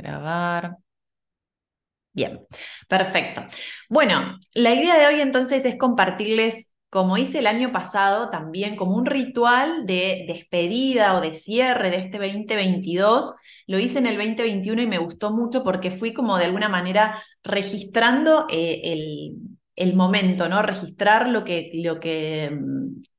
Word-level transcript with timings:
Grabar. 0.00 0.78
Bien, 2.12 2.40
perfecto. 2.88 3.42
Bueno, 3.88 4.36
la 4.54 4.74
idea 4.74 4.98
de 4.98 5.06
hoy 5.06 5.20
entonces 5.20 5.64
es 5.64 5.76
compartirles, 5.76 6.66
como 6.88 7.16
hice 7.16 7.38
el 7.38 7.46
año 7.46 7.70
pasado, 7.70 8.30
también 8.30 8.74
como 8.76 8.96
un 8.96 9.06
ritual 9.06 9.86
de 9.86 10.24
despedida 10.26 11.16
o 11.16 11.20
de 11.20 11.34
cierre 11.34 11.90
de 11.90 11.98
este 11.98 12.18
2022. 12.18 13.36
Lo 13.68 13.78
hice 13.78 14.00
en 14.00 14.06
el 14.06 14.16
2021 14.16 14.82
y 14.82 14.86
me 14.88 14.98
gustó 14.98 15.30
mucho 15.30 15.62
porque 15.62 15.92
fui 15.92 16.12
como 16.12 16.36
de 16.36 16.46
alguna 16.46 16.68
manera 16.68 17.22
registrando 17.44 18.46
eh, 18.50 18.80
el, 18.84 19.36
el 19.76 19.94
momento, 19.94 20.48
¿no? 20.48 20.62
Registrar 20.62 21.28
lo 21.28 21.44
que, 21.44 21.70
lo, 21.74 22.00
que, 22.00 22.50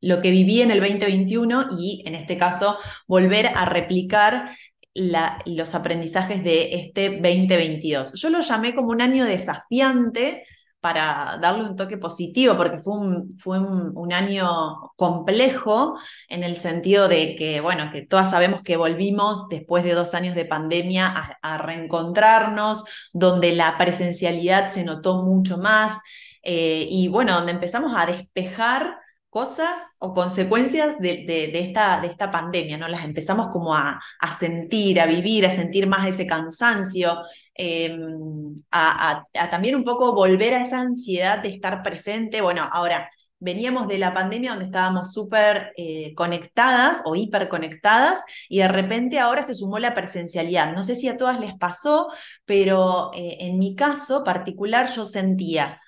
lo 0.02 0.22
que 0.22 0.32
viví 0.32 0.62
en 0.62 0.72
el 0.72 0.80
2021 0.80 1.68
y 1.80 2.04
en 2.06 2.16
este 2.16 2.38
caso 2.38 2.78
volver 3.08 3.48
a 3.56 3.66
replicar 3.66 4.52
los 4.96 5.76
aprendizajes 5.76 6.44
de 6.44 6.76
este 6.76 7.10
2022. 7.12 8.14
Yo 8.14 8.30
lo 8.30 8.42
llamé 8.42 8.76
como 8.76 8.90
un 8.90 9.02
año 9.02 9.26
desafiante 9.26 10.46
para 10.82 11.38
darle 11.40 11.64
un 11.70 11.76
toque 11.76 11.98
positivo, 11.98 12.58
porque 12.58 12.80
fue 12.80 12.98
un, 12.98 13.38
fue 13.38 13.60
un, 13.60 14.14
año 14.14 14.50
complejo 14.96 15.96
en 16.28 16.44
el 16.44 16.56
sentido 16.56 17.08
de 17.08 17.36
que, 17.36 17.62
bueno, 17.62 17.92
que 17.94 18.06
todas 18.06 18.32
sabemos 18.32 18.64
que 18.64 18.78
volvimos 18.78 19.48
después 19.48 19.84
de 19.84 19.94
dos 19.94 20.16
años 20.16 20.34
de 20.36 20.46
pandemia 20.46 21.08
a, 21.08 21.38
a 21.54 21.58
reencontrarnos, 21.60 22.84
donde 23.14 23.56
la 23.56 23.78
presencialidad 23.78 24.72
se 24.72 24.84
notó 24.84 25.22
mucho 25.24 25.60
más, 25.60 26.00
eh, 26.44 26.88
y 26.90 27.08
bueno, 27.08 27.36
donde 27.36 27.52
empezamos 27.52 27.94
a 27.96 28.06
despejar 28.08 28.98
cosas 29.32 29.96
o 30.00 30.14
consecuencias 30.14 31.00
de, 31.00 31.52
esta, 31.54 32.02
de 32.02 32.08
esta 32.08 32.30
pandemia, 32.30 32.78
¿no? 32.78 32.90
Las 32.90 33.06
empezamos 33.06 33.48
como 33.48 33.74
a, 33.74 34.02
sentir, 34.38 35.00
a 35.00 35.06
vivir, 35.06 35.46
a 35.46 35.52
sentir 35.52 35.88
más 35.88 36.06
ese 36.06 36.28
cansancio, 36.28 37.18
em, 37.56 38.56
a, 38.72 39.26
también 39.50 39.76
un 39.76 39.86
poco 39.86 40.14
volver 40.14 40.54
a 40.54 40.62
esa 40.62 40.82
ansiedad 40.82 41.42
de 41.42 41.48
estar 41.50 41.82
presente. 41.82 42.42
Bueno, 42.42 42.70
ahora 42.74 43.10
veníamos 43.40 43.88
de 43.88 44.00
la 44.00 44.14
pandemia 44.14 44.52
donde 44.52 44.66
estábamos 44.66 45.14
súper 45.14 45.72
eh, 45.78 46.14
conectadas 46.16 47.02
o 47.06 47.16
hiperconectadas 47.16 48.22
y 48.50 48.60
de 48.60 48.68
repente 48.68 49.18
ahora 49.20 49.44
se 49.44 49.56
sumó 49.56 49.80
la 49.80 49.94
presencialidad. 49.94 50.74
No 50.74 50.84
sé 50.84 50.96
si 50.96 51.08
a 51.08 51.18
todas 51.18 51.40
les 51.40 51.56
pasó, 51.56 52.10
pero 52.46 53.12
eh, 53.14 53.38
en 53.40 53.60
mi 53.60 53.76
caso 53.76 54.26
particular 54.26 54.90
yo 54.94 55.06
sentía 55.06 55.81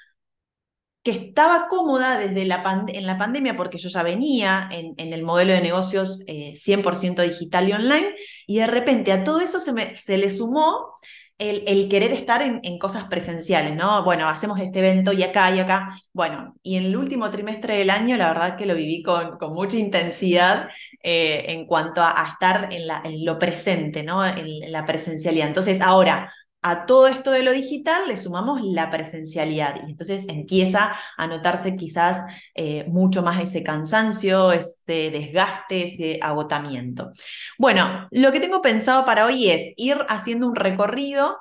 que 1.03 1.11
estaba 1.11 1.67
cómoda 1.67 2.17
desde 2.17 2.45
la 2.45 2.85
en 2.87 3.05
la 3.05 3.17
pandemia 3.17 3.57
porque 3.57 3.77
yo 3.77 3.89
ya 3.89 4.03
venía 4.03 4.69
en, 4.71 4.95
el 4.97 5.23
modelo 5.23 5.51
de 5.53 5.61
negocios 5.61 6.23
100% 6.25 7.19
eh, 7.19 7.27
digital 7.27 7.67
y 7.67 7.73
online, 7.73 8.15
y 8.47 8.59
de 8.59 8.67
repente 8.67 9.11
a 9.11 9.23
todo 9.23 9.41
eso 9.41 9.59
se, 9.59 9.73
me, 9.73 9.95
se 9.95 10.17
le 10.17 10.29
sumó 10.29 10.93
el, 11.37 11.89
querer 11.89 12.11
estar 12.11 12.41
en, 12.41 12.79
cosas 12.79 13.05
presenciales, 13.07 13.75
¿no? 13.75 14.03
Bueno, 14.03 14.27
hacemos 14.27 14.59
este 14.59 14.79
evento 14.79 15.11
y 15.13 15.23
acá 15.23 15.53
y 15.53 15.59
acá. 15.59 15.89
Bueno, 16.13 16.55
y 16.63 16.77
en 16.77 16.85
el 16.85 16.95
último 16.95 17.29
trimestre 17.31 17.77
del 17.77 17.89
año, 17.89 18.15
la 18.17 18.29
verdad 18.29 18.55
que 18.55 18.65
lo 18.65 18.75
viví 18.75 19.03
con, 19.03 19.37
con 19.37 19.53
mucha 19.53 19.77
intensidad 19.77 20.69
eh, 21.01 21.45
en 21.49 21.65
cuanto 21.65 22.01
a, 22.01 22.27
estar 22.31 22.69
en, 22.71 22.87
la, 22.87 23.01
en, 23.03 23.25
lo 23.25 23.37
presente, 23.39 24.03
¿no? 24.03 24.25
en 24.25 24.71
la 24.71 24.85
presencialidad. 24.85 25.47
Entonces, 25.47 25.81
ahora, 25.81 26.31
a 26.63 26.85
todo 26.85 27.07
esto 27.07 27.31
de 27.31 27.43
lo 27.43 27.51
digital 27.51 28.03
le 28.07 28.17
sumamos 28.17 28.61
la 28.63 28.89
presencialidad 28.89 29.75
y 29.85 29.91
entonces 29.91 30.25
empieza 30.29 30.95
a 31.17 31.27
notarse 31.27 31.75
quizás 31.75 32.23
eh, 32.55 32.85
mucho 32.87 33.21
más 33.21 33.41
ese 33.43 33.63
cansancio, 33.63 34.51
este 34.53 35.11
desgaste, 35.11 35.93
ese 35.93 36.19
agotamiento. 36.21 37.11
Bueno, 37.57 38.07
lo 38.11 38.31
que 38.31 38.39
tengo 38.39 38.61
pensado 38.61 39.05
para 39.05 39.25
hoy 39.25 39.49
es 39.49 39.73
ir 39.75 39.97
haciendo 40.07 40.47
un 40.47 40.55
recorrido. 40.55 41.37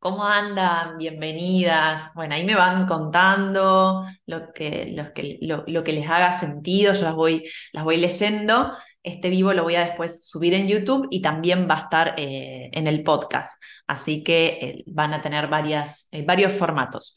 ¿Cómo 0.00 0.24
andan? 0.24 0.98
Bienvenidas. 0.98 2.12
Bueno, 2.14 2.34
ahí 2.34 2.44
me 2.44 2.56
van 2.56 2.88
contando 2.88 4.04
lo 4.26 4.52
que, 4.52 4.92
que, 5.14 5.38
lo, 5.42 5.84
que 5.84 5.92
les 5.92 6.10
haga 6.10 6.36
sentido, 6.38 6.92
yo 6.92 7.04
las 7.04 7.14
voy, 7.14 7.48
las 7.72 7.84
voy 7.84 7.98
leyendo. 7.98 8.72
Este 9.02 9.30
vivo 9.30 9.52
lo 9.52 9.64
voy 9.64 9.74
a 9.74 9.84
después 9.84 10.26
subir 10.26 10.54
en 10.54 10.68
YouTube 10.68 11.08
y 11.10 11.20
también 11.22 11.66
va 11.68 11.76
a 11.76 11.80
estar 11.80 12.14
eh, 12.16 12.70
en 12.72 12.86
el 12.86 13.02
podcast. 13.02 13.60
Así 13.86 14.22
que 14.22 14.58
eh, 14.60 14.84
van 14.86 15.12
a 15.12 15.20
tener 15.20 15.48
eh, 15.50 16.24
varios 16.24 16.52
formatos. 16.52 17.16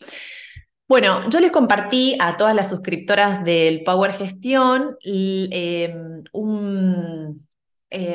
Bueno, 0.87 1.29
yo 1.29 1.39
les 1.39 1.51
compartí 1.51 2.17
a 2.19 2.37
todas 2.37 2.55
las 2.55 2.69
suscriptoras 2.69 3.43
del 3.43 3.83
Power 3.83 4.13
Gestión 4.13 4.95
em, 5.03 6.23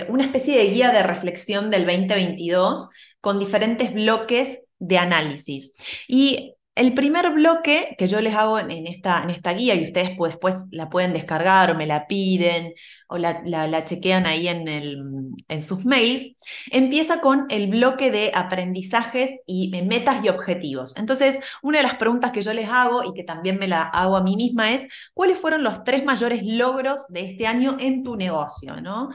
una 0.08 0.24
especie 0.24 0.58
de 0.58 0.66
guía 0.66 0.90
de 0.90 1.02
reflexión 1.02 1.70
del 1.70 1.86
2022 1.86 2.90
con 3.20 3.38
diferentes 3.38 3.92
bloques 3.92 4.62
de 4.78 4.98
análisis. 4.98 5.74
Y 6.06 6.54
el 6.74 6.94
primer 6.94 7.30
bloque 7.30 7.94
que 7.98 8.06
yo 8.06 8.20
les 8.20 8.34
hago 8.34 8.58
en, 8.58 8.86
esta, 8.86 9.22
en 9.22 9.30
esta, 9.30 9.52
guía, 9.52 9.74
y 9.74 9.84
ustedes 9.84 10.16
después 10.18 10.56
la 10.70 10.88
pueden 10.88 11.12
descargar 11.12 11.70
o 11.70 11.74
me 11.74 11.86
la 11.86 12.06
piden 12.06 12.72
o 13.10 13.18
la, 13.18 13.84
chequean 13.84 14.24
ahí 14.26 14.46
en, 14.46 15.62
sus 15.62 15.84
mails, 15.84 16.36
empieza 16.70 17.20
con 17.20 17.46
el 17.50 17.68
bloque 17.68 18.10
de 18.10 18.30
aprendizajes 18.34 19.40
y 19.46 19.70
metas 19.82 20.24
y 20.24 20.28
objetivos. 20.28 20.96
Entonces, 20.96 21.40
una 21.62 21.78
de 21.78 21.84
las 21.84 21.96
preguntas 21.96 22.30
que 22.30 22.42
yo 22.42 22.52
les 22.54 22.68
hago 22.68 23.02
y 23.04 23.12
que 23.12 23.24
también 23.24 23.58
me 23.58 23.66
la 23.66 23.82
hago 23.82 24.16
a 24.16 24.22
mí 24.22 24.36
misma 24.36 24.72
es, 24.72 24.86
¿cuáles 25.12 25.38
fueron 25.38 25.64
los 25.64 25.82
tres 25.82 26.04
mayores 26.04 26.42
logros 26.44 27.08
de 27.08 27.32
este 27.32 27.46
año 27.48 27.76
en 27.80 28.04
tu 28.04 28.14
negocio? 28.14 28.80
¿no? 28.80 29.10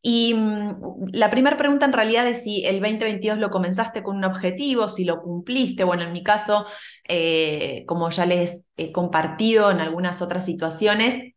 Y 0.00 0.34
mm, 0.34 1.08
la 1.12 1.28
primera 1.30 1.56
pregunta 1.56 1.86
en 1.86 1.92
realidad 1.92 2.26
es 2.28 2.44
si 2.44 2.64
el 2.64 2.80
2022 2.80 3.38
lo 3.38 3.50
comenzaste 3.50 4.02
con 4.02 4.16
un 4.16 4.24
objetivo, 4.24 4.88
si 4.88 5.04
lo 5.04 5.20
cumpliste. 5.22 5.84
Bueno, 5.84 6.04
en 6.04 6.12
mi 6.12 6.22
caso, 6.22 6.66
eh, 7.08 7.84
como 7.86 8.10
ya 8.10 8.26
les 8.26 8.66
he 8.76 8.92
compartido 8.92 9.70
en 9.70 9.80
algunas 9.80 10.22
otras 10.22 10.44
situaciones, 10.44 11.34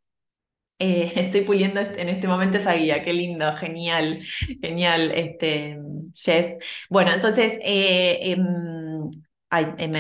eh, 0.84 1.14
estoy 1.16 1.42
puliendo 1.42 1.80
en 1.80 2.10
este 2.10 2.28
momento 2.28 2.58
esa 2.58 2.74
guía, 2.74 3.04
qué 3.04 3.14
lindo, 3.14 3.56
genial, 3.56 4.20
genial, 4.62 5.12
este, 5.16 5.80
Jess. 6.14 6.58
Bueno, 6.90 7.12
entonces, 7.14 7.54
eh, 7.64 8.20
em, 8.32 9.10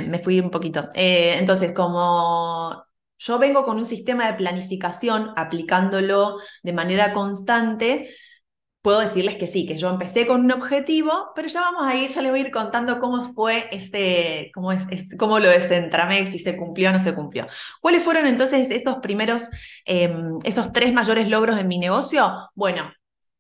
me, 0.10 0.20
fui 0.20 0.40
un 0.40 0.50
poquito. 0.50 0.90
entonces, 0.96 1.74
como 1.74 2.84
yo 3.18 3.40
vengo 3.40 3.64
con 3.64 3.78
un 3.78 3.86
sistema 3.86 4.28
de 4.28 4.38
planificación 4.38 5.32
aplicándolo 5.36 6.40
de 6.64 6.74
manera 6.74 7.14
constante, 7.14 8.16
puedo 8.84 9.00
decirles 9.00 9.38
que 9.38 9.48
sí, 9.48 9.66
que 9.66 9.78
yo 9.78 9.90
empecé 9.90 10.28
con 10.28 10.42
un 10.42 10.52
objetivo, 10.52 11.32
pero 11.36 11.48
ya 11.48 11.62
vamos 11.62 11.88
a 11.88 11.96
ir, 11.96 12.10
ya 12.10 12.22
les 12.22 12.32
voy 12.32 12.42
a 12.42 12.44
ir 12.44 12.52
contando 12.52 13.00
cómo 13.00 13.34
fue 13.34 13.70
ese, 13.72 14.52
cómo, 14.54 14.74
es, 14.74 15.16
cómo 15.18 15.40
lo 15.40 15.50
desentramé, 15.50 16.28
si 16.28 16.38
se 16.38 16.58
cumplió 16.58 16.90
o 16.90 16.92
no 16.94 17.00
se 17.00 17.16
cumplió. 17.16 17.48
¿Cuáles 17.82 18.04
fueron 18.04 18.28
entonces 18.28 18.70
estos 18.72 18.98
primeros, 18.98 19.50
em, 19.86 20.38
esos 20.44 20.74
tres 20.74 20.94
mayores 20.94 21.30
logros 21.30 21.60
en 21.60 21.68
mi 21.70 21.80
negocio? 21.80 22.30
Bueno, 22.56 22.92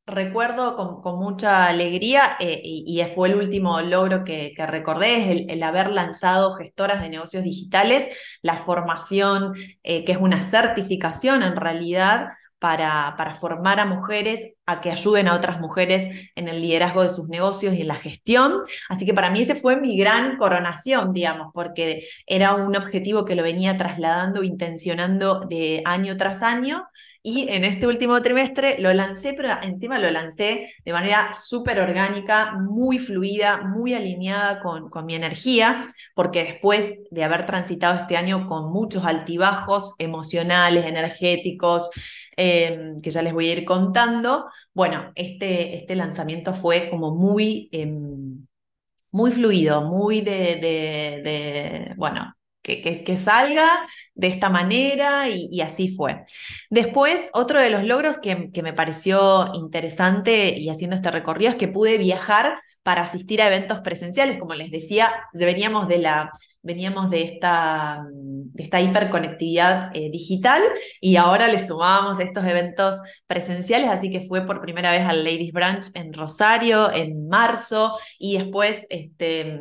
recuerdo 0.05 0.75
con, 0.75 1.19
mucha 1.19 1.67
alegría 1.67 2.37
eh, 2.39 2.61
y, 2.63 3.03
fue 3.13 3.27
el 3.29 3.35
último 3.35 3.81
logro 3.81 4.23
que, 4.23 4.53
recordé, 4.57 5.17
es 5.17 5.45
el, 5.49 5.63
haber 5.63 5.91
lanzado 5.91 6.55
gestoras 6.55 7.01
de 7.01 7.09
negocios 7.09 7.43
digitales, 7.43 8.07
la 8.41 8.59
formación, 8.59 9.53
eh, 9.83 10.05
que 10.05 10.13
es 10.13 10.17
una 10.17 10.41
certificación 10.41 11.43
en 11.43 11.57
realidad 11.57 12.29
para, 12.63 13.33
formar 13.41 13.81
a 13.81 13.85
mujeres 13.85 14.53
a 14.65 14.79
que 14.79 14.89
ayuden 14.89 15.27
a 15.27 15.35
otras 15.35 15.59
mujeres 15.59 16.29
en 16.33 16.47
el 16.47 16.61
liderazgo 16.61 17.03
de 17.03 17.09
sus 17.09 17.27
negocios 17.27 17.73
y 17.73 17.81
en 17.81 17.89
la 17.89 17.97
gestión. 17.97 18.61
Así 18.87 19.05
que 19.05 19.13
para 19.13 19.29
mí 19.31 19.41
ese 19.41 19.55
fue 19.55 19.75
mi 19.75 19.97
gran 19.97 20.37
coronación, 20.37 21.11
digamos, 21.11 21.51
porque 21.53 22.07
era 22.25 22.53
un 22.55 22.73
objetivo 22.77 23.25
que 23.25 23.35
lo 23.35 23.43
venía 23.43 23.75
trasladando, 23.75 24.43
intencionando 24.43 25.41
de 25.41 25.81
año 25.83 26.15
tras 26.15 26.41
año. 26.41 26.85
Y 27.21 27.49
en 27.49 27.65
este 27.65 27.85
último 27.85 28.21
trimestre 28.21 28.77
lo 28.79 28.93
lancé, 28.93 29.33
pero 29.33 29.49
encima 29.61 29.99
lo 29.99 30.09
lancé 30.11 30.73
de 30.85 30.93
manera 30.93 31.31
súper 31.33 31.81
orgánica, 31.81 32.53
muy 32.57 32.97
fluida, 32.97 33.61
muy 33.61 33.93
alineada 33.93 34.61
con 34.61 35.05
mi 35.05 35.15
energía, 35.15 35.85
porque 36.15 36.43
después 36.43 36.95
de 37.11 37.23
haber 37.23 37.45
transitado 37.45 37.99
este 37.99 38.17
año 38.17 38.45
con 38.45 38.71
muchos 38.71 39.05
altibajos 39.05 39.95
emocionales, 39.99 40.85
energéticos, 40.85 41.89
Em, 42.35 42.99
que 43.01 43.11
ya 43.11 43.21
les 43.21 43.33
voy 43.33 43.49
a 43.49 43.53
ir 43.53 43.65
contando. 43.65 44.45
Bueno, 44.73 45.11
este, 45.15 45.77
este 45.77 45.95
lanzamiento 45.95 46.53
fue 46.53 46.89
como 46.89 47.13
muy, 47.15 47.69
em, 47.71 48.45
muy 49.11 49.31
fluido, 49.31 49.81
muy 49.83 50.21
de, 50.21 50.55
de, 51.23 51.93
bueno, 51.97 52.33
que, 52.61 53.03
que, 53.03 53.17
salga 53.17 53.67
de 54.15 54.27
esta 54.27 54.49
manera 54.49 55.29
y, 55.29 55.61
así 55.61 55.89
fue. 55.95 56.23
Después, 56.69 57.25
otro 57.33 57.59
de 57.59 57.69
los 57.69 57.83
logros 57.83 58.17
que, 58.19 58.51
que, 58.51 58.63
me 58.63 58.73
pareció 58.73 59.53
interesante 59.53 60.57
y 60.57 60.69
haciendo 60.69 60.95
este 60.95 61.11
recorrido 61.11 61.51
es 61.51 61.57
que 61.57 61.67
pude 61.67 61.97
viajar 61.97 62.59
para 62.83 63.03
asistir 63.03 63.41
a 63.41 63.47
eventos 63.47 63.79
presenciales. 63.79 64.39
Como 64.39 64.53
les 64.55 64.71
decía, 64.71 65.11
veníamos 65.33 65.87
de 65.87 65.97
la 65.99 66.31
veníamos 66.63 67.11
de 67.11 67.23
esta, 67.23 68.07
de 68.09 68.63
esta 68.63 68.81
hiperconectividad 68.81 69.91
eh, 69.93 70.09
digital 70.09 70.61
y 71.01 71.17
ahora 71.17 71.47
le 71.49 71.59
sumábamos 71.59 72.19
estos 72.19 72.45
eventos 72.45 72.99
presenciales, 73.27 73.89
así 73.89 74.09
que 74.09 74.21
fue 74.21 74.45
por 74.45 74.61
primera 74.61 74.91
vez 74.91 75.01
al 75.01 75.23
Ladies 75.25 75.51
Branch 75.51 75.85
en 75.93 76.13
Rosario 76.13 76.91
en 76.91 77.27
marzo 77.27 77.97
y 78.17 78.37
después, 78.37 78.85
este, 78.89 79.59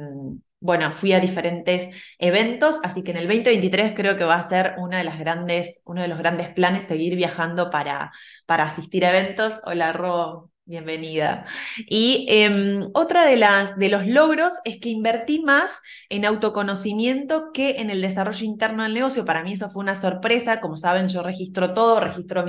bueno, 0.61 0.93
fui 0.93 1.13
a 1.13 1.19
diferentes 1.19 1.89
eventos, 2.19 2.79
así 2.85 3.03
que 3.03 3.11
en 3.11 3.17
el 3.17 3.27
2023 3.27 3.95
creo 3.97 4.17
que 4.17 4.25
va 4.25 4.37
a 4.37 4.43
ser 4.45 4.77
una 4.79 4.99
de 4.99 5.05
las 5.05 5.19
grandes, 5.19 5.81
uno 5.85 6.03
de 6.03 6.09
los 6.09 6.19
grandes 6.19 6.51
planes 6.51 6.85
seguir 6.85 7.17
viajando 7.17 7.69
para, 7.69 8.13
para 8.47 8.65
asistir 8.65 9.05
a 9.05 9.11
eventos. 9.11 9.61
Hola, 9.65 9.93
Ro, 9.93 10.52
Bienvenida. 10.65 11.45
Y 11.89 12.25
em, 12.29 12.89
otra 12.95 13.27
de, 13.27 13.37
las, 13.37 13.77
de 13.79 13.89
los 13.89 14.07
logros 14.07 14.55
es 14.65 14.79
que 14.79 14.91
invertí 14.91 15.43
más 15.43 15.81
en 16.09 16.25
autoconocimiento 16.25 17.51
que 17.53 17.81
en 17.81 17.91
el 17.91 18.01
desarrollo 18.01 18.45
interno 18.45 18.85
del 18.85 18.95
negocio. 18.95 19.25
Para 19.25 19.43
mí 19.43 19.53
eso 19.55 19.71
fue 19.71 19.83
una 19.83 19.97
sorpresa. 19.97 20.61
Como 20.61 20.77
saben, 20.77 21.09
yo 21.09 21.23
registro 21.25 21.75
todo, 21.75 21.99
registro 21.99 22.45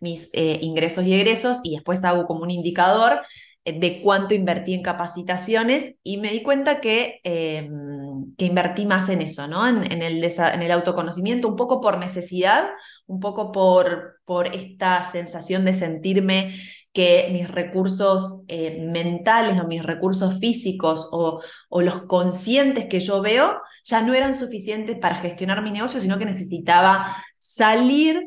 mis 0.00 0.30
eh, 0.32 0.58
ingresos 0.62 1.04
y 1.04 1.12
egresos 1.12 1.60
y 1.62 1.74
después 1.74 2.02
hago 2.02 2.26
como 2.26 2.42
un 2.44 2.50
indicador 2.50 3.20
eh, 3.66 3.78
de 3.78 4.00
cuánto 4.02 4.34
invertí 4.34 4.72
en 4.72 4.82
capacitaciones 4.82 5.96
y 6.02 6.16
me 6.16 6.30
di 6.32 6.42
cuenta 6.42 6.80
que, 6.80 7.20
em, 7.24 8.34
que 8.38 8.46
invertí 8.46 8.86
más 8.86 9.10
en 9.10 9.20
eso, 9.20 9.46
¿no? 9.48 9.68
En, 9.68 9.90
en, 9.92 10.00
el 10.02 10.24
en 10.24 10.62
el 10.62 10.70
autoconocimiento, 10.72 11.46
un 11.46 11.56
poco 11.56 11.80
por 11.82 11.98
necesidad, 11.98 12.70
un 13.06 13.20
poco 13.20 13.52
por, 13.52 14.20
por 14.24 14.46
esta 14.54 15.04
sensación 15.04 15.64
de 15.66 15.74
sentirme 15.74 16.54
que 16.92 17.28
mis 17.32 17.48
recursos 17.48 18.42
eh, 18.48 18.80
mentales 18.90 19.60
o 19.60 19.66
mis 19.66 19.82
recursos 19.82 20.38
físicos 20.40 21.08
o, 21.12 21.40
o, 21.68 21.82
los 21.82 22.02
conscientes 22.02 22.86
que 22.86 23.00
yo 23.00 23.22
veo 23.22 23.60
ya 23.84 24.02
no 24.02 24.14
eran 24.14 24.34
suficientes 24.34 24.98
para 24.98 25.16
gestionar 25.16 25.62
mi 25.62 25.70
negocio, 25.70 26.00
sino 26.00 26.18
que 26.18 26.24
necesitaba 26.24 27.16
salir, 27.38 28.24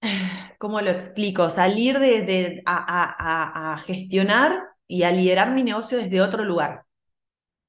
¿cómo 0.58 0.80
lo 0.80 0.90
explico? 0.90 1.50
Salir 1.50 1.98
de, 1.98 2.62
a, 2.66 3.74
a, 3.74 3.78
gestionar 3.78 4.62
y 4.86 5.02
a 5.04 5.12
liderar 5.12 5.52
mi 5.52 5.62
negocio 5.62 5.98
desde 5.98 6.20
otro 6.20 6.44
lugar, 6.44 6.84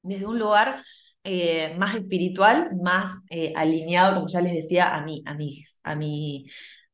desde 0.04 0.26
un 0.26 0.40
lugar 0.40 0.84
eh, 1.24 1.76
más 1.78 1.96
espiritual, 1.96 2.70
más 2.82 3.12
eh, 3.30 3.54
alineado, 3.56 4.16
como 4.16 4.28
ya 4.28 4.42
les 4.42 4.54
decía, 4.54 4.96
a 4.96 5.02
mí, 5.04 5.24
a 5.26 5.36
a 5.84 5.96
mi 5.96 6.46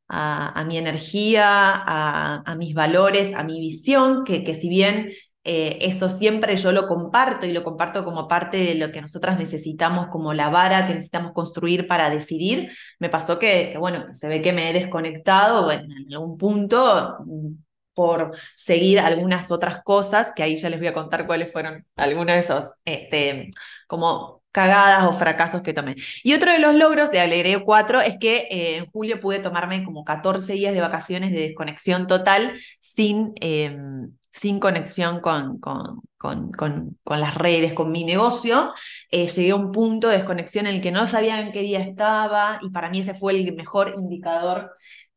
a, 0.07 0.63
mi 0.67 0.77
energía, 0.77 1.73
a, 1.75 2.55
mis 2.57 2.73
valores, 2.73 3.35
a 3.35 3.43
mi 3.43 3.59
visión, 3.59 4.23
que, 4.23 4.43
que 4.43 4.53
si 4.53 4.69
bien 4.69 5.09
eh, 5.47 5.77
eso 5.81 6.09
siempre 6.09 6.57
yo 6.57 6.71
lo 6.71 6.87
comparto 6.87 7.45
y 7.45 7.51
lo 7.53 7.63
comparto 7.63 8.03
como 8.03 8.27
parte 8.27 8.57
de 8.57 8.75
lo 8.75 8.91
que 8.91 8.99
nosotras 8.99 9.37
necesitamos, 9.37 10.07
como 10.07 10.33
la 10.33 10.49
vara 10.49 10.87
que 10.87 10.95
necesitamos 10.95 11.33
construir 11.33 11.85
para 11.85 12.09
decidir, 12.09 12.71
me 12.99 13.09
pasó 13.09 13.37
que, 13.37 13.75
bueno, 13.79 14.11
se 14.15 14.27
ve 14.27 14.41
que 14.41 14.53
me 14.53 14.71
he 14.71 14.73
desconectado 14.73 15.71
en 15.71 15.87
algún 16.11 16.37
punto 16.37 17.17
mm, 17.25 17.53
por 17.93 18.35
seguir 18.55 18.99
algunas 18.99 19.51
otras 19.51 19.83
cosas, 19.83 20.33
que 20.35 20.41
ahí 20.43 20.55
ya 20.57 20.69
les 20.69 20.79
voy 20.79 20.87
a 20.87 20.93
contar 20.93 21.27
cuáles 21.27 21.51
fueron 21.51 21.85
algunos 21.95 22.33
de 22.33 22.39
esos, 22.39 22.71
este, 22.83 23.51
como 23.87 24.34
cagadas 24.55 25.03
o 25.03 25.11
fracasos 25.11 25.61
que 25.61 25.73
tomé. 25.73 25.95
Y 26.23 26.33
otro 26.33 26.49
de 26.49 26.59
los 26.59 26.73
logros 26.75 27.11
de 27.11 27.19
Alegre 27.19 27.61
4 27.61 27.99
es 27.99 28.17
que 28.17 28.47
eh, 28.49 28.77
en 28.77 28.85
julio 28.89 29.19
pude 29.19 29.39
tomarme 29.39 29.83
como 29.83 30.05
14 30.05 30.53
días 30.53 30.73
de 30.73 30.79
vacaciones 30.79 31.31
de 31.31 31.41
desconexión 31.41 32.07
total 32.07 32.53
sin, 32.79 33.33
em, 33.41 34.13
sin 34.31 34.61
conexión 34.61 35.19
con, 35.19 35.59
con, 35.59 36.03
con, 36.17 36.53
con, 36.53 37.19
las 37.19 37.35
redes, 37.35 37.73
con 37.73 37.91
mi 37.91 38.05
negocio. 38.05 38.73
Eh, 39.11 39.27
llegué 39.27 39.51
a 39.51 39.55
un 39.57 39.73
punto 39.73 40.07
de 40.07 40.17
desconexión 40.19 40.67
en 40.67 40.75
el 40.75 40.81
que 40.81 40.91
no 40.93 41.05
sabía 41.05 41.41
en 41.41 41.51
qué 41.51 41.59
día 41.59 41.81
estaba 41.81 42.57
y 42.61 42.69
para 42.69 42.89
mí 42.89 42.99
ese 42.99 43.13
fue 43.13 43.33
el 43.33 43.53
mejor 43.55 43.95
indicador 43.97 44.71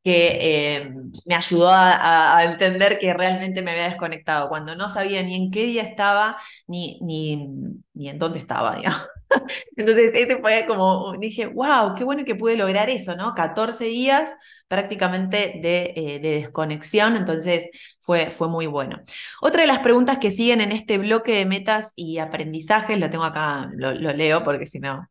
que 0.08 0.76
em, 0.76 1.12
me 1.26 1.34
ayudó 1.34 1.68
a, 1.70 2.42
entender 2.44 2.98
que 2.98 3.12
realmente 3.12 3.60
me 3.60 3.72
había 3.72 3.90
desconectado, 3.90 4.48
cuando 4.48 4.74
no 4.74 4.88
sabía 4.88 5.22
ni 5.22 5.34
en 5.36 5.50
qué 5.50 5.66
día 5.66 5.82
estaba, 5.82 6.38
ni, 6.66 6.98
ni, 7.02 7.46
ni 7.92 8.08
en 8.08 8.18
dónde 8.18 8.38
estaba. 8.38 8.80
Entonces, 9.76 10.12
ese 10.14 10.38
fue 10.40 10.64
como, 10.66 11.12
dije, 11.18 11.46
wow, 11.46 11.94
qué 11.94 12.04
bueno 12.04 12.24
que 12.24 12.34
pude 12.34 12.56
lograr 12.56 12.88
eso, 12.88 13.16
¿no? 13.16 13.34
14 13.34 13.84
días 13.84 14.30
prácticamente 14.66 15.60
de, 15.62 15.92
eh, 15.94 16.20
de 16.20 16.30
desconexión, 16.40 17.14
entonces 17.16 17.68
fue, 18.00 18.30
fue, 18.30 18.48
muy 18.48 18.66
bueno. 18.66 19.00
Otra 19.42 19.60
de 19.62 19.66
las 19.66 19.80
preguntas 19.80 20.18
que 20.18 20.30
siguen 20.30 20.62
en 20.62 20.72
este 20.72 20.96
bloque 20.96 21.32
de 21.32 21.44
metas 21.44 21.92
y 21.96 22.18
aprendizajes, 22.18 22.98
lo 22.98 23.10
tengo 23.10 23.24
acá, 23.24 23.70
lo 23.76 23.92
leo 23.92 24.42
porque 24.42 24.64
si 24.64 24.78
no, 24.80 25.06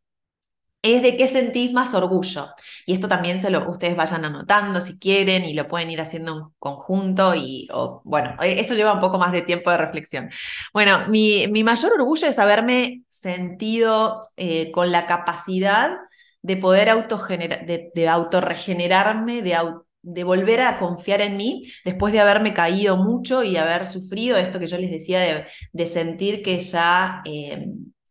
es 0.82 1.02
de 1.02 1.18
qué 1.18 1.28
sentís 1.28 1.74
más 1.74 1.94
orgullo. 1.94 2.48
Y 2.86 2.94
esto 2.94 3.08
también 3.08 3.40
se 3.40 3.50
lo 3.50 3.70
ustedes 3.70 3.96
vayan 3.96 4.24
anotando 4.26 4.80
si 4.82 5.00
quieren 5.00 5.44
y 5.46 5.54
lo 5.54 5.68
pueden 5.68 5.90
ir 5.92 6.00
haciendo 6.02 6.38
en 6.38 6.44
conjunto 6.60 7.34
y 7.36 7.68
bueno, 8.04 8.36
eh, 8.42 8.60
esto 8.60 8.74
lleva 8.74 8.94
un 8.94 9.00
poco 9.02 9.18
más 9.18 9.32
de 9.32 9.42
tiempo 9.42 9.72
de 9.72 9.78
reflexión. 9.78 10.30
Bueno, 10.74 11.08
mi, 11.08 11.48
mi 11.50 11.64
mayor 11.64 11.94
orgullo 11.94 12.28
es 12.28 12.40
haberme 12.40 13.02
sentido 13.10 14.28
eh, 14.38 14.72
con 14.72 14.92
la 14.92 15.06
capacidad 15.06 15.98
de 16.42 16.58
poder 16.58 16.88
de, 16.88 17.92
de 17.94 18.08
autorregenerarme, 18.08 19.42
de, 19.42 19.58
de 20.02 20.24
volver 20.24 20.62
a 20.62 20.80
confiar 20.80 21.22
en 21.22 21.36
mí 21.38 21.64
después 21.84 22.14
de 22.14 22.20
haberme 22.22 22.54
caído 22.54 22.96
mucho 22.98 23.44
y 23.44 23.58
haber 23.58 23.88
sufrido 23.88 24.38
esto 24.38 24.60
que 24.60 24.68
yo 24.68 24.78
les 24.78 24.92
decía 24.92 25.20
de, 25.22 25.46
de 25.74 25.86
sentir 25.88 26.44
que 26.44 26.60
ya... 26.60 27.22
Eh, 27.26 27.68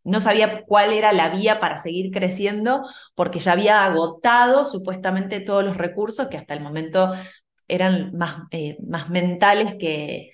no 0.06 0.20
sabía 0.20 0.62
cuál 0.66 0.92
era 0.92 1.12
la 1.12 1.30
vía 1.30 1.60
para 1.60 1.78
seguir 1.78 2.10
creciendo 2.12 2.82
porque 3.14 3.40
ya 3.40 3.52
había 3.52 3.84
agotado 3.84 4.64
supuestamente 4.64 5.40
todos 5.40 5.64
los 5.64 5.76
recursos 5.76 6.28
que 6.28 6.38
hasta 6.38 6.54
el 6.54 6.60
momento 6.60 7.12
eran 7.68 8.12
más, 8.16 8.42
eh, 8.52 8.76
más 8.86 9.10
mentales 9.10 9.74
que, 9.78 10.30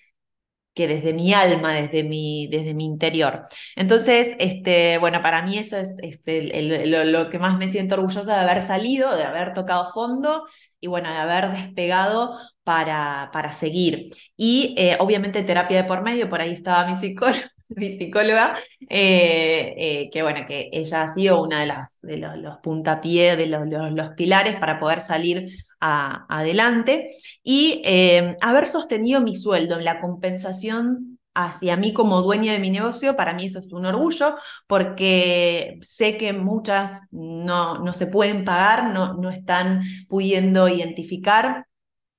que 0.75 0.87
desde 0.89 1.13
mi 1.13 1.33
alma, 1.35 1.73
desde 1.75 2.03
mi, 2.05 2.49
desde 2.51 2.75
mi 2.75 2.85
interior. 2.85 3.43
Entonces, 3.77 4.37
este, 4.39 4.99
bueno, 4.99 5.21
para 5.23 5.43
mí 5.43 5.59
eso 5.59 5.77
es 5.77 5.95
este, 6.03 6.85
lo, 6.87 7.31
que 7.31 7.39
más 7.39 7.59
me 7.59 7.69
siento 7.69 7.95
orgullosa 7.97 8.35
de 8.35 8.41
haber 8.41 8.63
salido, 8.63 9.15
de 9.17 9.25
haber 9.25 9.55
tocado 9.55 9.91
fondo 9.93 10.47
y 10.81 10.87
bueno, 10.87 11.11
de 11.11 11.17
haber 11.19 11.51
despegado 11.53 12.39
para, 12.63 13.31
para 13.33 13.53
seguir. 13.53 14.11
Y 14.37 14.75
eh, 14.79 14.97
obviamente 15.01 15.43
terapia 15.43 15.83
de 15.83 15.89
por 15.89 16.03
medio, 16.03 16.29
por 16.31 16.41
ahí 16.41 16.53
estaba 16.53 16.87
mi 16.87 16.97
psicólogo 16.97 17.41
mi 17.77 17.87
psicóloga, 17.99 18.57
eh, 18.89 19.75
eh, 19.77 20.11
que 20.13 20.23
bueno, 20.23 20.41
que 20.47 20.71
ella 20.73 21.03
ha 21.03 21.15
sido 21.15 21.43
una 21.43 21.61
de 21.61 21.67
las 21.67 22.01
de 22.03 22.19
los, 22.19 22.59
puntapiés, 22.59 23.37
de 23.37 23.47
los, 23.47 23.67
los, 23.69 24.11
pilares 24.11 24.57
para 24.57 24.79
poder 24.79 25.01
salir 25.01 25.51
adelante. 25.81 27.17
Y 27.43 27.83
eh, 27.85 28.37
haber 28.41 28.67
sostenido 28.67 29.21
mi 29.21 29.35
sueldo 29.35 29.79
en 29.79 29.85
la 29.85 30.01
compensación 30.01 31.19
hacia 31.35 31.77
mí 31.77 31.93
como 31.93 32.21
dueña 32.23 32.53
de 32.53 32.59
mi 32.59 32.71
negocio, 32.71 33.17
para 33.17 33.35
mí 33.35 33.47
eso 33.47 33.59
es 33.59 33.73
un 33.73 33.87
orgullo, 33.87 34.37
porque 34.67 35.79
sé 35.81 36.19
que 36.19 36.32
muchas 36.32 37.08
no, 37.11 37.79
no 37.79 37.93
se 37.93 38.06
pueden 38.06 38.44
pagar, 38.44 38.93
no, 38.93 39.15
no 39.15 39.31
están 39.31 39.82
pudiendo 40.08 40.69
identificar 40.69 41.67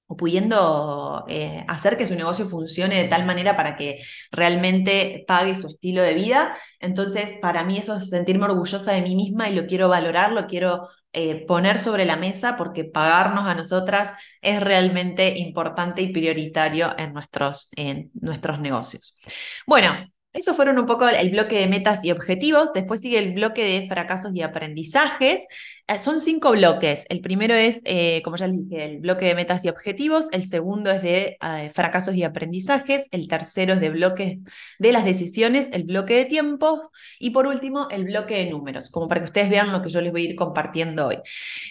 o 0.07 0.17
pudiendo 0.17 1.25
eh, 1.29 1.63
hacer 1.67 1.97
que 1.97 2.05
su 2.05 2.15
negocio 2.15 2.45
funcione 2.45 3.01
de 3.01 3.07
tal 3.07 3.25
manera 3.25 3.55
para 3.55 3.75
que 3.75 4.01
realmente 4.31 5.23
pague 5.27 5.55
su 5.55 5.69
estilo 5.69 6.01
de 6.01 6.13
vida. 6.13 6.57
Entonces, 6.79 7.37
para 7.41 7.63
mí 7.63 7.77
eso 7.77 7.95
es 7.95 8.09
sentirme 8.09 8.45
orgullosa 8.45 8.91
de 8.91 9.01
mí 9.01 9.15
misma 9.15 9.49
y 9.49 9.55
lo 9.55 9.65
quiero 9.65 9.87
valorar, 9.89 10.31
lo 10.31 10.47
quiero 10.47 10.89
eh, 11.13 11.45
poner 11.45 11.77
sobre 11.77 12.05
la 12.05 12.17
mesa 12.17 12.57
porque 12.57 12.83
pagarnos 12.83 13.47
a 13.47 13.55
nosotras 13.55 14.13
es 14.41 14.59
realmente 14.61 15.37
importante 15.37 16.01
y 16.01 16.11
prioritario 16.11 16.93
en 16.97 17.13
nuestros, 17.13 17.69
en 17.75 18.11
nuestros 18.15 18.59
negocios. 18.59 19.19
Bueno, 19.67 19.93
eso 20.33 20.55
fueron 20.55 20.79
un 20.79 20.87
poco 20.87 21.07
el 21.07 21.29
bloque 21.29 21.59
de 21.59 21.67
metas 21.67 22.03
y 22.03 22.11
objetivos. 22.11 22.73
Después 22.73 23.01
sigue 23.01 23.19
el 23.19 23.33
bloque 23.33 23.63
de 23.63 23.87
fracasos 23.87 24.33
y 24.33 24.41
aprendizajes. 24.41 25.45
Eh, 25.87 25.99
son 25.99 26.21
cinco 26.21 26.51
bloques. 26.51 27.05
El 27.09 27.19
primero 27.19 27.53
es, 27.55 27.81
eh, 27.83 28.21
como 28.23 28.37
ya 28.37 28.47
les 28.47 28.57
dije, 28.69 28.85
el 28.85 28.99
bloque 29.01 29.25
de 29.25 29.35
metas 29.35 29.65
y 29.65 29.69
objetivos. 29.69 30.31
El 30.31 30.45
segundo 30.47 30.89
es 30.91 31.01
de 31.01 31.37
eh, 31.41 31.71
fracasos 31.73 32.15
y 32.15 32.23
aprendizajes. 32.23 33.05
El 33.11 33.27
tercero 33.27 33.73
es 33.73 33.81
de 33.81 33.89
bloques 33.89 34.37
de 34.79 34.91
las 34.93 35.03
decisiones, 35.03 35.69
el 35.73 35.83
bloque 35.83 36.15
de 36.15 36.25
tiempos. 36.25 36.79
Y 37.19 37.31
por 37.31 37.47
último, 37.47 37.89
el 37.91 38.05
bloque 38.05 38.35
de 38.35 38.49
números, 38.49 38.89
como 38.89 39.09
para 39.09 39.21
que 39.21 39.25
ustedes 39.25 39.49
vean 39.49 39.73
lo 39.73 39.81
que 39.81 39.89
yo 39.89 39.99
les 39.99 40.11
voy 40.13 40.25
a 40.25 40.29
ir 40.29 40.35
compartiendo 40.37 41.07
hoy. 41.07 41.17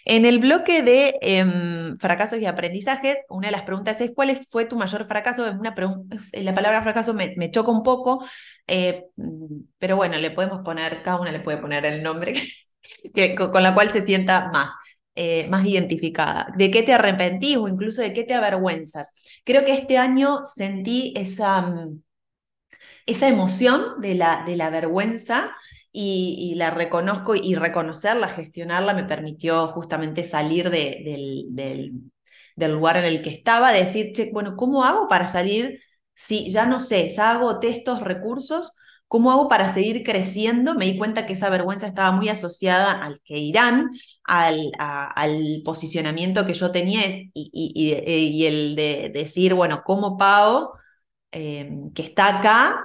En 0.05 0.27
el 0.27 0.39
bloque 0.41 0.83
de 0.83 1.15
em, 1.23 1.97
fracasos 1.99 2.39
y 2.39 2.47
aprendizajes, 2.47 3.17
una 3.31 3.49
de 3.49 3.53
las 3.53 3.63
preguntas 3.63 4.01
es, 4.03 4.13
¿cuál 4.15 4.37
fue 4.51 4.67
tu 4.67 4.77
mayor 4.77 5.07
fracaso? 5.07 5.51
Una 5.53 5.75
la 6.33 6.55
palabra 6.55 6.83
fracaso 6.83 7.15
me, 7.15 7.51
choca 7.51 7.71
un 7.71 7.83
poco, 7.83 8.25
pero 9.79 9.97
bueno, 9.97 10.19
le 10.19 10.31
podemos 10.31 10.63
poner, 10.63 11.03
cada 11.03 11.21
una 11.21 11.33
le 11.33 11.41
puede 11.41 11.59
poner 11.59 11.87
el 11.87 12.03
nombre 12.03 12.35
con 13.37 13.63
la 13.63 13.75
cual 13.75 13.91
se 13.91 14.05
sienta 14.05 14.51
más. 14.53 14.71
Eh, 15.15 15.47
más 15.51 15.67
identificada. 15.67 16.47
¿De 16.57 16.71
qué 16.71 16.83
te 16.83 16.95
arrepentís 16.95 17.59
o 17.59 17.69
incluso 17.69 18.01
de 18.01 18.15
qué 18.15 18.25
te 18.25 18.33
avergüenzas? 18.33 19.13
Creo 19.45 19.63
que 19.63 19.75
este 19.75 19.99
año 19.99 20.41
sentí 20.47 21.13
esa, 21.15 21.61
mm, 21.61 22.01
esa 23.07 23.29
emoción 23.29 24.01
de 24.01 24.15
la, 24.15 24.45
de 24.47 24.57
la 24.57 24.71
vergüenza 24.71 25.55
y, 25.93 26.55
la 26.57 26.71
reconozco 26.71 27.35
y 27.35 27.55
reconocerla, 27.55 28.29
gestionarla, 28.29 28.95
me 28.95 29.05
permitió 29.05 29.69
justamente 29.69 30.25
salir 30.25 30.71
del, 30.71 31.47
del, 31.51 32.73
lugar 32.73 32.97
en 32.97 33.05
el 33.05 33.23
que 33.23 33.31
estaba, 33.31 33.73
de 33.73 33.81
decir, 33.81 34.13
che, 34.15 34.31
bueno, 34.33 34.57
¿cómo 34.57 34.85
hago 34.85 35.09
para 35.09 35.27
salir 35.27 35.81
si 36.15 36.51
ya 36.51 36.65
no 36.65 36.81
sé, 36.81 37.09
ya 37.11 37.33
hago 37.33 37.61
estos 37.63 38.01
recursos? 38.01 38.73
¿Cómo 39.13 39.31
hago 39.31 39.47
para 39.47 39.69
seguir 39.75 40.05
creciendo? 40.05 40.75
Me 40.75 40.87
di 40.87 40.97
cuenta 40.97 41.27
que 41.27 41.35
esa 41.35 41.51
vergüenza 41.51 41.87
estaba 41.87 42.13
muy 42.13 42.31
asociada 42.31 42.93
al 43.05 43.21
que 43.23 43.37
irán, 43.37 43.91
al, 44.25 44.73
posicionamiento 45.67 46.47
que 46.47 46.55
yo 46.55 46.73
tenía 46.73 47.03
y, 47.07 47.31
y, 47.35 48.47
el 48.47 48.75
de 48.75 49.11
decir, 49.13 49.53
bueno, 49.53 49.83
¿cómo 49.85 50.17
pago 50.17 50.73
eh, 51.31 51.71
que 51.95 52.03
está 52.03 52.39
acá 52.39 52.83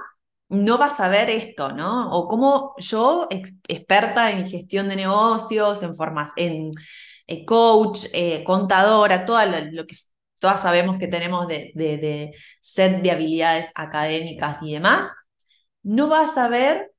no 0.50 0.76
vas 0.76 1.00
a 1.00 1.08
ver 1.08 1.30
esto, 1.30 1.72
¿no? 1.72 2.10
O 2.12 2.28
como 2.28 2.74
yo, 2.78 3.26
experta 3.30 4.30
en 4.30 4.46
gestión 4.48 4.88
de 4.90 4.96
negocios, 4.96 5.82
en, 5.82 5.94
formas, 5.94 6.32
en 6.36 6.72
eh, 7.26 7.44
coach, 7.46 8.04
eh, 8.12 8.44
contadora, 8.44 9.24
todo 9.24 9.38
lo, 9.72 9.86
que 9.86 9.96
todas 10.38 10.60
sabemos 10.62 10.98
que 10.98 11.08
tenemos 11.08 11.48
de, 11.48 12.34
set 12.60 13.02
de 13.02 13.10
habilidades 13.12 13.68
académicas 13.74 14.58
y 14.62 14.74
demás, 14.74 15.10
no 15.82 16.08
vas 16.08 16.36
a 16.38 16.48
ver 16.48 16.92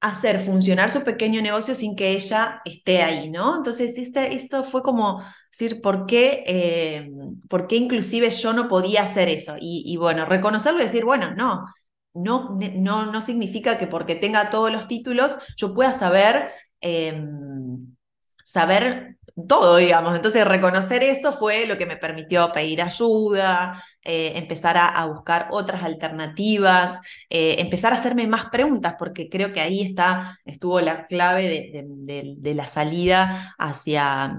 hacer 0.00 0.40
funcionar 0.40 0.90
su 0.90 1.04
pequeño 1.04 1.42
negocio 1.42 1.74
sin 1.74 1.96
que 1.96 2.12
ella 2.12 2.62
esté 2.64 3.02
ahí, 3.02 3.30
¿no? 3.30 3.56
Entonces, 3.56 3.98
este, 3.98 4.34
esto 4.34 4.64
fue 4.64 4.82
como 4.82 5.22
decir, 5.50 5.80
¿por 5.82 6.06
qué, 6.06 6.44
eh, 6.46 7.10
¿por 7.48 7.66
qué 7.66 7.76
inclusive 7.76 8.30
yo 8.30 8.52
no 8.52 8.68
podía 8.68 9.02
hacer 9.02 9.28
eso? 9.28 9.56
Y, 9.60 9.82
y, 9.86 9.96
bueno, 9.96 10.24
reconocerlo 10.24 10.80
y 10.80 10.84
decir, 10.84 11.04
bueno, 11.04 11.34
no, 11.34 11.66
no, 12.14 12.56
no, 12.76 13.10
no 13.12 13.20
significa 13.20 13.78
que 13.78 13.86
porque 13.88 14.14
tenga 14.14 14.50
todos 14.50 14.70
los 14.72 14.86
títulos 14.88 15.36
yo 15.56 15.74
pueda 15.74 15.92
saber, 15.92 16.52
em, 16.80 17.96
saber 18.44 19.17
todo, 19.46 19.76
digamos. 19.76 20.16
Entonces, 20.16 20.46
reconocer 20.46 21.02
eso 21.04 21.32
fue 21.32 21.66
lo 21.66 21.78
que 21.78 21.86
me 21.86 21.96
permitió 21.96 22.52
pedir 22.52 22.82
ayuda, 22.82 23.84
eh, 24.02 24.32
empezar 24.36 24.76
a, 24.78 25.04
buscar 25.06 25.48
otras 25.50 25.82
alternativas, 25.82 26.98
eh, 27.30 27.56
empezar 27.58 27.92
a 27.92 27.96
hacerme 27.96 28.26
más 28.26 28.46
preguntas, 28.50 28.94
porque 28.98 29.28
creo 29.28 29.52
que 29.52 29.60
ahí 29.60 29.82
está, 29.82 30.38
estuvo 30.44 30.80
la 30.80 31.04
clave 31.04 31.70
de, 31.72 32.34
de 32.38 32.54
la 32.54 32.66
salida 32.66 33.54
hacia, 33.58 34.38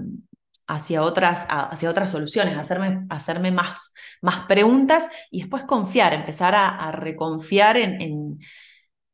hacia 0.70 1.02
otras, 1.02 1.46
hacia 1.48 1.90
otras 1.90 2.12
soluciones, 2.12 2.56
hacerme, 2.56 3.04
hacerme 3.10 3.50
más, 3.50 3.76
más 4.22 4.46
preguntas 4.46 5.10
y 5.30 5.40
después 5.40 5.64
confiar, 5.64 6.14
empezar 6.14 6.54
a, 6.54 6.92
reconfiar 6.92 7.76
en, 7.76 8.38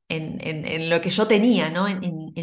en, 0.08 0.90
lo 0.90 1.00
que 1.00 1.10
yo 1.10 1.26
tenía, 1.26 1.70
¿no? 1.70 1.88
En, 1.88 2.00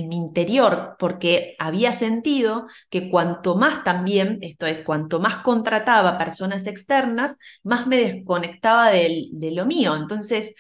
mi 0.08 0.16
interior, 0.16 0.96
porque 1.00 1.56
había 1.60 1.92
sentido 1.92 2.68
que 2.90 3.10
cuanto 3.10 3.56
más 3.56 3.84
también, 3.84 4.40
esto 4.42 4.66
es, 4.66 4.82
cuanto 4.82 5.20
más 5.20 5.38
contrataba 5.38 6.18
personas 6.18 6.68
externas, 6.68 7.38
más 7.64 7.88
me 7.88 7.98
desconectaba 7.98 8.90
de 8.92 9.52
lo 9.56 9.66
mío. 9.66 9.96
Entonces, 9.96 10.56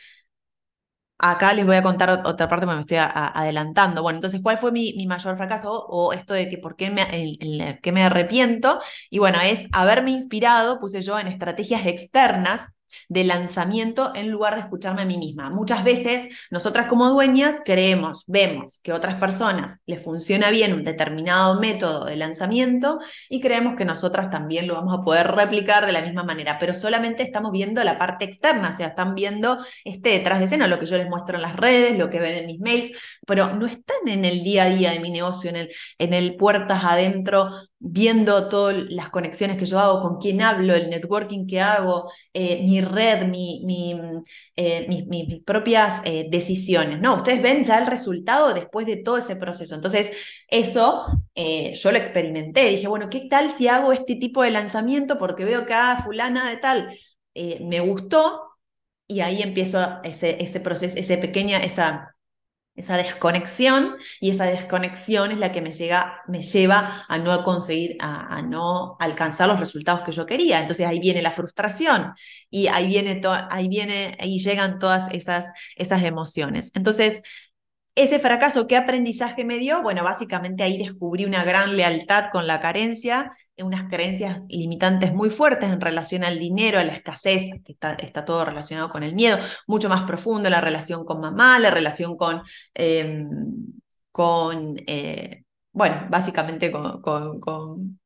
Acá 1.26 1.54
les 1.54 1.66
voy 1.66 1.78
a 1.78 1.82
contar 1.84 2.10
otra 2.26 2.50
parte, 2.50 2.66
me 2.66 2.78
estoy 2.82 2.98
adelantando. 3.00 4.02
Bueno, 4.02 4.18
entonces, 4.18 4.42
¿cuál 4.44 4.58
fue 4.58 4.74
mi, 4.74 4.94
mayor 5.08 5.38
fracaso? 5.38 5.72
O 5.72 6.12
esto 6.12 6.34
de 6.34 6.50
que 6.50 6.58
por 6.58 6.76
qué 6.76 6.90
me, 6.90 7.78
que 7.82 7.92
me 7.94 8.04
arrepiento. 8.04 8.82
Y 9.10 9.20
bueno, 9.20 9.40
es 9.40 9.68
haberme 9.72 10.12
inspirado, 10.12 10.82
puse 10.82 11.02
yo, 11.02 11.18
en 11.18 11.28
estrategias 11.28 11.86
externas 11.86 12.74
de 13.10 13.24
lanzamiento 13.24 14.12
en 14.16 14.30
lugar 14.30 14.56
de 14.56 14.62
escucharme 14.62 15.04
a 15.04 15.06
mí 15.06 15.18
misma. 15.18 15.50
Muchas 15.50 15.84
veces 15.84 16.30
nosotras 16.50 16.88
como 16.88 17.10
dueñas 17.10 17.62
creemos, 17.64 18.24
vemos 18.28 18.80
que 18.84 18.94
otras 18.94 19.16
personas 19.16 19.80
les 19.86 20.04
funciona 20.04 20.50
bien 20.52 20.74
un 20.74 20.84
determinado 20.84 21.60
método 21.60 22.06
de 22.06 22.16
lanzamiento 22.16 23.00
y 23.30 23.42
creemos 23.42 23.76
que 23.76 23.86
nosotras 23.86 24.30
también 24.30 24.68
lo 24.68 24.76
vamos 24.76 24.98
a 24.98 25.04
poder 25.04 25.28
replicar 25.32 25.86
de 25.86 25.92
la 25.92 26.02
misma 26.02 26.24
manera, 26.24 26.58
pero 26.60 26.74
solamente 26.74 27.24
estamos 27.24 27.52
viendo 27.52 27.84
la 27.84 27.98
parte 27.98 28.26
externa, 28.26 28.70
o 28.70 28.74
sea, 28.74 28.88
están 28.88 29.16
viendo 29.16 29.60
este 29.84 30.10
detrás 30.10 30.40
de 30.40 30.46
escena, 30.46 30.68
lo 30.68 30.80
que 30.80 30.86
yo 30.86 30.98
les 30.98 31.10
muestro 31.10 31.36
en 31.36 31.42
las 31.42 31.56
redes, 31.56 31.98
lo 31.98 32.10
que 32.10 32.20
ven 32.20 32.38
en 32.40 32.48
mis 32.48 32.60
mails, 32.60 32.92
pero 33.26 33.54
no 33.56 33.66
están 33.66 34.08
en 34.08 34.26
el 34.26 34.44
día 34.44 34.64
a 34.64 34.70
día 34.70 34.92
de 34.92 35.00
mi 35.00 35.12
negocio, 35.12 35.50
en 35.50 35.56
el, 35.56 35.70
en 35.98 36.14
el 36.14 36.36
puertas 36.36 36.84
adentro 36.84 37.50
viendo 37.86 38.48
todas 38.48 38.78
las 38.90 39.10
conexiones 39.10 39.58
que 39.58 39.66
yo 39.66 39.78
hago, 39.78 40.02
con 40.02 40.18
quién 40.18 40.42
hablo, 40.42 40.74
el 40.74 40.90
networking 40.90 41.46
que 41.46 41.60
hago, 41.60 42.10
eh, 42.34 42.64
mi 42.64 42.80
red, 42.80 43.28
mi, 43.28 43.62
eh, 44.56 44.86
mis, 44.88 45.44
propias 45.44 46.02
eh, 46.06 46.28
decisiones. 46.30 47.02
No, 47.02 47.16
ustedes 47.16 47.42
ven 47.42 47.66
ya 47.66 47.80
el 47.80 47.88
resultado 47.88 48.54
después 48.54 48.86
de 48.88 48.98
todo 48.98 49.18
ese 49.18 49.36
proceso. 49.36 49.76
Entonces, 49.76 50.14
eso 50.48 51.06
yo 51.36 51.92
lo 51.92 51.98
experimenté. 51.98 52.70
Dije, 52.70 52.88
bueno, 52.88 53.10
¿qué 53.10 53.28
tal 53.30 53.52
si 53.52 53.68
hago 53.68 53.92
este 53.92 54.16
tipo 54.16 54.44
de 54.44 54.52
lanzamiento? 54.52 55.18
Porque 55.18 55.44
veo 55.46 55.66
que 55.66 55.74
a 55.74 55.92
ah, 55.94 56.04
fulana 56.04 56.50
de 56.50 56.58
tal 56.58 56.98
me 57.36 57.80
gustó 57.82 58.44
y 59.08 59.20
ahí 59.22 59.42
empiezo 59.42 59.80
ese, 60.04 60.42
ese 60.42 60.60
proceso, 60.62 60.98
esa 60.98 61.20
pequeña, 61.20 61.60
esa 61.60 62.13
esa 62.76 62.98
desconexión 62.98 63.98
y 64.20 64.32
esa 64.32 64.46
desconexión 64.46 65.32
es 65.32 65.38
la 65.38 65.52
que 65.52 65.62
me, 65.62 65.74
llega, 65.74 66.22
me 66.28 66.42
lleva 66.42 67.06
a 67.08 67.18
no 67.20 67.44
conseguir, 67.44 67.98
a, 68.00 68.42
no 68.42 68.96
alcanzar 69.00 69.48
los 69.48 69.60
resultados 69.60 70.02
que 70.02 70.12
yo 70.12 70.26
quería. 70.26 70.60
Entonces 70.60 70.88
ahí 70.88 71.00
viene 71.00 71.22
la 71.22 71.32
frustración 71.32 72.14
y 72.50 72.68
ahí, 72.68 72.88
viene 72.88 73.22
ahí, 73.50 73.68
viene, 73.68 74.18
llegan 74.20 74.80
todas 74.80 75.12
esas, 75.14 75.52
esas 75.76 76.04
emociones. 76.04 76.72
Entonces, 76.74 77.22
ese 77.96 78.20
fracaso, 78.20 78.68
¿qué 78.68 78.76
aprendizaje 78.76 79.46
me 79.46 79.60
dio? 79.60 79.84
Bueno, 79.84 80.04
básicamente 80.04 80.64
ahí 80.64 80.78
descubrí 80.78 81.26
una 81.26 81.44
gran 81.44 81.78
lealtad 81.78 82.32
con 82.32 82.48
la 82.48 82.60
carencia, 82.60 83.32
unas 83.58 83.90
creencias 83.90 84.42
limitantes 84.50 85.14
muy 85.14 85.30
fuertes 85.30 85.70
en 85.70 85.82
relación 85.82 86.24
al 86.24 86.40
dinero, 86.40 86.80
a 86.80 86.84
la 86.84 86.94
escasez, 86.94 87.52
que 87.64 87.74
está, 87.74 87.94
está 87.96 88.26
todo 88.26 88.46
relacionado 88.46 88.90
con 88.90 89.04
el 89.04 89.14
miedo, 89.14 89.38
mucho 89.68 89.90
más 89.90 90.04
profundo 90.04 90.50
la 90.50 90.62
relación 90.62 91.06
con 91.06 91.20
mamá, 91.22 91.60
la 91.60 91.70
relación 91.70 92.18
con, 92.18 92.42
em, 92.74 93.30
con 94.12 94.76
eh, 94.88 95.44
bueno, 95.72 96.08
básicamente 96.10 96.72
con, 96.72 97.02
con 97.02 97.40
con 97.40 98.00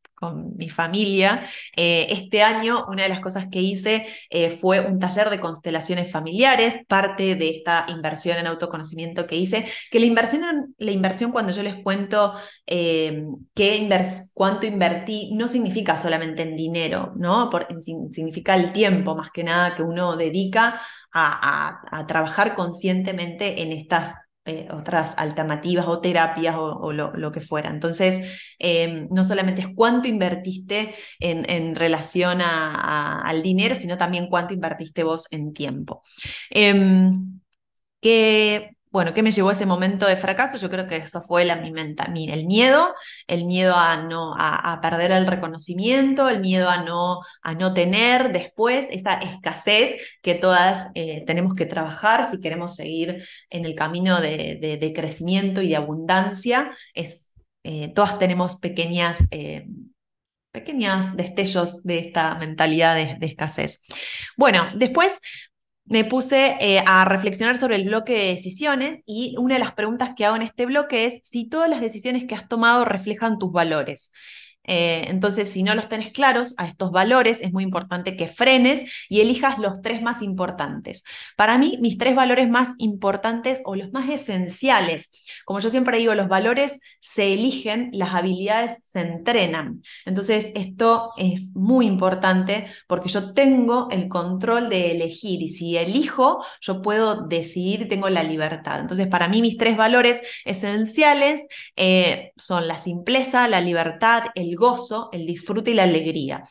mi 0.58 0.70
familia. 0.70 1.48
Eh, 1.76 2.08
este 2.10 2.42
año 2.42 2.86
una 2.88 3.04
de 3.04 3.10
las 3.10 3.20
cosas 3.20 3.48
que 3.50 3.62
hice 3.62 4.08
eh, 4.30 4.50
fue 4.50 4.80
un 4.80 5.00
taller 5.00 5.30
de 5.30 5.40
constelaciones 5.40 6.12
familiares, 6.12 6.80
parte 6.88 7.36
de 7.36 7.50
esta 7.50 7.86
inversión 7.90 8.38
en 8.38 8.48
autoconocimiento 8.48 9.28
que 9.28 9.36
hice, 9.36 9.66
que 9.92 10.00
la 10.00 10.06
inversión, 10.06 10.76
la 10.78 10.92
inversión 10.92 11.32
cuando 11.32 11.52
yo 11.54 11.64
les 11.64 11.76
cuento 11.84 12.34
eh, 12.66 13.24
qué 13.54 13.88
cuánto 14.34 14.66
invertí, 14.66 15.34
no 15.36 15.48
significa 15.48 16.00
solamente 16.00 16.44
en 16.44 16.56
dinero, 16.56 17.14
¿no? 17.16 17.50
Por, 17.50 17.68
significa 17.82 18.56
el 18.56 18.74
tiempo 18.74 19.16
más 19.16 19.32
que 19.32 19.44
nada 19.44 19.76
que 19.76 19.84
uno 19.84 20.16
dedica 20.16 20.82
a 21.20 22.06
trabajar 22.08 22.54
conscientemente 22.54 23.64
en 23.64 23.72
estas 23.72 24.14
eh, 24.48 24.68
otras 24.72 25.14
alternativas 25.18 25.88
o 25.88 26.00
terapias 26.00 26.56
o, 26.58 26.94
lo, 26.94 27.32
que 27.32 27.42
fuera. 27.42 27.70
Entonces, 27.70 28.40
em, 28.60 29.08
no 29.12 29.24
solamente 29.24 29.62
es 29.62 29.68
cuánto 29.76 30.08
invertiste 30.08 30.96
en, 31.20 31.76
relación 31.76 32.42
al 32.42 33.44
dinero, 33.44 33.76
sino 33.76 33.98
también 33.98 34.28
cuánto 34.30 34.54
invertiste 34.54 35.04
vos 35.04 35.28
en 35.32 35.54
tiempo. 35.54 36.02
Em, 36.50 37.42
que 38.02 38.77
bueno, 38.98 39.14
¿qué 39.14 39.22
me 39.22 39.30
llevó 39.30 39.50
a 39.50 39.52
ese 39.52 39.68
momento 39.68 40.08
de 40.08 40.18
fracaso? 40.18 40.58
Yo 40.58 40.72
creo 40.72 40.88
que 40.88 40.96
eso 40.96 41.22
fue 41.22 41.46
la, 41.46 41.58
mi, 41.58 42.32
el 42.32 42.48
miedo, 42.48 42.96
el 43.28 43.46
miedo 43.46 43.76
a, 43.76 43.98
no, 43.98 44.34
a, 44.36 44.80
perder 44.82 45.12
el 45.12 45.28
reconocimiento, 45.28 46.30
el 46.30 46.40
miedo 46.40 46.68
a 46.68 46.82
no, 46.84 47.20
a 47.44 47.54
no 47.54 47.76
tener 47.76 48.32
después 48.32 48.88
esa 48.90 49.20
escasez 49.20 50.02
que 50.24 50.34
todas 50.34 50.90
eh, 50.96 51.24
tenemos 51.28 51.54
que 51.54 51.68
trabajar 51.68 52.28
si 52.28 52.42
queremos 52.42 52.76
seguir 52.76 53.24
en 53.52 53.66
el 53.66 53.76
camino 53.76 54.20
de, 54.20 54.94
crecimiento 54.96 55.62
y 55.62 55.70
de 55.70 55.76
abundancia. 55.76 56.76
Es, 56.96 57.34
eh, 57.64 57.90
todas 57.94 58.18
tenemos 58.18 58.56
pequeñas... 58.56 59.28
Eh, 59.30 59.68
pequeños 60.52 61.16
destellos 61.16 61.84
de 61.84 62.00
esta 62.00 62.34
mentalidad 62.36 62.96
de, 62.96 63.18
escasez. 63.28 63.84
Bueno, 64.36 64.72
después 64.76 65.22
me 65.90 66.04
puse 66.06 66.58
eh, 66.60 66.84
a 66.86 67.06
reflexionar 67.06 67.58
sobre 67.58 67.78
el 67.78 67.86
bloque 67.86 68.14
de 68.14 68.28
decisiones 68.28 69.02
y 69.06 69.36
una 69.38 69.56
de 69.56 69.62
las 69.62 69.74
preguntas 69.74 70.12
que 70.16 70.26
hago 70.26 70.36
en 70.36 70.42
este 70.42 70.66
bloque 70.66 71.06
es 71.06 71.22
si 71.24 71.50
todas 71.50 71.70
las 71.70 71.82
decisiones 71.82 72.26
que 72.26 72.36
has 72.36 72.48
tomado 72.48 72.86
reflejan 72.86 73.40
tus 73.40 73.52
valores. 73.52 74.12
Eh, 74.68 75.06
entonces, 75.08 75.50
si 75.50 75.64
no 75.64 75.74
los 75.76 75.90
tenés 75.90 76.12
claros 76.12 76.54
a 76.58 76.68
estos 76.68 76.92
valores, 76.92 77.42
es 77.42 77.54
muy 77.54 77.64
importante 77.64 78.18
que 78.18 78.28
frenes 78.28 78.86
y 79.10 79.22
elijas 79.22 79.58
los 79.60 79.82
tres 79.82 80.02
más 80.02 80.22
importantes. 80.22 81.04
Para 81.36 81.58
mí, 81.58 81.78
mis 81.82 81.98
tres 81.98 82.16
valores 82.16 82.50
más 82.50 82.76
importantes 82.78 83.62
o 83.66 83.76
los 83.76 83.92
más 83.92 84.10
esenciales, 84.10 85.12
como 85.46 85.60
yo 85.60 85.70
siempre 85.70 85.98
digo, 85.98 86.14
los 86.16 86.28
valores 86.28 86.80
se 87.00 87.34
eligen, 87.34 87.90
las 87.94 88.14
habilidades 88.14 88.80
se 88.84 89.02
entrenan. 89.02 89.82
Entonces, 90.06 90.52
esto 90.56 91.12
es 91.18 91.56
muy 91.56 91.86
importante 91.86 92.68
porque 92.88 93.10
yo 93.10 93.34
tengo 93.34 93.88
el 93.90 94.10
control 94.10 94.70
de 94.70 94.92
elegir 94.92 95.42
y 95.42 95.50
si 95.50 95.78
elijo, 95.78 96.44
yo 96.60 96.82
puedo 96.82 97.28
decidir, 97.28 97.88
tengo 97.88 98.10
la 98.10 98.24
libertad. 98.24 98.82
Entonces, 98.82 99.08
para 99.08 99.30
mí, 99.30 99.42
mis 99.42 99.58
tres 99.58 99.78
valores 99.78 100.22
esenciales 100.44 101.48
eh, 101.78 102.34
son 102.36 102.68
la 102.68 102.78
simpleza, 102.78 103.48
la 103.48 103.62
libertad, 103.62 104.24
el 104.36 104.57
gozo, 104.58 105.10
el 105.14 105.26
disfrute 105.26 105.72
y 105.72 105.76
la 105.76 105.84
alegría. 105.84 106.44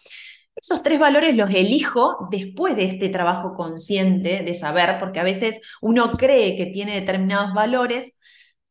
Esos 0.55 0.83
tres 0.83 0.99
valores 0.99 1.37
los 1.37 1.51
elijo 1.51 2.29
después 2.31 2.77
de 2.77 2.85
este 2.85 3.11
trabajo 3.11 3.55
consciente 3.55 4.43
de 4.43 4.55
saber, 4.55 4.99
porque 4.99 5.21
a 5.21 5.25
veces 5.25 5.61
uno 5.83 6.13
cree 6.13 6.57
que 6.57 6.67
tiene 6.67 6.95
determinados 6.95 7.53
valores, 7.53 8.19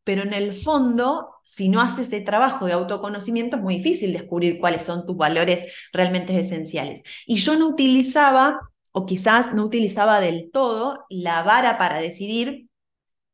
pero 0.04 0.24
en 0.24 0.34
el 0.34 0.54
fondo, 0.54 1.36
si 1.44 1.70
no 1.70 1.82
haces 1.82 2.08
ese 2.08 2.22
trabajo 2.22 2.66
de 2.66 2.74
autoconocimiento, 2.74 3.58
es 3.58 3.64
muy 3.64 3.78
difícil 3.78 4.14
descubrir 4.14 4.60
cuáles 4.60 4.84
son 4.84 5.06
tus 5.06 5.16
valores 5.16 5.66
realmente 5.94 6.40
esenciales. 6.40 7.04
Y 7.28 7.38
yo 7.38 7.56
no 7.58 7.68
utilizaba, 7.68 8.60
o 8.92 9.06
quizás 9.06 9.54
no 9.54 9.64
utilizaba 9.64 10.20
del 10.20 10.50
todo, 10.52 11.06
la 11.10 11.44
vara 11.44 11.78
para 11.78 12.00
decidir 12.00 12.68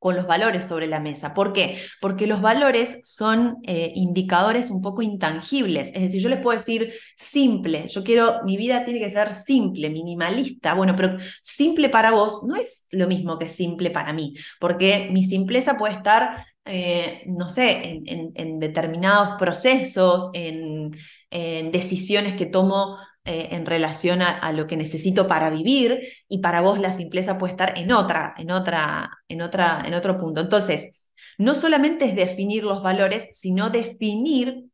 con 0.02 0.16
los 0.16 0.26
valores 0.26 0.66
sobre 0.66 0.88
la 0.88 1.00
mesa. 1.00 1.36
¿Por 1.36 1.54
qué? 1.54 1.78
Porque 2.02 2.26
los 2.26 2.42
valores 2.42 3.02
son 3.04 3.60
eh, 3.68 3.92
indicadores 3.94 4.72
un 4.72 4.82
poco 4.82 5.04
intangibles. 5.04 5.90
Es 5.94 6.02
decir, 6.02 6.24
yo 6.24 6.30
les 6.30 6.40
puedo 6.40 6.58
decir 6.58 6.92
simple, 7.16 7.88
yo 7.88 8.04
quiero, 8.04 8.42
mi 8.44 8.58
vida 8.58 8.84
tiene 8.84 9.00
que 9.00 9.12
ser 9.12 9.30
simple, 9.36 9.92
minimalista. 9.92 10.74
Bueno, 10.74 10.96
pero 10.96 11.18
simple 11.44 11.88
para 11.88 12.10
vos 12.10 12.42
no 12.48 12.56
es 12.56 12.88
lo 12.90 13.08
mismo 13.08 13.38
que 13.38 13.48
simple 13.48 13.92
para 13.92 14.12
mí, 14.12 14.34
porque 14.60 15.10
mi 15.12 15.24
simpleza 15.24 15.78
puede 15.78 15.94
estar, 15.94 16.48
eh, 16.66 17.22
no 17.28 17.48
sé, 17.50 18.02
en, 18.04 18.60
determinados 18.60 19.38
procesos, 19.38 20.32
en, 20.34 20.98
en 21.30 21.72
decisiones 21.72 22.34
que 22.34 22.48
tomo 22.48 22.98
eh, 23.24 23.50
en 23.52 23.66
relación 23.68 24.22
a, 24.24 24.52
lo 24.52 24.66
que 24.66 24.78
necesito 24.78 25.28
para 25.28 25.52
vivir 25.52 26.02
y 26.28 26.40
para 26.40 26.62
vos 26.62 26.80
la 26.80 26.92
simpleza 26.92 27.38
puede 27.38 27.54
estar 27.54 27.78
en 27.78 27.92
otra, 27.92 28.34
en 28.38 28.50
otra, 28.52 29.12
en 29.28 29.42
otra, 29.42 29.84
en 29.86 29.94
otro 29.94 30.20
punto. 30.20 30.42
Entonces, 30.42 31.04
no 31.38 31.54
solamente 31.56 32.06
es 32.06 32.16
definir 32.16 32.64
los 32.64 32.82
valores, 32.82 33.30
sino 33.34 33.70
definir 33.70 34.66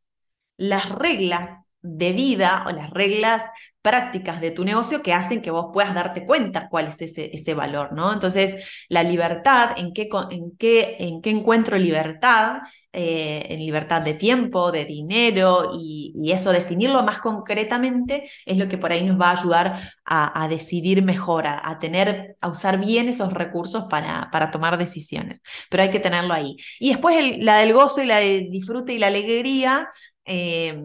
las 0.56 0.88
reglas 0.88 1.64
de 1.82 2.12
vida 2.12 2.64
o 2.66 2.72
las 2.72 2.90
reglas 2.90 3.44
prácticas 3.82 4.40
de 4.40 4.50
tu 4.50 4.64
negocio 4.64 5.02
que 5.02 5.12
hacen 5.12 5.42
que 5.42 5.50
vos 5.50 5.66
puedas 5.72 5.94
darte 5.94 6.26
cuenta 6.26 6.68
cuál 6.68 6.88
es 6.88 7.00
ese, 7.00 7.30
ese 7.34 7.54
valor, 7.54 7.92
¿no? 7.92 8.12
Entonces, 8.12 8.56
la 8.88 9.02
libertad, 9.02 9.78
¿en 9.78 9.92
qué, 9.92 10.08
en 10.30 10.56
qué, 10.56 10.96
en 11.00 11.22
qué 11.22 11.30
encuentro 11.30 11.78
libertad? 11.78 12.58
Eh, 12.94 13.46
en 13.50 13.60
libertad 13.60 14.00
de 14.00 14.14
tiempo, 14.14 14.72
de 14.72 14.86
dinero 14.86 15.72
y, 15.78 16.32
eso, 16.32 16.52
definirlo 16.52 17.02
más 17.02 17.20
concretamente 17.20 18.30
es 18.46 18.56
lo 18.56 18.66
que 18.66 18.78
por 18.78 18.92
ahí 18.92 19.04
nos 19.04 19.20
va 19.20 19.28
a 19.28 19.32
ayudar 19.32 19.92
a, 20.06 20.48
decidir 20.48 21.02
mejor, 21.02 21.46
a, 21.46 21.78
tener, 21.78 22.36
a 22.40 22.48
usar 22.48 22.78
bien 22.80 23.08
esos 23.10 23.34
recursos 23.34 23.84
para, 23.90 24.30
para 24.32 24.50
tomar 24.50 24.78
decisiones. 24.78 25.42
Pero 25.68 25.82
hay 25.82 25.90
que 25.90 26.00
tenerlo 26.00 26.32
ahí. 26.32 26.56
Y 26.80 26.88
después 26.88 27.38
la 27.38 27.58
del 27.58 27.74
gozo 27.74 28.02
y 28.02 28.06
la 28.06 28.20
de 28.20 28.48
disfrute 28.50 28.94
y 28.94 28.98
la 28.98 29.08
alegría. 29.08 29.90
Eh, 30.24 30.80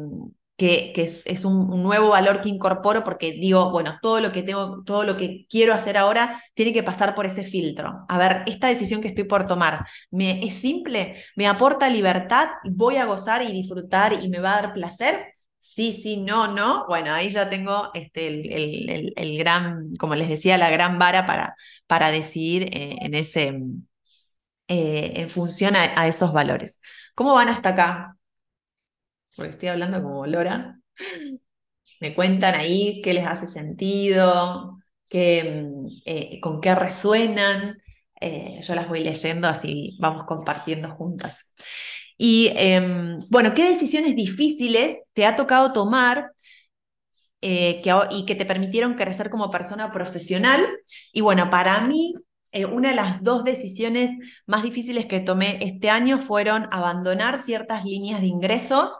que, 0.57 0.93
es, 0.95 1.45
un, 1.45 1.81
nuevo 1.81 2.09
valor 2.09 2.41
que 2.41 2.49
incorporo 2.49 3.03
porque 3.03 3.33
digo, 3.33 3.71
bueno, 3.71 3.97
todo 4.01 4.21
lo 4.21 4.31
que 4.31 4.43
tengo, 4.43 4.83
todo 4.83 5.03
lo 5.03 5.17
que 5.17 5.45
quiero 5.49 5.73
hacer 5.73 5.97
ahora 5.97 6.41
tiene 6.53 6.73
que 6.73 6.83
pasar 6.83 7.15
por 7.15 7.25
ese 7.25 7.43
filtro. 7.43 8.05
A 8.07 8.17
ver, 8.17 8.43
esta 8.47 8.67
decisión 8.67 9.01
que 9.01 9.07
estoy 9.07 9.23
por 9.25 9.47
tomar, 9.47 9.85
¿me, 10.11 10.45
¿es 10.45 10.55
simple? 10.55 11.23
¿Me 11.35 11.47
aporta 11.47 11.89
libertad? 11.89 12.49
¿Voy 12.65 12.97
a 12.97 13.05
gozar 13.05 13.41
y 13.41 13.51
disfrutar 13.51 14.13
y 14.23 14.29
me 14.29 14.39
va 14.39 14.57
a 14.57 14.61
dar 14.61 14.73
placer? 14.73 15.33
Sí, 15.57 15.93
sí, 15.93 16.17
no, 16.17 16.47
no. 16.47 16.85
Bueno, 16.87 17.13
ahí 17.13 17.29
ya 17.29 17.49
tengo 17.49 17.89
este, 17.93 18.27
el, 18.27 19.13
el, 19.15 19.37
gran, 19.37 19.95
como 19.95 20.13
les 20.15 20.27
decía, 20.27 20.57
la 20.57 20.69
gran 20.69 20.99
vara 20.99 21.25
para, 21.25 21.55
para 21.87 22.11
decidir 22.11 22.63
eh, 22.63 22.97
en 23.01 23.13
ese, 23.15 23.59
eh, 24.67 25.13
en 25.15 25.29
función 25.29 25.75
a 25.75 26.07
esos 26.07 26.33
valores. 26.33 26.79
¿Cómo 27.15 27.33
van 27.33 27.49
hasta 27.49 27.69
acá? 27.69 28.17
Porque 29.35 29.51
estoy 29.51 29.69
hablando 29.69 30.01
como 30.01 30.25
Lora, 30.27 30.79
me 31.99 32.13
cuentan 32.13 32.55
ahí 32.55 33.01
qué 33.01 33.13
les 33.13 33.25
hace 33.25 33.47
sentido, 33.47 34.77
qué, 35.09 35.63
mm, 35.63 35.87
eh, 36.05 36.39
con 36.41 36.59
qué 36.61 36.75
resuenan. 36.75 37.77
Eh, 38.19 38.59
yo 38.61 38.75
las 38.75 38.89
voy 38.89 39.03
leyendo, 39.03 39.47
así 39.47 39.97
vamos 40.01 40.25
compartiendo 40.25 40.89
juntas. 40.95 41.53
Y 42.17 42.51
em, 42.55 43.19
bueno, 43.29 43.53
¿qué 43.53 43.69
decisiones 43.69 44.15
difíciles 44.15 45.01
te 45.13 45.25
ha 45.25 45.35
tocado 45.35 45.73
tomar 45.73 46.31
eh, 47.41 47.81
que, 47.83 47.93
y 48.11 48.25
que 48.25 48.35
te 48.35 48.45
permitieron 48.45 48.95
crecer 48.95 49.29
como 49.29 49.51
persona 49.51 49.91
profesional? 49.91 50.61
Y 51.13 51.21
bueno, 51.21 51.49
para 51.49 51.81
mí, 51.81 52.13
una 52.71 52.89
de 52.89 52.95
las 52.95 53.23
dos 53.23 53.43
decisiones 53.43 54.11
más 54.45 54.63
difíciles 54.63 55.05
que 55.07 55.19
tomé 55.19 55.57
este 55.61 55.89
año 55.89 56.19
fueron 56.19 56.67
abandonar 56.71 57.41
ciertas 57.41 57.83
líneas 57.85 58.21
de 58.21 58.27
ingresos 58.27 58.99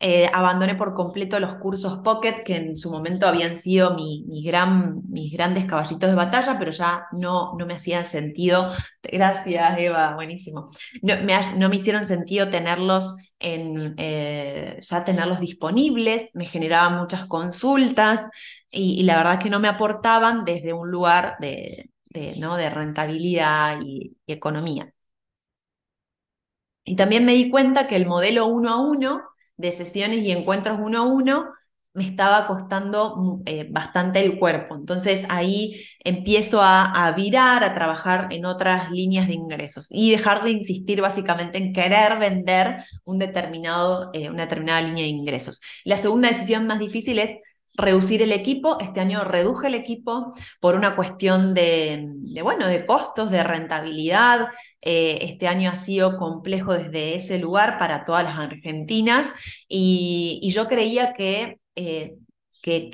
eh, 0.00 0.30
abandoné 0.32 0.76
por 0.76 0.94
completo 0.94 1.40
los 1.40 1.56
cursos 1.56 1.98
Pocket, 2.04 2.44
que 2.44 2.56
en 2.56 2.76
su 2.76 2.90
momento 2.90 3.26
habían 3.26 3.56
sido 3.56 3.94
mi, 3.96 4.24
gran, 4.44 5.02
mis 5.08 5.32
grandes 5.32 5.64
caballitos 5.64 6.08
de 6.08 6.14
batalla, 6.14 6.56
pero 6.58 6.70
ya 6.70 7.08
no, 7.12 7.54
no 7.58 7.66
me 7.66 7.74
hacían 7.74 8.04
sentido. 8.04 8.72
Gracias, 9.02 9.78
Eva, 9.78 10.14
buenísimo. 10.14 10.66
No 11.02 11.14
me, 11.24 11.38
no 11.58 11.68
me 11.68 11.76
hicieron 11.76 12.04
sentido 12.04 12.48
tenerlos 12.48 13.16
en, 13.40 13.94
eh, 13.98 14.78
ya 14.80 15.04
tenerlos 15.04 15.40
disponibles, 15.40 16.30
me 16.34 16.46
generaban 16.46 16.98
muchas 16.98 17.26
consultas 17.26 18.28
y, 18.70 19.02
la 19.04 19.16
verdad 19.16 19.40
que 19.40 19.50
no 19.50 19.60
me 19.60 19.68
aportaban 19.68 20.44
desde 20.44 20.72
un 20.72 20.90
lugar 20.90 21.36
de, 21.40 21.90
¿no? 22.38 22.56
de 22.56 22.70
rentabilidad 22.70 23.80
y 23.82 24.16
economía. 24.26 24.92
Y 26.84 26.96
también 26.96 27.24
me 27.24 27.34
di 27.34 27.50
cuenta 27.50 27.86
que 27.86 27.96
el 27.96 28.06
modelo 28.06 28.46
uno 28.46 28.70
a 28.70 28.80
uno 28.80 29.22
de 29.58 29.72
sesiones 29.72 30.18
y 30.20 30.30
encuentros 30.32 30.78
uno 30.80 30.98
a 31.00 31.02
uno, 31.02 31.52
me 31.94 32.06
estaba 32.06 32.46
costando 32.46 33.16
mm, 33.16 33.42
eh, 33.46 33.66
bastante 33.70 34.20
el 34.20 34.38
cuerpo. 34.38 34.76
Entonces 34.76 35.24
ahí 35.28 35.84
empiezo 36.04 36.60
a, 36.62 37.12
virar, 37.16 37.64
a 37.64 37.74
trabajar 37.74 38.28
en 38.30 38.46
otras 38.46 38.90
líneas 38.90 39.26
de 39.28 39.34
ingresos 39.34 39.88
y 39.90 40.12
dejar 40.12 40.44
de 40.44 40.52
insistir 40.52 41.00
básicamente 41.00 41.58
en 41.58 41.72
querer 41.72 42.18
vender 42.18 42.84
un 43.04 43.18
determinado, 43.18 44.10
eh, 44.14 44.30
una 44.30 44.42
determinada 44.44 44.80
línea 44.82 45.04
de 45.04 45.10
ingresos. 45.10 45.60
La 45.84 45.96
segunda 45.96 46.28
decisión 46.28 46.66
más 46.66 46.78
difícil 46.78 47.18
es 47.18 47.32
reducir 47.74 48.22
el 48.22 48.32
equipo. 48.32 48.78
Este 48.80 49.00
año 49.00 49.24
reduje 49.24 49.68
el 49.68 49.74
equipo 49.74 50.32
por 50.60 50.74
una 50.74 50.94
cuestión 50.96 51.54
de, 51.54 52.06
de 52.14 52.42
bueno, 52.42 52.66
de 52.66 52.84
costos, 52.86 53.30
de 53.30 53.42
rentabilidad, 53.42 54.48
eh, 54.80 55.18
este 55.22 55.48
año 55.48 55.70
ha 55.70 55.76
sido 55.76 56.16
complejo 56.18 56.74
desde 56.74 57.14
ese 57.16 57.38
lugar 57.38 57.78
para 57.78 58.04
todas 58.04 58.24
las 58.24 58.38
argentinas 58.38 59.32
y, 59.68 60.48
yo 60.52 60.68
creía 60.68 61.14
que, 61.14 61.60
eh, 61.76 62.16
que, 62.62 62.90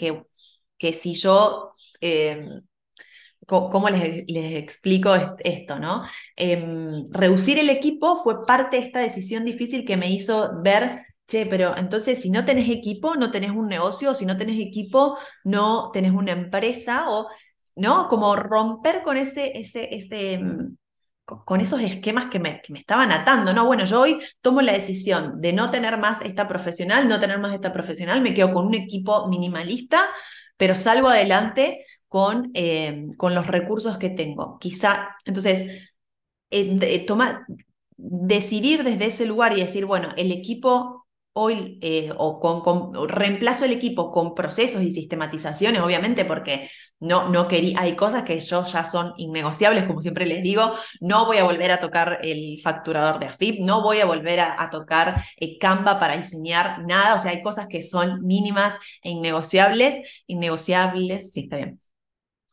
que, 0.79 0.92
si 0.92 1.14
yo... 1.14 1.73
Em, 2.01 2.62
¿Cómo 3.47 3.90
les, 3.90 4.25
explico 4.27 5.14
esto? 5.44 5.79
¿no? 5.79 6.05
Em, 6.35 7.11
reducir 7.11 7.59
el 7.59 7.68
equipo 7.68 8.16
fue 8.16 8.47
parte 8.47 8.79
de 8.79 8.85
esta 8.85 9.01
decisión 9.01 9.44
difícil 9.44 9.85
que 9.85 9.99
me 9.99 10.11
hizo 10.11 10.62
ver 10.62 11.03
Che, 11.27 11.47
pero 11.47 11.75
entonces 11.77 12.20
si 12.20 12.31
no 12.31 12.44
tenés 12.44 12.68
equipo, 12.68 13.14
no 13.16 13.31
tenés 13.31 13.51
un 13.51 13.66
negocio, 13.66 14.14
si 14.14 14.27
no 14.27 14.37
tenés 14.37 14.61
equipo, 14.61 15.16
no 15.44 15.90
tenés 15.90 16.12
una 16.12 16.33
empresa, 16.33 17.11
o, 17.11 17.29
¿no? 17.77 18.09
Como 18.09 18.37
romper 18.37 19.03
con 19.03 19.16
ese, 19.16 19.59
ese, 19.59 19.94
ese, 19.94 20.35
em, 20.35 20.77
con 21.24 21.60
esos 21.60 21.80
esquemas 21.80 22.26
que 22.30 22.38
me, 22.38 22.60
me, 22.68 22.78
estaban 22.78 23.10
atando, 23.12 23.52
¿no? 23.54 23.66
Bueno, 23.66 23.84
yo 23.84 24.00
hoy 24.02 24.20
tomo 24.40 24.60
la 24.62 24.72
decisión 24.72 25.40
de 25.40 25.52
no 25.52 25.70
tener 25.70 25.98
más 25.98 26.22
esta 26.22 26.46
profesional, 26.46 27.08
no 27.08 27.20
tener 27.20 27.38
más 27.38 27.54
esta 27.54 27.72
profesional, 27.72 28.20
me 28.20 28.34
quedo 28.34 28.52
con 28.52 28.66
un 28.66 28.74
equipo 28.74 29.26
minimalista, 29.28 30.04
pero 30.56 30.74
salgo 30.74 31.08
adelante 31.08 31.87
con, 32.08 32.50
eh, 32.54 33.06
con 33.16 33.34
los 33.34 33.46
recursos 33.46 33.98
que 33.98 34.10
tengo. 34.10 34.58
Quizá, 34.58 35.16
entonces, 35.24 35.82
eh, 36.50 36.78
decidir 37.96 38.84
desde 38.84 39.06
ese 39.06 39.26
lugar 39.26 39.56
y 39.56 39.60
decir, 39.60 39.87
bueno, 39.87 40.10
el 40.16 40.32
equipo 40.32 41.06
hoy 41.32 41.78
eh, 41.82 42.12
o 42.16 42.40
con, 42.40 43.08
reemplazo 43.08 43.64
el 43.64 43.72
equipo 43.72 44.10
con 44.12 44.34
procesos 44.34 44.82
y 44.82 44.92
sistematizaciones, 44.92 45.80
obviamente, 45.80 46.24
porque 46.24 46.70
no, 47.00 47.28
no 47.28 47.48
quería, 47.48 47.80
hay 47.80 47.96
cosas 47.96 48.24
que 48.24 48.40
yo 48.40 48.64
ya 48.64 48.85
son 48.85 49.12
innegociables, 49.18 49.85
como 49.85 50.00
siempre 50.00 50.26
les 50.26 50.42
digo, 50.42 50.74
no 51.00 51.26
voy 51.26 51.38
a 51.38 51.44
volver 51.44 51.70
a 51.72 51.80
tocar 51.80 52.20
el 52.22 52.61
facturador 52.62 53.18
de 53.20 53.26
AFIP, 53.26 53.61
no 53.61 53.83
voy 53.83 54.00
a 54.00 54.07
volver 54.07 54.40
a, 54.40 54.70
tocar 54.70 55.22
eh, 55.38 55.59
Canva 55.59 55.98
para 55.98 56.16
diseñar 56.16 56.85
nada, 56.87 57.16
o 57.16 57.20
sea, 57.20 57.33
hay 57.33 57.42
cosas 57.42 57.66
que 57.68 57.83
son 57.83 58.22
mínimas 58.22 58.78
e 59.02 59.11
innegociables, 59.11 59.98
innegociables, 60.26 61.33
sí, 61.33 61.40
está 61.40 61.57
bien. 61.57 61.80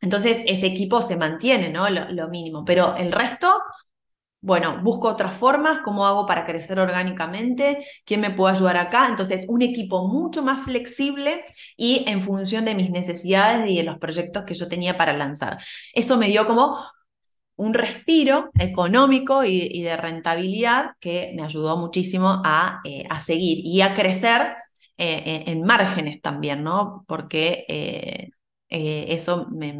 Entonces, 0.02 0.42
ese 0.48 0.66
equipo 0.66 1.02
se 1.04 1.16
mantiene, 1.16 1.70
¿no? 1.70 1.88
lo 1.90 2.28
mínimo, 2.28 2.66
pero 2.66 2.96
el 2.98 3.12
resto 3.12 3.62
bueno, 4.42 4.82
busco 4.82 5.08
otras 5.08 5.38
formas, 5.38 5.82
cómo 5.84 6.06
hago 6.08 6.26
para 6.26 6.46
crecer 6.46 6.80
orgánicamente, 6.80 7.86
quién 8.06 8.22
me 8.22 8.32
puede 8.32 8.56
ayudar 8.56 8.78
acá. 8.78 9.08
Entonces, 9.08 9.46
un 9.48 9.62
equipo 9.62 10.08
mucho 10.08 10.42
más 10.42 10.64
flexible 10.64 11.44
y 11.78 12.04
en 12.08 12.22
función 12.22 12.66
de 12.66 12.74
mis 12.74 12.90
necesidades 12.90 13.70
y 13.70 13.78
de 13.78 13.84
los 13.84 14.00
proyectos 14.00 14.44
que 14.46 14.56
yo 14.56 14.68
tenía 14.68 14.98
para 14.98 15.14
lanzar. 15.14 15.60
Eso 15.94 16.18
me 16.18 16.28
dio 16.28 16.48
como 16.48 16.76
un 17.56 17.74
respiro 17.76 18.50
económico 18.60 19.44
y, 19.44 19.84
de 19.84 19.96
rentabilidad 19.98 20.96
que 21.00 21.34
me 21.36 21.44
ayudó 21.44 21.78
muchísimo 21.78 22.42
a, 22.44 22.82
eh, 22.84 23.08
seguir 23.20 23.60
y 23.64 23.82
a 23.82 23.96
crecer 23.96 24.56
eh, 24.98 25.44
en, 25.48 25.64
márgenes 25.64 26.22
también, 26.22 26.64
¿no? 26.64 27.06
Porque 27.08 27.66
eh, 27.68 28.32
eso 28.70 29.48
me, 29.52 29.74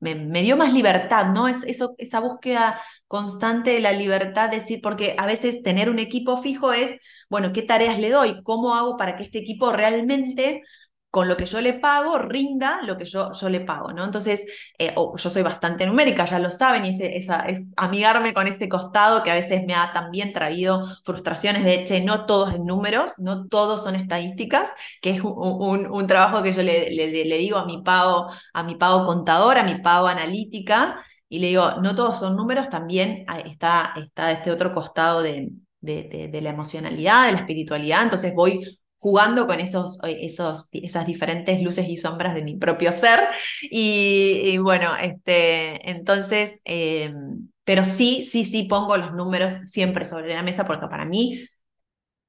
me, 0.00 0.42
dio 0.42 0.56
más 0.56 0.72
libertad, 0.72 1.26
¿no? 1.32 1.48
Es 1.48 1.64
eso, 1.64 1.94
esa 1.98 2.20
búsqueda 2.20 2.80
constante 3.08 3.70
de 3.70 3.80
la 3.80 3.92
libertad, 3.92 4.50
decir, 4.50 4.80
porque 4.82 5.14
a 5.18 5.26
veces 5.26 5.62
tener 5.62 5.90
un 5.90 5.98
equipo 5.98 6.36
fijo 6.36 6.72
es, 6.72 7.00
bueno, 7.30 7.52
¿qué 7.52 7.62
tareas 7.62 7.98
le 7.98 8.10
doy? 8.10 8.42
¿Cómo 8.44 8.74
hago 8.74 8.96
para 8.96 9.16
que 9.16 9.24
este 9.24 9.38
equipo 9.38 9.72
realmente 9.72 10.62
con 11.10 11.26
lo 11.26 11.36
que 11.38 11.46
yo 11.46 11.60
le 11.60 11.72
pago, 11.72 12.18
rinda 12.18 12.82
lo 12.82 12.98
que 12.98 13.06
yo, 13.06 13.32
yo 13.32 13.48
le 13.48 13.60
pago, 13.60 13.92
¿no? 13.92 14.04
Entonces, 14.04 14.44
eh, 14.78 14.94
yo 14.94 15.30
soy 15.30 15.42
bastante 15.42 15.86
numérica, 15.86 16.26
ya 16.26 16.38
lo 16.38 16.50
saben, 16.50 16.84
y 16.84 16.90
esa, 16.90 17.46
es 17.46 17.64
amigarme 17.76 18.34
con 18.34 18.46
ese 18.46 18.68
costado 18.68 19.22
que 19.22 19.30
a 19.30 19.34
veces 19.34 19.64
me 19.66 19.74
ha 19.74 19.92
también 19.94 20.32
traído 20.34 20.86
frustraciones 21.04 21.64
de, 21.64 21.74
hecho, 21.76 21.94
no 22.04 22.26
todos 22.26 22.54
en 22.54 22.66
números, 22.66 23.14
no 23.18 23.46
todos 23.48 23.84
son 23.84 23.94
estadísticas, 23.94 24.70
que 25.00 25.12
es 25.12 25.22
un, 25.22 26.06
trabajo 26.06 26.42
que 26.42 26.52
yo 26.52 26.62
le, 26.62 26.90
le, 26.90 27.38
digo 27.38 27.56
a 27.58 27.64
mi 27.66 27.82
pago, 27.82 28.30
a 28.52 28.62
mi 28.62 28.76
pago 28.76 29.04
contador, 29.06 29.58
a 29.58 29.62
mi 29.64 29.76
pago 29.80 30.08
analítica, 30.08 31.04
y 31.28 31.38
le 31.40 31.48
digo, 31.48 31.80
no 31.82 31.94
todos 31.94 32.18
son 32.18 32.36
números, 32.36 32.70
también 32.70 33.26
está, 33.44 33.94
está 33.96 34.32
este 34.32 34.50
otro 34.50 34.74
costado 34.74 35.22
de, 35.22 35.50
de, 35.80 36.28
de, 36.32 36.40
la 36.40 36.50
emocionalidad, 36.50 37.26
de 37.26 37.32
la 37.32 37.38
espiritualidad, 37.38 38.02
entonces 38.02 38.34
voy 38.34 38.78
jugando 38.98 39.46
con 39.46 39.60
esos, 39.60 39.98
eh, 40.04 40.18
esos, 40.22 40.68
esas 40.72 41.06
diferentes 41.06 41.62
luces 41.62 41.88
y 41.88 41.96
sombras 41.96 42.34
de 42.34 42.42
mi 42.42 42.56
propio 42.56 42.92
ser. 42.92 43.20
Y, 43.62 44.58
bueno, 44.58 44.96
este, 44.96 45.88
entonces, 45.90 46.60
em, 46.64 47.48
pero 47.64 47.84
sí, 47.84 48.24
sí, 48.24 48.44
sí 48.44 48.64
pongo 48.64 48.96
los 48.96 49.12
números 49.12 49.52
siempre 49.52 50.04
sobre 50.04 50.34
la 50.34 50.42
mesa 50.42 50.64
porque 50.66 50.88
para 50.88 51.04
mí 51.04 51.46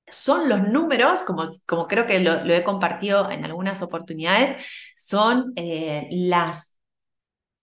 son 0.08 0.50
los 0.50 0.68
números, 0.68 1.22
como, 1.22 1.50
como 1.68 1.88
creo 1.88 2.06
que 2.08 2.20
lo, 2.20 2.44
he 2.44 2.64
compartido 2.64 3.30
en 3.30 3.46
algunas 3.46 3.82
oportunidades, 3.82 4.58
son 4.96 5.54
eh, 5.56 6.08
las, 6.12 6.69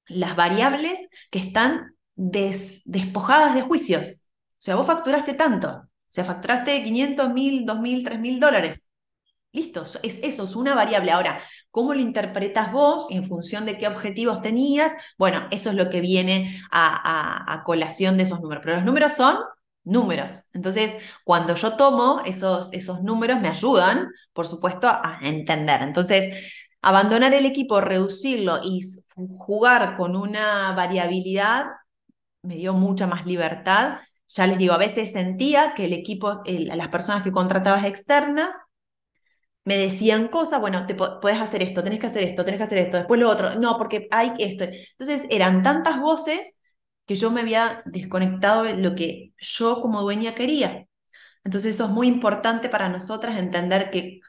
las 0.09 0.37
variables 0.37 0.99
que 1.31 1.39
están 1.39 1.97
despojadas 2.15 3.55
de 3.55 3.63
juicios. 3.63 4.25
O 4.53 4.63
sea, 4.67 4.77
vos 4.77 4.87
facturaste 4.87 5.35
tanto, 5.35 5.69
o 5.69 5.89
sea, 6.09 6.25
facturaste 6.25 6.83
500 6.83 7.33
mil, 7.33 7.67
2 7.67 7.81
mil, 7.81 8.05
3 8.05 8.21
mil 8.21 8.41
dólares. 8.41 8.89
Listo, 9.53 9.85
es 10.03 10.21
eso, 10.23 10.45
es 10.45 10.55
una 10.55 10.75
variable. 10.75 11.11
Ahora, 11.13 11.41
¿cómo 11.71 11.95
lo 11.95 12.01
interpretas 12.01 12.73
vos 12.73 13.07
en 13.11 13.25
función 13.25 13.65
de 13.65 13.79
qué 13.79 13.89
objetivos 13.89 14.43
tenías? 14.43 14.93
Bueno, 15.17 15.49
eso 15.51 15.71
es 15.71 15.77
lo 15.77 15.89
que 15.89 16.01
viene 16.03 16.61
a, 16.71 17.63
colación 17.65 18.19
de 18.19 18.25
esos 18.25 18.41
números. 18.41 18.63
Pero 18.63 18.77
los 18.77 18.85
números 18.85 19.13
son 19.13 19.39
números. 19.83 20.51
Entonces, 20.53 20.95
cuando 21.25 21.55
yo 21.55 21.75
tomo 21.77 22.21
esos, 22.27 22.71
esos 22.75 23.03
números, 23.03 23.41
me 23.41 23.49
ayudan, 23.49 24.11
por 24.35 24.47
supuesto, 24.47 24.89
a 24.89 25.21
entender. 25.23 25.81
Entonces, 25.81 26.35
abandonar 26.87 27.35
el 27.35 27.47
equipo, 27.47 27.81
reducirlo 27.81 28.61
y 28.63 28.81
jugar 29.17 29.97
con 29.97 30.15
una 30.15 30.73
variabilidad 30.73 31.65
me 32.43 32.55
dio 32.55 32.75
mucha 32.75 33.09
más 33.09 33.27
libertad. 33.27 33.99
Ya 34.29 34.47
les 34.47 34.57
digo, 34.57 34.73
a 34.73 34.79
veces 34.79 35.11
sentía 35.13 35.75
que 35.75 35.87
el 35.87 35.93
equipo, 35.93 36.43
las 36.47 36.89
personas 36.89 37.25
que 37.25 37.33
contratabas 37.33 37.85
externas, 37.87 38.55
me 39.65 39.77
decían 39.77 40.29
cosas, 40.29 40.61
bueno, 40.61 40.87
te 40.87 40.95
puedes 40.95 41.41
hacer 41.41 41.65
esto, 41.65 41.83
tenés 41.83 41.99
que 41.99 42.07
hacer 42.07 42.23
esto, 42.23 42.45
tenés 42.45 42.59
que 42.59 42.65
hacer 42.65 42.79
esto, 42.79 42.99
después 42.99 43.19
lo 43.19 43.29
otro, 43.29 43.57
no, 43.57 43.77
porque 43.79 44.07
hay 44.13 44.33
esto. 44.39 44.65
Entonces 44.65 45.27
eran 45.29 45.65
tantas 45.65 46.01
voces 46.01 46.57
que 47.05 47.17
yo 47.17 47.33
me 47.33 47.41
había 47.41 47.83
desconectado 47.87 48.63
de 48.63 48.75
lo 48.75 48.95
que 48.95 49.33
yo 49.39 49.81
como 49.83 50.03
dueña 50.03 50.37
quería. 50.37 50.87
Entonces 51.43 51.75
eso 51.75 51.87
es 51.87 51.91
muy 51.91 52.07
importante 52.07 52.69
para 52.69 52.89
nosotras 52.89 53.39
entender 53.39 53.91
que, 53.91 54.21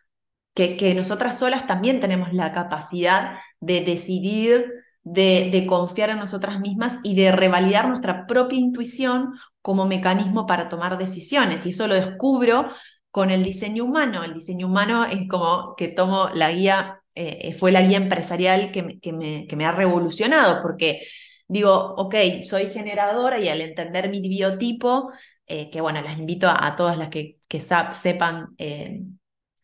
que, 0.58 0.94
nosotras 0.96 1.38
solas 1.38 1.68
también 1.68 2.00
tenemos 2.00 2.34
la 2.34 2.52
capacidad 2.52 3.40
de 3.60 3.82
decidir, 3.82 4.74
de, 5.04 5.66
confiar 5.68 6.10
en 6.10 6.18
nosotras 6.18 6.60
mismas 6.60 7.00
y 7.04 7.16
de 7.16 7.32
revalidar 7.32 7.88
nuestra 7.88 8.26
propia 8.26 8.60
intuición 8.60 9.34
como 9.62 9.86
mecanismo 9.86 10.48
para 10.48 10.70
tomar 10.70 10.98
decisiones. 10.98 11.66
Y 11.66 11.70
eso 11.70 11.88
lo 11.88 11.96
descubro 11.96 12.68
con 13.12 13.30
el 13.32 13.44
diseño 13.44 13.86
humano. 13.86 14.24
El 14.24 14.34
diseño 14.34 14.68
humano 14.68 15.06
es 15.06 15.28
como 15.30 15.76
que 15.76 15.88
tomo 15.88 16.30
la 16.34 16.52
guía, 16.52 17.02
eh, 17.16 17.56
fue 17.58 17.72
la 17.72 17.82
guía 17.82 17.98
empresarial 17.98 18.72
que 18.72 18.84
me, 18.84 19.00
que, 19.00 19.14
me, 19.14 19.48
que 19.48 19.56
me 19.56 19.66
ha 19.66 19.72
revolucionado, 19.72 20.62
porque 20.62 21.08
digo, 21.48 21.96
ok, 21.98 22.16
soy 22.44 22.70
generadora 22.72 23.40
y 23.40 23.50
al 23.50 23.62
entender 23.62 24.10
mi 24.10 24.22
biotipo, 24.22 25.12
eh, 25.46 25.70
que 25.70 25.82
bueno, 25.82 26.02
las 26.02 26.18
invito 26.18 26.50
a, 26.50 26.76
todas 26.76 26.98
las 26.98 27.10
que, 27.10 27.38
que 27.48 27.62
sepan 27.62 28.56
eh, 28.58 29.02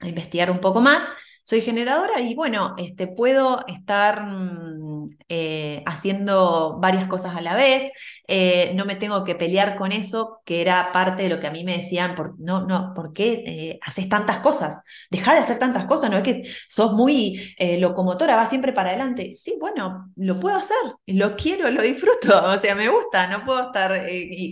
investigar 0.07 0.51
un 0.51 0.59
poco 0.59 0.81
más, 0.81 1.03
soy 1.43 1.61
generadora 1.61 2.21
y 2.21 2.35
bueno, 2.35 2.73
este, 2.77 3.07
puedo 3.07 3.65
estar 3.67 4.23
mm, 4.25 5.17
eh, 5.27 5.83
haciendo 5.85 6.77
varias 6.79 7.07
cosas 7.07 7.35
a 7.35 7.41
la 7.41 7.53
vez, 7.53 7.91
eh, 8.27 8.71
no 8.75 8.85
me 8.85 8.95
tengo 8.95 9.23
que 9.25 9.35
pelear 9.35 9.75
con 9.75 9.91
eso, 9.91 10.41
que 10.45 10.61
era 10.61 10.91
parte 10.93 11.23
de 11.23 11.29
lo 11.29 11.39
que 11.41 11.47
a 11.47 11.51
mí 11.51 11.65
me 11.65 11.77
decían, 11.77 12.15
por, 12.15 12.39
no, 12.39 12.65
no, 12.65 12.93
¿por 12.95 13.11
qué 13.11 13.43
eh, 13.45 13.79
haces 13.81 14.07
tantas 14.07 14.39
cosas? 14.39 14.83
Deja 15.11 15.33
de 15.33 15.39
hacer 15.39 15.59
tantas 15.59 15.85
cosas, 15.85 16.09
no 16.09 16.17
es 16.17 16.23
que 16.23 16.43
sos 16.67 16.93
muy 16.93 17.55
locomotora, 17.79 18.35
vas 18.35 18.49
siempre 18.49 18.71
para 18.73 18.89
adelante. 18.89 19.33
Sí, 19.35 19.55
bueno, 19.59 20.11
lo 20.15 20.39
puedo 20.39 20.55
hacer, 20.57 20.77
lo 21.07 21.35
quiero, 21.35 21.69
lo 21.71 21.81
disfruto, 21.81 22.45
o 22.51 22.57
sea, 22.57 22.75
me 22.75 22.87
gusta, 22.89 23.27
no 23.27 23.45
puedo 23.45 23.61
estar 23.63 24.01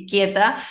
quieta 0.10 0.64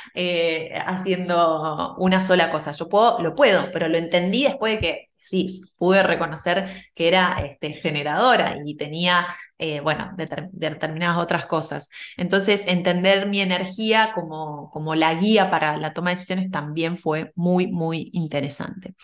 haciendo 0.86 1.96
una 1.98 2.20
sola 2.20 2.50
cosa, 2.50 2.72
yo 2.72 2.88
puedo, 2.88 3.20
lo 3.20 3.34
puedo, 3.34 3.70
pero 3.72 3.88
lo 3.88 3.96
entendí 3.98 4.44
después 4.44 4.74
de 4.74 4.80
que 4.80 5.09
sí, 5.20 5.60
pude 5.76 6.02
reconocer 6.02 6.68
que 6.94 7.08
era 7.08 7.36
este, 7.44 7.72
generadora 7.74 8.56
y 8.64 8.76
tenía, 8.76 9.26
eh, 9.58 9.80
bueno, 9.80 10.10
determinadas 10.16 11.18
otras 11.18 11.46
cosas. 11.46 11.88
Entonces, 12.16 12.62
entender 12.66 13.26
mi 13.26 13.40
energía 13.40 14.12
como, 14.14 14.70
como 14.70 14.94
la 14.94 15.14
guía 15.14 15.50
para 15.50 15.76
la 15.76 15.92
toma 15.92 16.10
de 16.10 16.16
decisiones 16.16 16.50
también 16.50 16.96
fue 16.96 17.32
muy, 17.34 17.66
muy 17.68 18.10
interesante. 18.12 18.94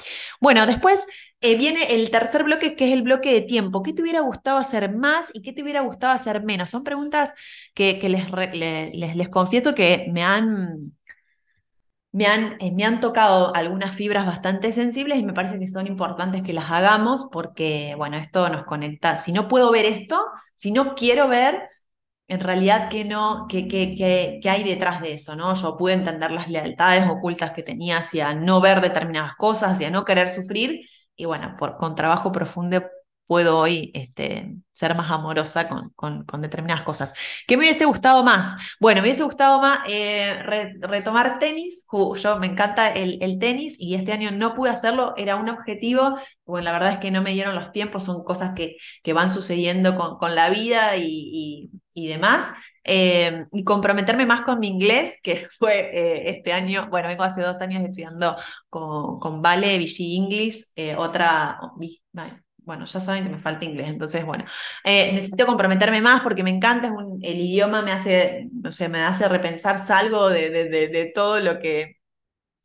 Bueno, 0.41 0.67
después 0.67 1.05
eh, 1.41 1.57
viene 1.57 1.95
el 1.95 2.11
tercer 2.11 2.45
bloque, 2.45 2.75
que 2.77 2.87
es 2.89 2.93
el 2.95 3.03
bloque 3.03 3.33
de 3.33 3.43
tiempo. 3.43 3.83
¿Qué 3.83 3.93
te 3.93 4.03
hubiera 4.03 4.21
gustado 4.21 4.59
hacer 4.59 4.95
más 4.95 5.31
y 5.35 5.43
qué 5.43 5.53
te 5.53 5.63
hubiera 5.63 5.81
gustado 5.83 6.13
hacer 6.13 6.43
menos? 6.43 6.71
Son 6.71 6.83
preguntas 6.85 7.35
que, 7.75 8.01
les, 8.09 8.31
les, 8.55 9.17
les 9.17 9.29
confieso 9.29 9.75
que 9.75 10.09
me 10.13 10.23
han 10.23 10.96
me 12.17 12.25
han, 12.27 12.57
eh, 12.61 12.73
me 12.73 12.85
han 12.85 13.01
tocado 13.01 13.55
algunas 13.55 13.95
fibras 13.95 14.25
bastante 14.25 14.73
sensibles 14.73 15.19
y 15.19 15.23
me 15.23 15.35
parece 15.35 15.59
que 15.59 15.69
son 15.69 15.87
importantes 15.87 16.43
que 16.43 16.55
las 16.55 16.71
hagamos 16.71 17.29
porque, 17.31 17.95
bueno, 17.99 18.17
esto 18.17 18.49
nos 18.49 18.65
conecta. 18.65 19.19
Si 19.19 19.33
no 19.33 19.49
puedo 19.49 19.71
ver 19.71 19.85
esto, 19.85 20.25
si 20.55 20.73
no 20.73 20.95
quiero 20.95 21.29
ver, 21.29 21.69
en 22.29 22.41
realidad 22.41 22.89
qué, 22.91 23.05
no, 23.05 23.47
qué, 23.51 23.69
qué, 23.69 24.41
qué 24.43 24.51
hay 24.51 24.65
detrás 24.65 25.03
de 25.03 25.13
eso, 25.13 25.37
¿no? 25.37 25.55
Yo 25.55 25.77
pude 25.77 25.93
entender 25.93 26.31
las 26.31 26.49
lealtades 26.49 27.07
ocultas 27.07 27.53
que 27.53 27.63
tenía 27.63 27.99
hacia 27.99 28.33
no 28.35 28.63
ver 28.63 28.81
determinadas 28.81 29.37
cosas, 29.37 29.73
hacia 29.73 29.91
no 29.91 30.07
querer 30.07 30.31
sufrir, 30.31 30.89
y 31.17 31.27
bueno, 31.27 31.55
por, 31.59 31.77
con 31.77 31.95
trabajo 31.95 32.33
profundo, 32.33 32.83
puedo 33.27 33.59
hoy 33.59 33.91
este, 33.95 34.57
ser 34.73 34.95
más 34.95 35.11
amorosa 35.11 35.69
con, 35.69 35.91
con, 36.25 36.43
determinadas 36.43 36.85
cosas. 36.85 37.15
¿Qué 37.47 37.57
me 37.57 37.65
hubiese 37.65 37.87
gustado 37.87 38.23
más? 38.23 38.57
Bueno, 38.81 39.01
me 39.01 39.09
hubiese 39.09 39.25
gustado 39.25 39.61
más 39.61 39.81
eh, 39.89 40.39
retomar 40.83 41.39
tenis. 41.39 41.87
Yo 41.91 42.39
me 42.39 42.47
encanta 42.47 42.93
el, 42.93 43.19
el, 43.23 43.39
tenis 43.39 43.77
y 43.81 43.95
este 43.95 44.13
año 44.13 44.31
no 44.31 44.55
pude 44.55 44.71
hacerlo, 44.71 45.15
era 45.17 45.37
un 45.37 45.49
objetivo. 45.49 46.19
Bueno, 46.45 46.65
la 46.65 46.73
verdad 46.73 46.93
es 46.93 46.99
que 46.99 47.11
no 47.11 47.23
me 47.23 47.33
dieron 47.33 47.55
los 47.55 47.73
tiempos, 47.73 48.05
son 48.05 48.23
cosas 48.25 48.55
que, 48.55 48.77
que 49.03 49.13
van 49.13 49.31
sucediendo 49.31 49.97
con, 49.97 50.19
con 50.19 50.35
la 50.35 50.51
vida 50.51 50.97
y, 50.97 51.71
y, 51.95 52.09
demás. 52.09 52.53
Eh, 52.85 53.47
y 53.53 53.65
comprometerme 53.65 54.27
más 54.27 54.43
con 54.43 54.61
mi 54.61 54.69
inglés, 54.69 55.19
que 55.23 55.49
fue 55.51 55.91
eh, 55.93 56.31
este 56.31 56.53
año, 56.53 56.89
bueno, 56.91 57.09
vengo 57.09 57.25
hace 57.25 57.43
dos 57.43 57.61
años 57.61 57.83
estudiando 57.83 58.37
con, 58.69 59.19
con 59.19 59.43
Vale 59.43 59.79
Vichy 59.79 60.17
English, 60.17 60.67
otra, 60.97 61.59
bueno, 62.67 62.85
ya 62.85 63.01
saben 63.01 63.25
que 63.25 63.31
me 63.31 63.39
falta 63.39 63.65
inglés, 63.65 63.89
entonces, 63.89 64.27
bueno, 64.27 64.45
eh, 64.85 65.13
necesito 65.15 65.47
comprometerme 65.47 66.03
más 66.03 66.23
porque 66.23 66.43
me 66.43 66.51
encanta, 66.51 66.93
el 67.23 67.41
idioma 67.41 67.81
me 67.83 67.93
hace, 67.93 68.49
no 68.53 68.73
sé, 68.73 68.89
me 68.89 68.99
hace 69.01 69.29
repensar, 69.29 69.79
salgo 69.79 70.29
de, 70.29 70.51
de, 70.51 71.13
todo 71.15 71.39
lo 71.41 71.61
que 71.61 71.97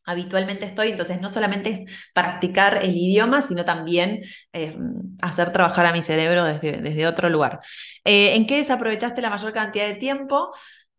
habitualmente 0.05 0.65
estoy, 0.65 0.89
entonces 0.89 1.21
no 1.21 1.29
solamente 1.29 1.71
es 1.71 1.81
practicar 2.13 2.83
el 2.83 2.95
idioma, 2.97 3.43
sino 3.43 3.65
también 3.65 4.23
eh, 4.53 4.75
hacer 5.21 5.53
trabajar 5.53 5.85
a 5.85 5.93
mi 5.93 6.01
cerebro 6.01 6.45
desde, 6.45 6.81
desde 6.81 7.07
otro 7.07 7.29
lugar. 7.29 7.59
Eh, 8.03 8.35
¿En 8.35 8.47
qué 8.47 8.57
desaprovechaste 8.57 9.21
la 9.21 9.29
mayor 9.29 9.53
cantidad 9.53 9.87
de 9.87 9.95
tiempo? 9.95 10.51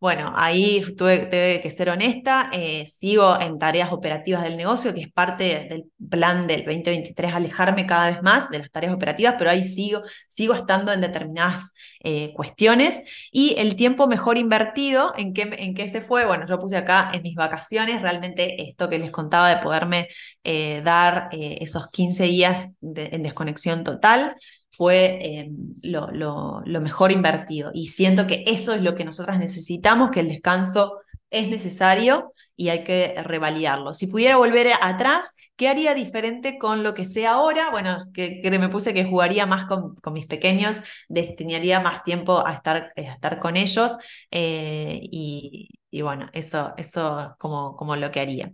Bueno, 0.03 0.33
ahí 0.35 0.83
tuve, 0.97 1.29
que 1.29 1.71
ser 1.71 1.89
honesta, 1.89 2.49
eh, 2.51 2.85
sigo 2.91 3.39
en 3.39 3.57
tareas 3.57 3.93
operativas 3.93 4.43
del 4.43 4.57
negocio, 4.57 4.93
que 4.93 4.99
es 4.99 5.13
parte 5.13 5.65
del 5.69 5.85
plan 6.09 6.45
del 6.45 6.65
2023, 6.65 7.33
alejarme 7.33 7.87
cada 7.87 8.09
vez 8.09 8.21
más 8.21 8.49
de 8.49 8.59
las 8.59 8.69
tareas 8.69 8.93
operativas, 8.93 9.35
pero 9.39 9.49
ahí 9.49 9.63
sigo, 9.63 10.01
sigo 10.27 10.55
estando 10.55 10.91
en 10.91 10.99
determinadas 10.99 11.73
eh, 12.03 12.33
cuestiones. 12.35 13.01
Y 13.31 13.55
el 13.57 13.77
tiempo 13.77 14.05
mejor 14.05 14.37
invertido, 14.37 15.13
¿en 15.15 15.33
qué, 15.33 15.43
¿en 15.57 15.73
qué 15.73 15.87
se 15.87 16.01
fue? 16.01 16.25
Bueno, 16.25 16.45
yo 16.49 16.59
puse 16.59 16.75
acá 16.75 17.09
en 17.13 17.21
mis 17.21 17.35
vacaciones, 17.35 18.01
realmente 18.01 18.61
esto 18.61 18.89
que 18.89 18.99
les 18.99 19.09
contaba 19.09 19.47
de 19.55 19.63
poderme 19.63 20.09
eh, 20.43 20.81
dar 20.83 21.29
esos 21.31 21.87
15 21.91 22.25
días 22.25 22.73
en 22.81 23.23
desconexión 23.23 23.85
total 23.85 24.35
fue 24.73 25.19
em, 25.21 25.55
lo, 25.83 26.09
lo, 26.11 26.81
mejor 26.81 27.11
invertido. 27.11 27.71
Y 27.73 27.87
siento 27.87 28.25
que 28.27 28.43
eso 28.47 28.73
es 28.73 28.81
lo 28.81 28.95
que 28.95 29.05
nosotras 29.05 29.39
necesitamos, 29.39 30.09
que 30.11 30.21
el 30.21 30.29
descanso 30.29 30.99
es 31.29 31.49
necesario 31.49 32.33
y 32.55 32.69
hay 32.69 32.83
que 32.83 33.15
revalidarlo. 33.23 33.93
Si 33.93 34.07
pudiera 34.07 34.37
volver 34.37 34.71
atrás, 34.81 35.35
¿qué 35.55 35.69
haría 35.69 35.93
diferente 35.93 36.57
con 36.57 36.81
lo 36.81 36.95
que 36.95 37.05
sé 37.05 37.27
ahora? 37.27 37.69
Bueno, 37.69 37.97
que, 38.13 38.41
me 38.51 38.69
puse 38.69 38.93
que 38.95 39.05
jugaría 39.05 39.45
más 39.45 39.65
con, 39.65 39.95
con, 39.95 40.13
mis 40.13 40.25
pequeños, 40.25 40.77
destinaría 41.07 41.79
más 41.79 42.03
tiempo 42.03 42.45
a 42.45 42.53
estar, 42.53 42.93
a 42.95 43.01
estar 43.01 43.39
con 43.39 43.57
ellos 43.57 43.95
eh, 44.31 44.99
y, 45.03 45.69
y, 45.91 46.01
bueno, 46.01 46.29
eso, 46.33 46.73
eso 46.77 47.35
como, 47.37 47.75
como 47.75 47.95
lo 47.95 48.11
que 48.11 48.21
haría. 48.21 48.51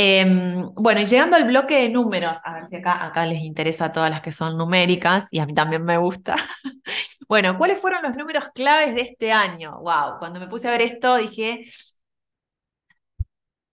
Em, 0.00 0.62
bueno, 0.76 1.00
y 1.00 1.06
llegando 1.06 1.34
al 1.36 1.42
bloque 1.44 1.74
de 1.82 1.88
números, 1.88 2.36
a 2.44 2.54
ver 2.54 2.68
si 2.68 2.76
acá, 2.76 3.26
les 3.26 3.40
interesa 3.40 3.86
a 3.86 3.92
todas 3.92 4.08
las 4.08 4.20
que 4.20 4.30
son 4.30 4.56
numéricas 4.56 5.26
y 5.32 5.40
a 5.40 5.46
mí 5.46 5.54
también 5.54 5.84
me 5.84 5.96
gusta. 5.98 6.36
bueno, 7.28 7.58
¿cuáles 7.58 7.80
fueron 7.80 8.02
los 8.02 8.16
números 8.16 8.44
claves 8.54 8.94
de 8.94 9.00
este 9.00 9.32
año? 9.32 9.80
Wow, 9.80 10.20
cuando 10.20 10.38
me 10.38 10.46
puse 10.46 10.68
a 10.68 10.70
ver 10.70 10.82
esto 10.82 11.16
dije, 11.16 11.64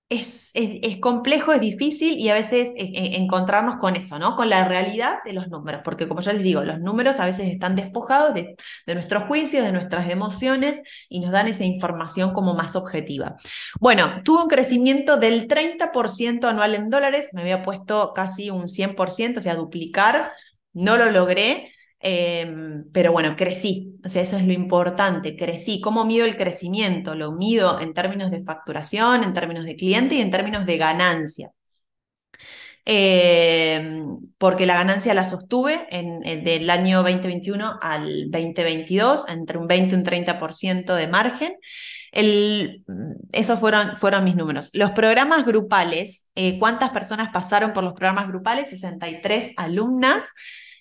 es, 0.08 0.52
es, 0.54 1.00
complejo, 1.00 1.52
es 1.52 1.62
difícil 1.62 2.20
y 2.20 2.30
a 2.30 2.36
veces 2.36 2.68
eh, 2.78 2.92
eh, 2.94 3.16
encontrarnos 3.16 3.78
con 3.78 3.96
eso, 3.96 4.20
¿no? 4.20 4.36
Con 4.36 4.50
la 4.50 4.68
realidad 4.68 5.18
de 5.26 5.34
los 5.34 5.48
números, 5.48 5.82
porque 5.84 6.08
como 6.08 6.22
ya 6.22 6.32
les 6.32 6.44
digo, 6.44 6.64
los 6.64 6.80
números 6.80 7.20
a 7.20 7.26
veces 7.26 7.48
están 7.48 7.76
despojados 7.76 8.36
de, 8.36 8.56
de 8.86 8.94
nuestros 8.94 9.24
juicios, 9.24 9.64
de 9.66 9.72
nuestras 9.72 10.08
emociones 10.10 10.80
y 11.10 11.22
nos 11.22 11.32
dan 11.32 11.48
esa 11.48 11.64
información 11.64 12.34
como 12.34 12.54
más 12.54 12.76
objetiva. 12.76 13.36
Bueno, 13.80 14.22
tuvo 14.24 14.44
un 14.44 14.50
crecimiento 14.50 15.18
del 15.18 15.48
30% 15.48 16.48
anual 16.48 16.76
en 16.76 16.92
dólares, 16.92 17.30
me 17.34 17.42
había 17.42 17.64
puesto 17.64 18.14
casi 18.14 18.52
un 18.52 18.68
100%, 18.68 19.40
o 19.40 19.42
sea, 19.42 19.56
duplicar, 19.56 20.34
no 20.74 20.98
lo 20.98 21.10
logré, 21.10 21.72
Em, 22.00 22.86
pero 22.92 23.12
bueno, 23.12 23.36
crecí, 23.36 23.98
o 24.06 24.10
sea, 24.10 24.22
eso 24.22 24.38
es 24.38 24.46
lo 24.46 24.54
importante, 24.54 25.36
crecí. 25.36 25.82
¿Cómo 25.82 26.06
mido 26.06 26.26
el 26.26 26.38
crecimiento? 26.38 27.16
Lo 27.16 27.32
mido 27.32 27.80
en 27.80 27.94
términos 27.94 28.32
de 28.32 28.44
facturación, 28.44 29.24
en 29.24 29.34
términos 29.34 29.66
de 29.66 29.76
cliente 29.76 30.16
y 30.16 30.22
en 30.22 30.32
términos 30.32 30.66
de 30.66 30.78
ganancia. 30.78 31.52
Em, 32.88 34.20
porque 34.38 34.68
la 34.68 34.76
ganancia 34.76 35.16
la 35.16 35.26
sostuve 35.26 35.88
en, 35.90 36.44
del 36.44 36.70
año 36.70 37.02
2021 37.02 37.80
al 37.82 38.30
2022, 38.30 39.28
entre 39.30 39.58
un 39.58 39.68
20 39.68 39.96
y 39.96 39.98
un 39.98 40.04
30% 40.04 40.94
de 40.94 41.08
margen. 41.08 41.56
El, 42.12 42.86
esos 43.32 43.60
fueron, 43.60 43.98
fueron 43.98 44.24
mis 44.24 44.36
números. 44.36 44.70
Los 44.74 44.92
programas 44.92 45.46
grupales, 45.46 46.30
eh, 46.36 46.60
¿cuántas 46.60 46.92
personas 46.92 47.30
pasaron 47.34 47.74
por 47.74 47.84
los 47.84 47.94
programas 47.94 48.28
grupales? 48.28 48.70
63 48.70 49.54
alumnas. 49.58 50.30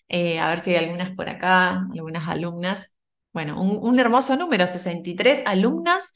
Eh, 0.09 0.39
a 0.39 0.49
ver 0.49 0.61
si 0.61 0.71
hay 0.71 0.85
algunas 0.85 1.15
por 1.17 1.29
acá, 1.29 1.87
algunas 1.93 2.29
alumnas. 2.29 2.91
Bueno, 3.33 3.61
un, 3.61 3.99
hermoso 3.99 4.37
número, 4.37 4.67
63 4.67 5.43
alumnas. 5.47 6.13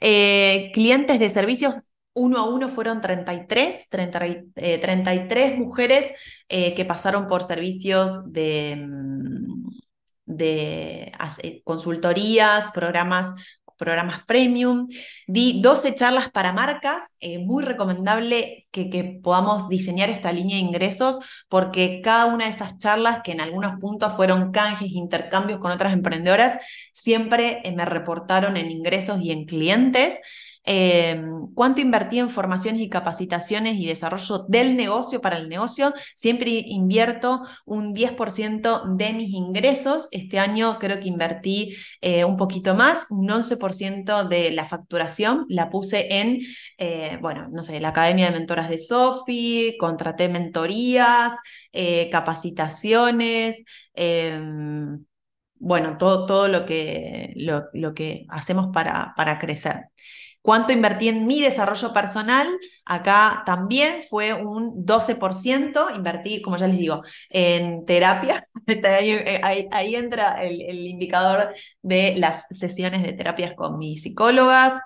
Eh, 0.00 0.70
clientes 0.74 1.18
de 1.20 1.28
servicios 1.28 1.90
uno 2.12 2.38
a 2.38 2.48
uno 2.48 2.68
fueron 2.68 3.00
33, 3.00 3.88
33 3.90 5.52
eh, 5.52 5.56
mujeres 5.56 6.12
que 6.48 6.84
pasaron 6.86 7.28
por 7.28 7.42
servicios 7.42 8.32
de, 8.32 8.76
mm, 8.88 9.68
de 10.24 11.12
consultorías, 11.64 12.70
programas 12.72 13.34
programas 13.76 14.24
premium, 14.26 14.86
di 15.26 15.60
12 15.60 15.94
charlas 15.94 16.30
para 16.30 16.52
marcas, 16.52 17.16
eh, 17.20 17.38
muy 17.38 17.64
recomendable 17.64 18.66
que, 18.70 18.90
que, 18.90 19.20
podamos 19.22 19.68
diseñar 19.68 20.10
esta 20.10 20.32
línea 20.32 20.56
de 20.56 20.62
ingresos 20.62 21.20
porque 21.48 22.00
cada 22.02 22.26
una 22.26 22.46
de 22.46 22.50
esas 22.50 22.78
charlas, 22.78 23.20
que 23.22 23.32
en 23.32 23.40
algunos 23.40 23.78
puntos 23.80 24.14
fueron 24.14 24.50
canjes, 24.52 24.90
intercambios 24.92 25.60
con 25.60 25.70
otras 25.70 25.92
emprendedoras, 25.92 26.58
siempre 26.92 27.60
eh, 27.64 27.72
me 27.72 27.84
reportaron 27.84 28.56
en 28.56 28.70
ingresos 28.70 29.20
y 29.20 29.30
en 29.30 29.44
clientes. 29.44 30.18
Em, 30.68 31.46
cuánto 31.54 31.80
invertí 31.80 32.18
en 32.18 32.28
formaciones 32.28 32.80
y 32.82 32.88
capacitaciones 32.88 33.76
y 33.76 33.86
desarrollo 33.86 34.46
del 34.48 34.76
negocio 34.76 35.20
para 35.20 35.38
el 35.38 35.48
negocio. 35.48 35.94
Siempre 36.16 36.50
invierto 36.66 37.42
un 37.64 37.94
10% 37.94 38.82
de 38.96 39.12
mis 39.12 39.30
ingresos. 39.32 40.08
Este 40.10 40.40
año 40.40 40.78
creo 40.80 40.98
que 40.98 41.08
invertí 41.08 41.76
eh, 42.00 42.24
un 42.24 42.36
poquito 42.36 42.74
más, 42.74 43.06
un 43.10 43.30
11% 43.30 44.24
de 44.28 44.50
la 44.50 44.66
facturación 44.66 45.46
la 45.48 45.70
puse 45.70 46.18
en, 46.20 46.40
eh, 46.78 47.18
bueno, 47.20 47.48
no 47.50 47.62
sé, 47.62 47.78
la 47.80 47.88
Academia 47.90 48.26
de 48.26 48.38
Mentoras 48.38 48.68
de 48.68 48.80
Sofi, 48.80 49.76
contraté 49.78 50.28
mentorías, 50.28 51.32
eh, 51.72 52.08
capacitaciones 52.10 53.64
em, 53.94 55.04
bueno, 55.58 55.96
todo, 55.98 56.26
todo 56.26 56.48
lo, 56.48 56.66
que, 56.66 57.32
lo, 57.36 57.66
lo 57.72 57.94
que 57.94 58.26
hacemos 58.28 58.68
para, 58.72 59.14
para 59.16 59.38
crecer. 59.38 59.90
¿Cuánto 60.46 60.72
invertí 60.72 61.08
en 61.08 61.26
mi 61.26 61.40
desarrollo 61.40 61.92
personal? 61.92 62.46
Acá 62.84 63.42
también 63.44 64.04
fue 64.08 64.32
un 64.32 64.86
12%, 64.86 65.90
invertí, 65.92 66.40
como 66.40 66.56
ya 66.56 66.68
les 66.68 66.78
digo, 66.78 67.02
en 67.30 67.84
terapia. 67.84 68.46
ahí, 69.42 69.94
entra 69.96 70.34
el, 70.34 70.86
indicador 70.86 71.52
de 71.82 72.14
las 72.18 72.46
sesiones 72.52 73.02
de 73.02 73.12
terapias 73.14 73.54
con 73.54 73.76
mis 73.76 74.02
psicólogas. 74.02 74.80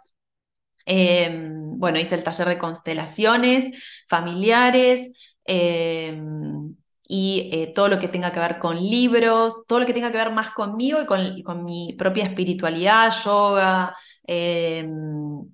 Em, 0.87 1.79
bueno, 1.79 1.99
hice 1.99 2.15
el 2.15 2.25
taller 2.25 2.49
de 2.49 2.59
constelaciones 2.59 3.67
familiares. 4.09 5.13
Em, 5.45 6.75
y 7.07 7.51
eh, 7.53 7.73
todo 7.75 7.89
lo 7.89 7.99
que 8.01 8.09
tenga 8.09 8.33
que 8.33 8.41
ver 8.41 8.59
con 8.59 8.77
libros, 8.77 9.67
todo 9.67 9.81
lo 9.81 9.87
que 9.87 9.93
tenga 9.93 10.11
que 10.11 10.17
ver 10.17 10.31
más 10.33 10.53
conmigo 10.53 11.03
y 11.03 11.07
con, 11.07 11.43
con 11.43 11.65
mi 11.65 11.95
propia 11.99 12.25
espiritualidad, 12.25 13.13
yoga, 13.25 13.95
eh, 14.33 14.87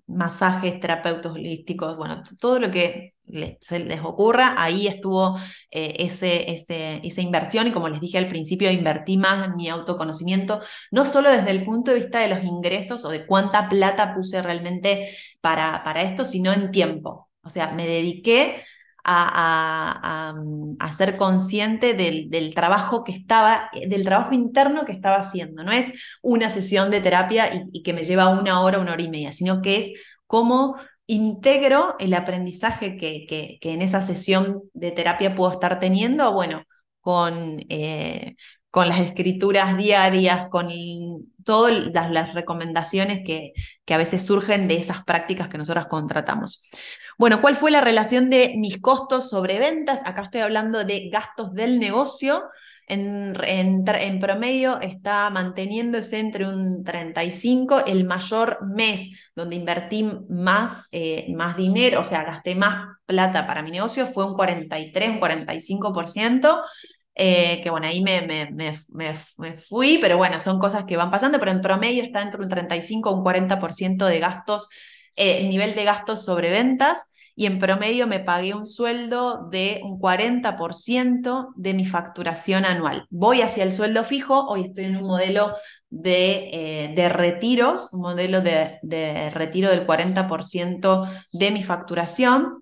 masajes, 0.07 0.79
terapeutas 0.81 1.33
holísticos, 1.33 1.97
bueno, 1.97 2.23
todo 2.39 2.61
lo 2.61 2.71
que 2.71 3.15
se 3.63 3.79
les 3.79 4.01
ocurra, 4.03 4.55
ahí 4.63 4.87
estuvo 4.87 5.39
eh, 5.71 5.95
ese, 6.01 6.51
ese, 6.51 7.01
esa 7.03 7.23
inversión 7.23 7.67
y 7.67 7.73
como 7.73 7.89
les 7.89 8.01
dije 8.03 8.19
al 8.19 8.29
principio, 8.29 8.71
invertí 8.71 9.17
más 9.17 9.47
en 9.47 9.57
mi 9.57 9.71
autoconocimiento, 9.71 10.61
no 10.91 11.07
solo 11.07 11.31
desde 11.31 11.53
el 11.53 11.65
punto 11.65 11.91
de 11.91 12.01
vista 12.01 12.21
de 12.21 12.29
los 12.29 12.45
ingresos 12.45 13.07
o 13.07 13.09
de 13.09 13.27
cuánta 13.27 13.71
plata 13.71 14.15
puse 14.15 14.43
realmente 14.43 15.09
para, 15.41 15.83
para 15.83 16.03
esto, 16.03 16.27
sino 16.27 16.53
en 16.53 16.71
tiempo. 16.71 17.31
O 17.43 17.49
sea, 17.49 17.73
me 17.73 17.87
dediqué 17.87 18.63
a, 19.07 20.93
ser 20.97 21.17
consciente 21.17 21.95
del, 21.95 22.55
trabajo 22.55 23.05
que 23.05 23.13
estaba, 23.13 23.71
del 23.89 24.05
trabajo 24.05 24.35
interno 24.35 24.85
que 24.85 24.93
estaba 24.93 25.17
haciendo. 25.17 25.63
No 25.63 25.73
es 25.73 25.93
una 26.23 26.51
sesión 26.51 26.91
de 26.91 27.01
terapia 27.01 27.51
y, 27.73 27.83
que 27.83 27.93
me 27.93 28.05
lleva 28.05 28.29
una 28.29 28.61
hora, 28.63 28.79
una 28.79 28.93
hora 28.93 29.03
y 29.03 29.11
media, 29.11 29.33
sino 29.33 29.63
que 29.63 29.79
es 29.79 29.93
cómo 30.27 30.77
integro 31.07 31.97
el 32.01 32.15
aprendizaje 32.15 32.97
que, 32.97 33.27
que, 33.29 33.73
en 33.73 33.83
esa 33.83 34.03
sesión 34.03 34.63
de 34.75 34.91
terapia 34.91 35.35
puedo 35.35 35.53
estar 35.53 35.79
teniendo, 35.79 36.33
bueno, 36.33 36.65
con, 37.01 37.65
eh, 37.69 38.37
con 38.77 38.91
las 38.91 39.01
escrituras 39.01 39.75
diarias, 39.79 40.51
con 40.51 40.69
todas 41.45 41.73
las, 42.11 42.35
recomendaciones 42.35 43.21
que, 43.25 43.55
que 43.87 43.95
a 43.95 43.97
veces 43.97 44.27
surgen 44.27 44.69
de 44.69 44.77
esas 44.77 45.03
prácticas 45.03 45.49
que 45.49 45.57
nosotros 45.57 45.87
contratamos. 45.87 46.63
Bueno, 47.17 47.41
¿cuál 47.41 47.57
fue 47.57 47.71
la 47.71 47.81
relación 47.81 48.29
de 48.29 48.53
mis 48.59 48.79
costos 48.83 49.31
sobre 49.31 49.59
ventas? 49.59 50.03
Acá 50.05 50.25
estoy 50.25 50.43
hablando 50.43 50.85
de 50.85 51.09
gastos 51.09 51.55
del 51.55 51.81
negocio. 51.81 52.45
En, 52.87 53.35
en, 53.47 54.19
promedio 54.21 54.79
está 54.83 55.31
manteniéndose 55.31 56.19
entre 56.19 56.47
un 56.47 56.85
35, 56.85 57.87
el 57.87 58.05
mayor 58.05 58.59
mes 58.63 59.11
donde 59.35 59.57
invertí 59.57 60.07
más, 60.29 60.89
eh, 60.93 61.33
más 61.35 61.57
dinero, 61.57 62.03
o 62.03 62.05
sea, 62.05 62.25
gasté 62.25 62.55
más 62.55 62.89
plata 63.07 63.47
para 63.47 63.63
mi 63.63 63.71
negocio 63.71 64.07
fue 64.07 64.27
un 64.27 64.35
43, 64.35 65.09
un 65.09 65.21
45%. 65.21 66.63
Eh, 67.19 67.63
que 67.63 67.71
bueno, 67.71 67.87
ahí 67.87 68.03
me, 68.03 68.21
me, 68.53 68.79
me, 68.91 69.57
fui, 69.57 69.99
pero 70.03 70.19
bueno, 70.19 70.39
son 70.39 70.59
cosas 70.59 70.85
que 70.85 70.99
van 70.99 71.11
pasando, 71.11 71.39
pero 71.39 71.51
en 71.51 71.63
promedio 71.63 72.03
está 72.03 72.21
entre 72.21 72.43
un 72.43 72.49
35 72.51 73.11
o 73.11 73.17
un 73.17 73.25
40% 73.25 74.05
de 74.05 74.19
gastos, 74.19 74.69
eh, 75.17 75.49
nivel 75.49 75.75
de 75.75 75.85
gastos 75.85 76.23
sobre 76.27 76.51
ventas, 76.51 77.11
y 77.35 77.47
en 77.47 77.59
promedio 77.59 78.07
me 78.07 78.21
pagué 78.21 78.55
un 78.55 78.67
sueldo 78.67 79.49
de 79.51 79.81
un 79.83 79.99
40% 79.99 81.53
de 81.57 81.73
mi 81.73 81.87
facturación 81.87 82.67
anual. 82.67 83.07
Voy 83.09 83.41
hacia 83.41 83.65
el 83.65 83.73
sueldo 83.73 84.05
fijo, 84.05 84.47
hoy 84.47 84.67
estoy 84.67 84.85
en 84.85 84.97
un 84.99 85.05
modelo 85.05 85.55
de, 85.89 86.51
eh, 86.53 86.93
de 86.95 87.09
retiros, 87.09 87.95
un 87.95 88.03
modelo 88.03 88.43
de, 88.43 88.79
de 88.83 89.31
retiro 89.31 89.71
del 89.71 89.87
40% 89.87 91.09
de 91.33 91.51
mi 91.51 91.63
facturación 91.63 92.61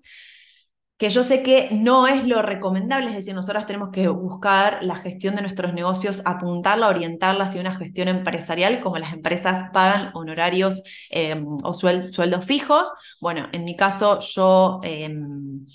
que 0.97 1.09
yo 1.09 1.23
sé 1.23 1.43
que 1.43 1.69
no 1.73 2.07
es 2.07 2.25
lo 2.25 2.41
recomendable, 2.41 3.09
es 3.09 3.15
decir, 3.15 3.35
nosotros 3.35 3.65
tenemos 3.65 3.89
que 3.91 4.07
buscar 4.07 4.79
la 4.81 4.95
gestión 4.95 5.35
de 5.35 5.41
nuestros 5.41 5.73
negocios, 5.73 6.21
apuntarla, 6.25 6.87
orientarla 6.87 7.45
hacia 7.45 7.61
una 7.61 7.75
gestión 7.75 8.07
empresarial, 8.07 8.79
como 8.81 8.97
las 8.97 9.13
empresas 9.13 9.69
pagan 9.73 10.11
honorarios 10.13 10.83
em, 11.09 11.45
o 11.63 11.73
sueldos 11.73 12.45
fijos. 12.45 12.89
Bueno, 13.19 13.49
en 13.51 13.65
mi 13.65 13.75
caso 13.75 14.19
yo... 14.21 14.79
Em, 14.83 15.65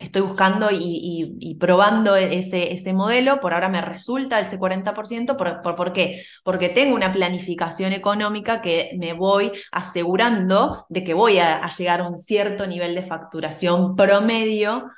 estoy 0.00 0.22
buscando 0.22 0.68
y, 0.72 1.56
probando 1.60 2.16
ese, 2.16 2.92
modelo, 2.94 3.40
por 3.40 3.52
ahora 3.54 3.68
me 3.68 3.82
resulta 3.82 4.40
ese 4.40 4.58
40%, 4.58 5.36
¿por, 5.36 5.76
por, 5.76 5.92
qué? 5.92 6.24
Porque 6.42 6.70
tengo 6.70 6.96
una 6.96 7.12
planificación 7.12 7.92
económica 7.92 8.62
que 8.62 8.92
me 8.98 9.12
voy 9.12 9.52
asegurando 9.70 10.86
de 10.88 11.04
que 11.04 11.14
voy 11.14 11.38
a, 11.38 11.68
llegar 11.68 12.00
a 12.00 12.08
un 12.08 12.18
cierto 12.18 12.66
nivel 12.66 12.94
de 12.94 13.02
facturación 13.02 13.94
promedio 13.94 14.90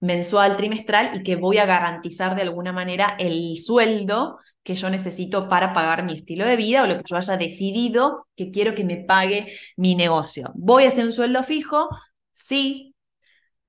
mensual, 0.00 0.56
trimestral, 0.56 1.10
y 1.14 1.22
que 1.24 1.36
voy 1.36 1.58
a 1.58 1.66
garantizar 1.66 2.36
de 2.36 2.42
alguna 2.42 2.72
manera 2.72 3.16
el 3.18 3.56
sueldo 3.56 4.38
que 4.62 4.76
yo 4.76 4.88
necesito 4.88 5.48
para 5.48 5.72
pagar 5.72 6.04
mi 6.04 6.14
estilo 6.14 6.46
de 6.46 6.56
vida 6.56 6.84
o 6.84 6.86
lo 6.86 6.96
que 6.96 7.02
yo 7.06 7.16
haya 7.16 7.36
decidido 7.36 8.28
que 8.36 8.50
quiero 8.50 8.74
que 8.74 8.84
me 8.84 8.98
pague 8.98 9.58
mi 9.76 9.94
negocio. 9.94 10.52
¿Voy 10.54 10.84
a 10.84 10.88
hacer 10.88 11.04
un 11.04 11.12
sueldo 11.12 11.42
fijo? 11.42 11.88
Sí, 12.32 12.93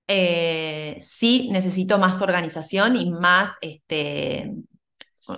eh, 0.07 0.97
sí 1.01 1.49
necesito 1.51 1.97
más 1.97 2.21
organización 2.21 2.95
y 2.95 3.11
más, 3.11 3.57
este, 3.61 4.51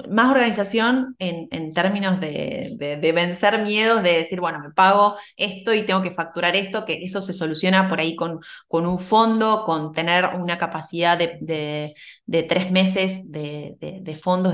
más 0.10 0.32
organización 0.32 1.16
en, 1.20 1.48
en 1.52 1.74
términos 1.74 2.20
de, 2.20 2.76
de, 2.78 3.12
vencer 3.14 3.64
miedos, 3.64 4.04
de 4.04 4.18
decir, 4.18 4.40
bueno, 4.42 4.60
me 4.60 4.72
pago 4.72 5.16
esto 5.38 5.74
y 5.74 5.86
tengo 5.86 6.02
que 6.02 6.12
facturar 6.12 6.56
esto, 6.56 6.86
que 6.86 7.04
eso 7.04 7.22
se 7.22 7.34
soluciona 7.34 7.88
por 7.88 8.00
ahí 8.00 8.16
con, 8.16 8.40
con 8.68 8.86
un 8.86 9.00
fondo, 9.00 9.64
con 9.66 9.94
tener 9.94 10.26
una 10.40 10.58
capacidad 10.58 11.18
de, 11.18 11.94
de 12.26 12.44
tres 12.44 12.72
meses 12.72 13.22
de, 13.32 14.20
fondos 14.22 14.54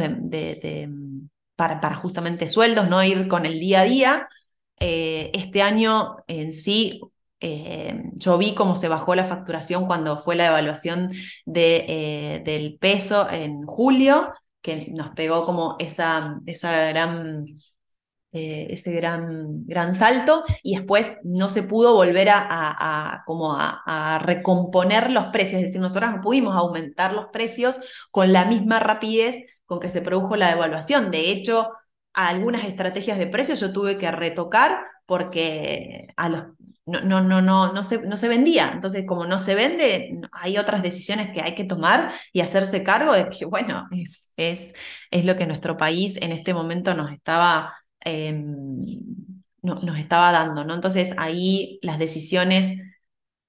para, 1.56 1.80
para 1.82 1.96
justamente 1.96 2.48
sueldos, 2.48 2.90
no 2.90 3.04
ir 3.04 3.28
con 3.28 3.46
el 3.46 3.60
día 3.60 3.82
a 3.82 3.86
día. 3.86 4.28
Eh, 4.80 5.32
este 5.34 5.62
año 5.62 6.18
en 6.28 6.52
sí 6.54 7.00
eh, 7.46 8.04
yo 8.14 8.38
vi 8.38 8.56
cómo 8.56 8.78
se 8.78 8.88
bajó 8.88 9.16
la 9.16 9.26
facturación 9.26 9.86
cuando 9.86 10.18
fue 10.18 10.36
la 10.36 10.48
evaluación 10.48 11.12
de, 11.46 11.86
eh, 11.90 12.42
del 12.46 12.78
peso 12.80 13.30
en 13.30 13.64
julio, 13.66 14.32
que 14.62 14.88
nos 14.92 15.10
pegó 15.10 15.46
como 15.46 15.76
esa, 15.78 16.40
esa 16.46 16.72
gran, 16.88 17.46
eh, 18.32 18.68
ese 18.70 18.94
gran, 18.94 19.66
gran 19.66 19.94
salto 19.94 20.46
y 20.64 20.78
después 20.78 21.18
no 21.26 21.50
se 21.50 21.64
pudo 21.64 21.94
volver 21.94 22.30
a, 22.32 23.24
como 23.26 23.58
a, 23.58 24.20
recomponer 24.24 25.12
los 25.12 25.26
precios, 25.26 25.62
es 25.62 25.68
decir, 25.68 25.82
nosotros 25.82 26.12
no 26.12 26.22
pudimos 26.22 26.56
aumentar 26.56 27.14
los 27.14 27.26
precios 27.28 27.82
con 28.10 28.32
la 28.32 28.46
misma 28.46 28.80
rapidez 28.80 29.36
con 29.66 29.82
que 29.82 29.90
se 29.90 30.02
produjo 30.02 30.38
la 30.38 30.48
devaluación. 30.50 31.12
De 31.12 31.30
hecho, 31.32 31.72
algunas 32.14 32.66
estrategias 32.66 33.18
de 33.20 33.28
precios 33.28 33.60
yo 33.60 33.74
tuve 33.74 33.98
que 33.98 34.10
retocar 34.12 34.80
porque 35.06 36.08
a 36.16 36.30
los 36.30 36.46
no, 36.86 37.22
no, 37.22 37.42
no, 37.42 37.72
no, 37.72 37.84
se, 37.84 38.08
no 38.08 38.18
se 38.18 38.28
vendía. 38.28 38.72
Entonces, 38.74 39.06
como 39.08 39.26
no 39.26 39.38
se 39.40 39.56
vende, 39.56 40.20
hay 40.32 40.58
otras 40.58 40.84
decisiones 40.84 41.32
que 41.32 41.42
hay 41.42 41.56
que 41.56 41.64
tomar 41.64 42.14
y 42.34 42.42
hacerse 42.42 42.84
cargo 42.84 43.14
de 43.14 43.30
que, 43.30 43.46
bueno, 43.46 43.88
es, 43.92 44.32
es, 44.38 44.74
es 45.12 45.26
lo 45.26 45.36
que 45.38 45.46
nuestro 45.48 45.78
país 45.78 46.18
en 46.22 46.32
este 46.32 46.54
momento 46.54 46.94
nos 46.94 47.12
estaba, 47.12 47.74
em, 48.02 49.00
no, 49.62 49.76
nos 49.76 49.98
estaba 49.98 50.32
dando, 50.32 50.66
¿no? 50.66 50.74
Entonces, 50.76 51.14
ahí 51.18 51.80
las 51.82 52.00
decisiones 52.00 52.78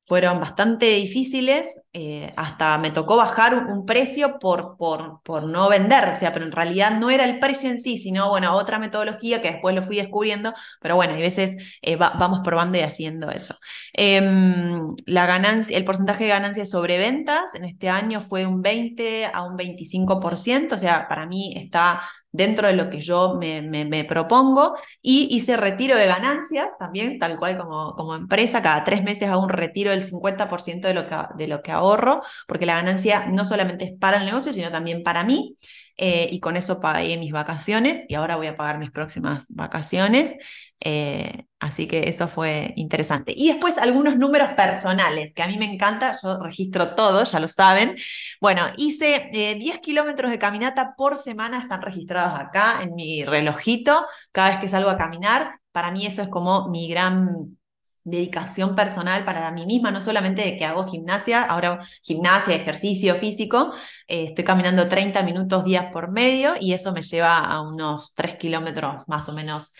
fueron 0.07 0.39
bastante 0.39 0.87
difíciles, 0.87 1.83
eh, 1.95 2.33
hasta 2.37 2.77
me 2.77 2.91
tocó 2.91 3.17
bajar 3.17 3.55
un, 3.55 3.87
precio 3.87 4.39
por, 4.39 4.77
por, 4.77 5.23
por, 5.23 5.45
no 5.45 5.69
vender, 5.71 6.09
o 6.09 6.15
sea, 6.15 6.33
pero 6.33 6.45
en 6.45 6.53
realidad 6.53 6.99
no 6.99 7.09
era 7.11 7.25
el 7.25 7.39
precio 7.39 7.71
en 7.71 7.81
sí, 7.81 7.97
sino, 7.97 8.29
bueno, 8.29 8.55
otra 8.55 8.79
metodología 8.79 9.41
que 9.41 9.53
después 9.53 9.75
lo 9.75 9.83
fui 9.83 9.97
descubriendo, 9.97 10.55
pero 10.81 10.97
bueno, 10.97 11.15
hay 11.15 11.23
veces 11.23 11.57
eh, 11.81 11.97
vamos 11.97 12.41
probando 12.45 12.77
y 12.77 12.83
haciendo 12.83 13.31
eso. 13.31 13.55
Em, 13.95 14.95
la 15.07 15.27
ganancia, 15.27 15.77
el 15.77 15.85
porcentaje 15.85 16.25
de 16.25 16.31
ganancias 16.31 16.69
sobre 16.69 16.99
ventas 16.99 17.55
en 17.55 17.65
este 17.65 17.89
año 17.89 18.21
fue 18.21 18.47
un 18.47 18.61
20 18.61 19.27
a 19.33 19.43
un 19.43 19.57
25%, 19.57 20.75
o 20.75 20.79
sea, 20.79 21.09
para 21.09 21.27
mí 21.27 21.55
está 21.57 22.03
dentro 22.35 22.67
de 22.67 22.75
lo 22.75 22.91
que 22.91 23.01
yo 23.01 23.39
me, 23.39 24.05
propongo 24.05 24.75
y 25.01 25.29
hice 25.31 25.57
retiro 25.57 25.97
de 25.97 26.07
ganancias 26.07 26.67
también, 26.81 27.21
tal 27.21 27.39
cual 27.39 27.57
como, 27.57 27.95
como 27.95 28.17
empresa, 28.17 28.61
cada 28.61 28.83
tres 28.83 29.05
meses 29.05 29.29
hago 29.29 29.41
un 29.41 29.51
retiro 29.51 29.93
del 29.93 30.03
50% 30.03 30.89
de 30.89 30.95
lo, 30.95 31.07
que, 31.07 31.17
de 31.37 31.47
lo 31.47 31.63
que 31.63 31.71
ahorro, 31.71 32.23
porque 32.49 32.67
la 32.67 32.75
ganancia 32.75 33.27
no 33.27 33.45
solamente 33.45 33.85
es 33.85 33.93
para 33.93 34.19
el 34.19 34.27
negocio, 34.27 34.53
sino 34.53 34.73
también 34.73 35.05
para 35.05 35.23
mí. 35.23 35.57
Eh, 35.97 36.29
y 36.31 36.41
con 36.41 36.57
eso 36.57 36.81
pagué 36.81 37.17
mis 37.19 37.33
vacaciones 37.33 38.05
y 38.09 38.15
ahora 38.15 38.37
voy 38.37 38.49
a 38.49 38.57
pagar 38.57 38.79
mis 38.79 38.91
próximas 38.91 39.47
vacaciones. 39.51 40.35
Eh, 40.81 41.47
así 41.61 41.87
que 41.87 42.09
eso 42.09 42.29
fue 42.29 42.73
interesante. 42.77 43.33
Y 43.37 43.49
después 43.49 43.79
algunos 43.79 44.17
números 44.19 44.51
personales, 44.55 45.33
que 45.35 45.43
a 45.43 45.47
mí 45.49 45.57
me 45.57 45.73
encanta, 45.73 46.13
yo 46.23 46.39
registro 46.41 46.95
todo, 46.95 47.25
ya 47.25 47.41
lo 47.41 47.49
saben. 47.49 47.97
Bueno, 48.41 48.67
hice 48.77 49.31
10 49.33 49.77
eh, 49.77 49.81
kilómetros 49.81 50.31
de 50.31 50.39
caminata 50.39 50.95
por 50.97 51.17
semana, 51.17 51.59
están 51.59 51.83
registrados 51.83 52.39
acá 52.39 52.81
en 52.83 52.95
mi 52.95 53.25
relojito, 53.25 54.07
cada 54.33 54.51
vez 54.51 54.59
que 54.59 54.69
salgo 54.69 54.91
a 54.91 54.99
caminar. 54.99 55.61
Para 55.73 55.91
mí 55.91 56.07
eso 56.07 56.23
es 56.23 56.29
como 56.29 56.69
mi 56.69 56.89
gran 56.89 57.57
dedicación 58.05 58.75
personal 58.75 59.25
para 59.25 59.51
mí 59.51 59.67
misma, 59.67 59.91
no 59.91 60.01
solamente 60.01 60.43
de 60.43 60.57
que 60.57 60.65
hago 60.65 60.87
gimnasia, 60.87 61.43
ahora 61.43 61.81
gimnasia, 62.03 62.55
ejercicio 62.55 63.15
físico, 63.17 63.73
eh, 64.07 64.27
estoy 64.29 64.45
caminando 64.45 64.89
30 64.89 65.23
minutos 65.23 65.65
días 65.65 65.87
por 65.93 66.11
medio 66.11 66.55
y 66.61 66.75
eso 66.75 66.93
me 66.93 67.03
lleva 67.03 67.39
a 67.39 67.63
unos 67.63 68.15
3 68.15 68.37
kilómetros 68.37 69.09
más 69.09 69.29
o 69.29 69.33
menos. 69.33 69.75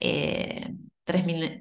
Eh, 0.00 0.68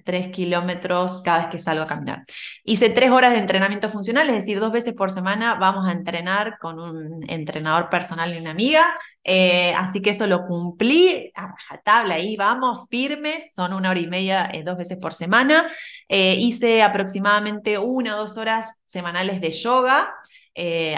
3, 0.03 0.29
kilómetros 0.31 1.21
cada 1.23 1.39
vez 1.39 1.47
que 1.47 1.59
salgo 1.59 1.83
a 1.83 1.87
caminar. 1.87 2.23
Hice 2.63 2.89
tres 2.89 3.11
horas 3.11 3.31
de 3.31 3.39
entrenamiento 3.39 3.89
funcional, 3.89 4.29
es 4.29 4.35
decir, 4.35 4.59
dos 4.59 4.71
veces 4.73 4.93
por 4.93 5.09
semana 5.09 5.55
vamos 5.55 5.87
a 5.87 5.93
entrenar 5.93 6.57
con 6.59 6.79
un 6.79 7.23
entrenador 7.29 7.89
personal 7.89 8.33
y 8.33 8.37
una 8.39 8.51
amiga. 8.51 8.85
Eh, 9.29 9.73
así 9.75 10.01
que 10.01 10.11
eso 10.11 10.25
lo 10.25 10.45
cumplí 10.45 11.33
a 11.35 11.77
tabla 11.83 12.15
ahí 12.15 12.37
vamos, 12.37 12.87
firmes, 12.89 13.49
son 13.53 13.73
una 13.73 13.89
hora 13.89 13.99
y 13.99 14.07
media, 14.07 14.49
eh, 14.53 14.63
dos 14.63 14.77
veces 14.77 14.97
por 14.99 15.13
semana. 15.13 15.69
Eh, 16.07 16.37
hice 16.39 16.81
aproximadamente 16.81 17.77
una 17.77 18.15
o 18.15 18.19
dos 18.19 18.37
horas 18.37 18.71
semanales 18.85 19.41
de 19.41 19.51
yoga. 19.51 20.13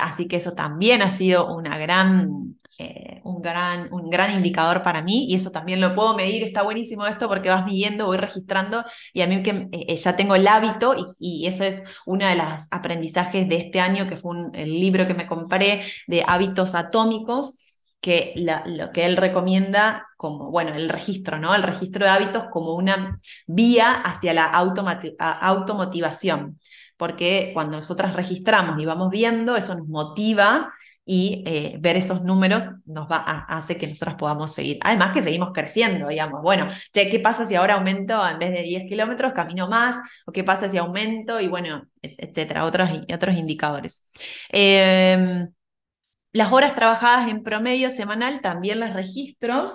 Así 0.01 0.27
que 0.29 0.37
eso 0.37 0.53
también 0.53 1.01
ha 1.01 1.09
sido 1.09 1.53
una 1.53 1.77
gran, 1.77 2.55
un, 3.23 3.41
gran, 3.41 3.91
un 3.91 4.09
gran 4.09 4.33
indicador 4.33 4.83
para 4.83 5.01
mí 5.01 5.25
y 5.27 5.35
eso 5.35 5.51
también 5.51 5.81
lo 5.81 5.95
puedo 5.95 6.15
medir. 6.15 6.43
Está 6.43 6.61
buenísimo 6.61 7.05
esto 7.05 7.27
porque 7.27 7.49
vas 7.49 7.65
midiendo, 7.65 8.05
voy 8.05 8.17
registrando 8.17 8.85
y 9.11 9.21
a 9.21 9.27
mí 9.27 9.43
que 9.43 9.67
ya 9.97 10.15
tengo 10.15 10.35
el 10.35 10.47
hábito 10.47 10.95
y, 11.19 11.45
eso 11.45 11.65
es 11.65 11.83
uno 12.05 12.25
de 12.25 12.35
los 12.35 12.67
aprendizajes 12.71 13.49
de 13.49 13.57
este 13.57 13.81
año, 13.81 14.07
que 14.07 14.15
fue 14.15 14.33
el 14.53 14.79
libro 14.79 15.07
que 15.07 15.13
me 15.13 15.27
compré 15.27 15.83
de 16.07 16.23
hábitos 16.25 16.73
atómicos 16.73 17.68
que 18.01 18.33
lo 18.35 18.91
que 18.91 19.05
él 19.05 19.17
recomienda 19.17 20.07
como, 20.17 20.51
bueno, 20.51 20.73
el 20.73 20.89
registro, 20.89 21.39
¿no? 21.39 21.53
El 21.53 21.63
registro 21.63 22.05
de 22.05 22.11
hábitos 22.11 22.45
como 22.51 22.75
una 22.75 23.19
vía 23.47 23.93
hacia 23.93 24.33
la 24.33 24.45
automotivación 24.45 26.57
porque 26.99 27.51
cuando 27.53 27.77
nosotras 27.77 28.13
registramos 28.13 28.79
y 28.79 28.85
vamos 28.85 29.09
viendo, 29.09 29.55
eso 29.55 29.73
nos 29.73 29.87
motiva 29.87 30.73
y 31.05 31.43
eh, 31.47 31.77
ver 31.79 31.95
esos 31.95 32.23
números 32.23 32.69
nos 32.85 33.09
va 33.09 33.23
a, 33.25 33.57
hace 33.57 33.77
que 33.77 33.87
nosotros 33.87 34.17
podamos 34.17 34.53
seguir. 34.53 34.79
Además 34.81 35.13
que 35.13 35.21
seguimos 35.21 35.51
creciendo, 35.53 36.09
digamos, 36.09 36.41
bueno, 36.41 36.69
che, 36.91 37.09
¿qué 37.09 37.21
pasa 37.21 37.45
si 37.45 37.55
ahora 37.55 37.75
aumento 37.75 38.21
en 38.27 38.37
vez 38.37 38.51
de 38.51 38.63
10 38.63 38.83
kilómetros, 38.89 39.31
camino 39.31 39.69
más? 39.69 39.95
¿O 40.25 40.33
qué 40.33 40.43
pasa 40.43 40.67
si 40.67 40.77
aumento? 40.77 41.39
Y 41.39 41.47
bueno, 41.47 41.83
etcétera, 42.01 42.65
otros, 42.65 42.89
otros 43.13 43.37
indicadores. 43.37 44.11
Em, 44.49 45.47
las 46.31 46.51
horas 46.51 46.75
trabajadas 46.75 47.29
en 47.29 47.43
promedio 47.43 47.91
semanal 47.91 48.41
también 48.41 48.79
las 48.79 48.93
registro, 48.93 49.67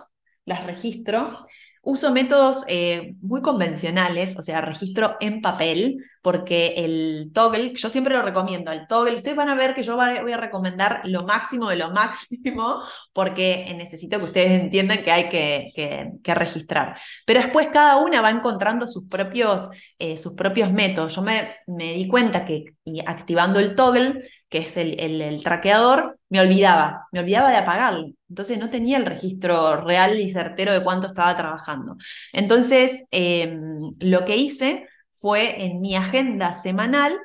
las 0.44 0.66
registro. 0.66 1.38
Uso 1.82 2.12
métodos 2.12 2.64
eh, 2.68 3.14
muy 3.20 3.42
convencionales, 3.42 4.38
o 4.38 4.42
sea, 4.42 4.60
registro 4.60 5.16
en 5.20 5.42
papel, 5.42 5.98
porque 6.24 6.72
el 6.78 7.32
toggle, 7.34 7.74
yo 7.74 7.90
siempre 7.90 8.14
lo 8.14 8.22
recomiendo, 8.22 8.72
el 8.72 8.86
toggle, 8.86 9.16
ustedes 9.16 9.36
van 9.36 9.50
a 9.50 9.54
ver 9.54 9.74
que 9.74 9.82
yo 9.82 9.96
voy 9.96 10.32
a 10.32 10.38
recomendar 10.38 11.02
lo 11.04 11.24
máximo 11.24 11.68
de 11.68 11.76
lo 11.76 11.90
máximo, 11.90 12.80
porque 13.12 13.70
necesito 13.76 14.18
que 14.18 14.24
ustedes 14.24 14.58
entiendan 14.58 15.04
que 15.04 15.12
hay 15.12 15.28
que, 15.28 16.34
registrar. 16.34 16.98
Pero 17.26 17.42
después 17.42 17.68
cada 17.74 17.98
una 17.98 18.22
va 18.22 18.30
encontrando 18.30 18.88
sus 18.88 19.06
propios, 19.06 19.68
eh, 19.98 20.16
sus 20.16 20.32
propios 20.32 20.72
métodos. 20.72 21.14
Yo 21.14 21.20
me, 21.20 21.56
me 21.66 21.92
di 21.92 22.08
cuenta 22.08 22.46
que 22.46 22.72
activando 23.06 23.60
el 23.60 23.76
toggle, 23.76 24.18
que 24.48 24.58
es 24.60 24.78
el, 24.78 24.98
el, 24.98 25.42
traqueador, 25.42 26.18
me 26.30 26.40
olvidaba, 26.40 27.06
me 27.12 27.20
olvidaba 27.20 27.50
de 27.50 27.58
apagarlo. 27.58 28.12
Entonces 28.30 28.58
no 28.58 28.70
tenía 28.70 28.96
el 28.96 29.04
registro 29.04 29.76
real 29.82 30.18
y 30.18 30.30
certero 30.30 30.72
de 30.72 30.82
cuánto 30.82 31.08
estaba 31.08 31.36
trabajando. 31.36 31.96
Entonces, 32.32 33.04
em, 33.10 33.92
lo 33.98 34.24
que 34.24 34.36
hice 34.36 34.88
fue 35.24 35.64
en 35.64 35.80
mi 35.80 35.96
agenda 35.96 36.52
semanal, 36.52 37.18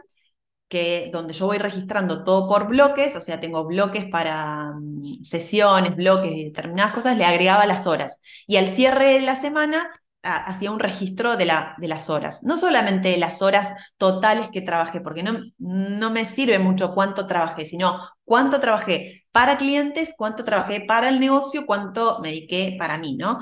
que, 0.70 1.10
donde 1.12 1.34
yo 1.34 1.48
voy 1.48 1.58
registrando 1.58 2.24
todo 2.24 2.48
por 2.48 2.70
bloques, 2.70 3.14
o 3.18 3.22
sea, 3.22 3.42
tengo 3.42 3.66
bloques 3.66 4.06
para 4.06 4.72
mm, 4.72 5.22
sesiones, 5.24 5.98
bloques 5.98 6.32
y 6.32 6.46
determinadas 6.46 6.94
cosas, 6.94 7.18
le 7.18 7.26
agregaba 7.26 7.66
las 7.66 7.88
horas. 7.88 8.22
Y 8.48 8.56
al 8.56 8.72
cierre 8.72 9.16
de 9.16 9.22
la 9.22 9.36
semana 9.36 9.92
hacía 10.24 10.72
un 10.72 10.80
registro 10.80 11.36
de, 11.36 11.46
la, 11.46 11.76
de, 11.78 11.90
las 11.90 12.10
horas. 12.10 12.42
No 12.44 12.58
solamente 12.58 13.18
las 13.18 13.42
horas 13.42 13.74
totales 13.98 14.50
que 14.50 14.62
trabajé, 14.62 15.02
porque 15.02 15.24
no, 15.24 15.34
no 15.58 16.10
me 16.10 16.24
sirve 16.24 16.58
mucho 16.58 16.94
cuánto 16.96 17.28
trabajé, 17.28 17.66
sino 17.66 18.00
cuánto 18.24 18.62
trabajé 18.62 19.26
para 19.34 19.58
clientes, 19.58 20.14
cuánto 20.18 20.46
trabajé 20.46 20.80
para 20.88 21.10
el 21.10 21.20
negocio, 21.20 21.66
cuánto 21.66 22.20
me 22.22 22.30
dediqué 22.30 22.78
para 22.80 22.98
mí, 22.98 23.18
¿no? 23.18 23.40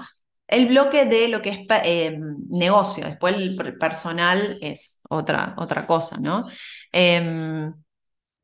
El 0.47 0.67
bloque 0.67 1.05
de 1.05 1.27
lo 1.27 1.41
que 1.41 1.49
es 1.49 1.59
eh, 1.83 2.17
negocio, 2.49 3.05
después 3.05 3.35
el 3.35 3.57
personal 3.77 4.57
es 4.61 5.01
otra, 5.09 5.55
otra 5.57 5.85
cosa, 5.87 6.17
¿no? 6.19 6.45
Em, 6.91 7.73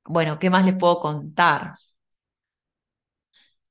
bueno, 0.06 0.40
¿qué 0.40 0.50
más 0.50 0.66
les 0.66 0.76
puedo 0.78 1.00
contar? 1.00 1.74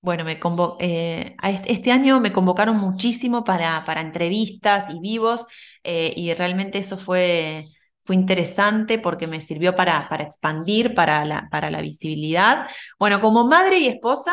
Bueno, 0.01 0.25
me 0.25 0.41
eh, 0.81 1.37
este 1.67 1.93
año 1.93 2.19
me 2.21 2.33
convocaron 2.33 2.77
muchísimo 2.77 3.45
para, 3.45 3.85
para 3.85 4.01
entrevistas 4.01 4.91
y 4.93 4.99
vivos 5.01 5.47
eh, 5.85 6.13
y 6.17 6.35
realmente 6.35 6.79
eso 6.79 6.99
fue, 6.99 7.69
fue 8.05 8.17
interesante 8.17 8.99
porque 8.99 9.29
me 9.29 9.41
sirvió 9.41 9.77
para, 9.77 10.09
para 10.09 10.25
expandir, 10.25 10.95
para 10.97 11.25
la, 11.25 11.49
para 11.53 11.71
la 11.71 11.81
visibilidad. 11.83 12.67
Bueno, 12.99 13.21
como 13.21 13.47
madre 13.47 13.79
y 13.79 13.87
esposa, 13.87 14.33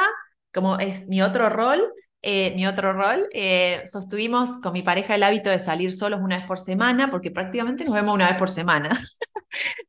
como 0.53 0.77
es 0.79 1.07
mi 1.07 1.21
otro 1.21 1.49
rol, 1.49 1.83
eh, 2.21 2.53
mi 2.55 2.67
otro 2.67 2.93
rol, 2.93 3.27
sostuvimos 3.85 4.49
con 4.61 4.73
mi 4.73 4.81
pareja 4.81 5.15
el 5.15 5.23
hábito 5.23 5.49
de 5.49 5.59
salir 5.59 5.93
solos 5.93 6.19
una 6.21 6.37
vez 6.37 6.45
por 6.45 6.59
semana, 6.59 7.09
porque 7.11 7.31
prácticamente 7.31 7.85
nos 7.85 7.95
vemos 7.95 8.15
una 8.15 8.27
vez 8.27 8.37
por 8.37 8.49
semana. 8.49 8.89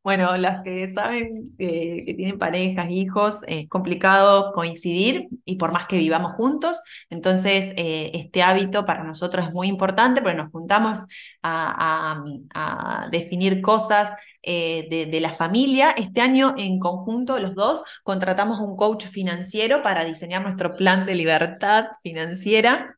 Bueno, 0.03 0.37
las 0.37 0.63
que 0.63 0.89
saben 0.89 1.55
que 1.59 2.15
tienen 2.17 2.39
parejas, 2.39 2.91
hijos, 2.91 3.41
es 3.47 3.69
complicado 3.69 4.53
coincidir 4.53 5.29
y 5.45 5.57
por 5.57 5.73
más 5.73 5.87
que 5.87 5.99
vivamos 5.99 6.33
juntos, 6.33 6.81
entonces 7.11 7.75
eh, 7.77 8.11
este 8.15 8.43
hábito 8.43 8.85
para 8.85 9.05
nosotros 9.05 9.47
es 9.47 9.53
muy 9.53 9.69
importante 9.69 10.23
porque 10.23 10.39
nos 10.39 10.51
juntamos 10.51 11.07
a, 11.43 13.09
definir 13.11 13.61
cosas 13.61 14.13
eh, 14.43 14.87
de, 15.11 15.21
la 15.21 15.35
familia. 15.35 15.91
Este 15.91 16.21
año 16.21 16.55
en 16.57 16.79
conjunto 16.79 17.39
los 17.39 17.55
dos 17.55 17.83
contratamos 18.03 18.61
un 18.61 18.77
coach 18.77 19.07
financiero 19.07 19.83
para 19.83 20.05
diseñar 20.05 20.43
nuestro 20.43 20.75
plan 20.75 21.07
de 21.07 21.15
libertad 21.15 21.87
financiera. 22.03 22.97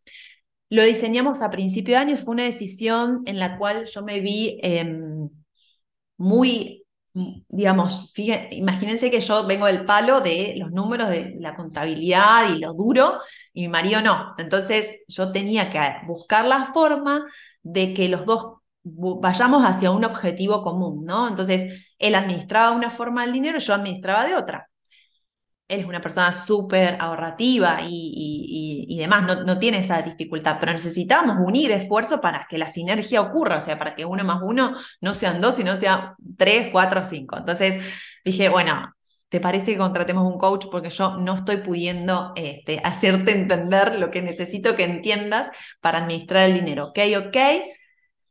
Lo 0.69 0.85
diseñamos 0.85 1.43
a 1.43 1.51
principio 1.51 1.95
de 1.95 2.01
año, 2.01 2.17
fue 2.17 2.35
una 2.35 2.45
decisión 2.45 3.23
en 3.27 3.39
la 3.39 3.59
cual 3.59 3.85
yo 3.87 4.03
me 4.03 4.21
vi 4.21 4.59
em, 4.63 5.29
muy, 6.17 6.87
digamos, 7.49 8.13
imagínense 8.53 9.11
que 9.11 9.21
yo 9.21 9.47
vengo 9.47 9.67
del 9.67 9.85
palo 9.85 10.21
de 10.21 10.55
los 10.57 10.71
números 10.71 11.09
de 11.11 11.37
la 11.41 11.55
contabilidad 11.55 12.55
y 12.55 12.61
lo 12.61 12.73
duro, 12.75 13.21
y 13.53 13.63
mi 13.63 13.69
marido 13.69 14.01
no. 14.01 14.35
Entonces 14.39 15.01
yo 15.09 15.31
tenía 15.33 15.71
que 15.71 16.07
buscar 16.07 16.47
la 16.47 16.73
forma 16.73 17.27
de 17.63 17.95
que 17.95 18.09
los 18.09 18.27
dos 18.27 18.59
vayamos 18.85 19.65
hacia 19.65 19.91
un 19.91 20.05
objetivo 20.05 20.63
común, 20.63 21.05
¿no? 21.05 21.29
Entonces 21.29 21.85
él 21.99 22.15
administraba 22.15 22.73
una 22.73 22.91
forma 22.91 23.23
del 23.23 23.33
dinero, 23.33 23.59
yo 23.59 23.75
administraba 23.75 24.27
de 24.27 24.37
otra 24.37 24.69
él 25.73 25.81
es 25.81 25.87
una 25.87 26.01
persona 26.01 26.33
súper 26.33 26.97
ahorrativa 27.01 27.79
y, 27.83 28.97
demás, 28.99 29.25
no, 29.25 29.43
no, 29.45 29.59
tiene 29.59 29.79
esa 29.79 30.03
dificultad, 30.03 30.59
pero 30.61 30.73
necesitamos 30.73 31.37
unir 31.41 31.73
esfuerzos 31.73 32.21
para 32.21 32.47
que 32.49 32.59
la 32.59 32.69
sinergia 32.69 33.23
ocurra, 33.23 33.57
o 33.57 33.61
sea, 33.61 33.79
para 33.79 33.95
que 33.95 34.05
uno 34.05 34.23
más 34.23 34.41
uno 34.45 34.77
no 35.01 35.15
sean 35.15 35.41
dos, 35.41 35.57
sino 35.57 35.77
sean 35.77 36.15
tres, 36.37 36.69
cuatro, 36.73 37.03
cinco. 37.05 37.39
Entonces 37.39 37.83
dije, 38.25 38.49
bueno, 38.51 38.93
¿te 39.33 39.41
parece 39.41 39.73
que 39.73 39.79
contratemos 39.79 40.31
un 40.31 40.39
coach? 40.39 40.67
Porque 40.71 40.91
yo 40.91 41.17
no 41.17 41.37
estoy 41.37 41.57
pudiendo 41.57 42.35
este, 42.37 42.81
hacerte 42.85 43.33
entender 43.33 43.99
lo 43.99 44.11
que 44.11 44.21
necesito 44.21 44.77
que 44.77 44.85
entiendas 44.85 45.51
para 45.81 46.01
administrar 46.01 46.45
el 46.45 46.55
dinero. 46.55 46.89
¿Ok? 46.89 46.99
¿Ok? 47.17 47.37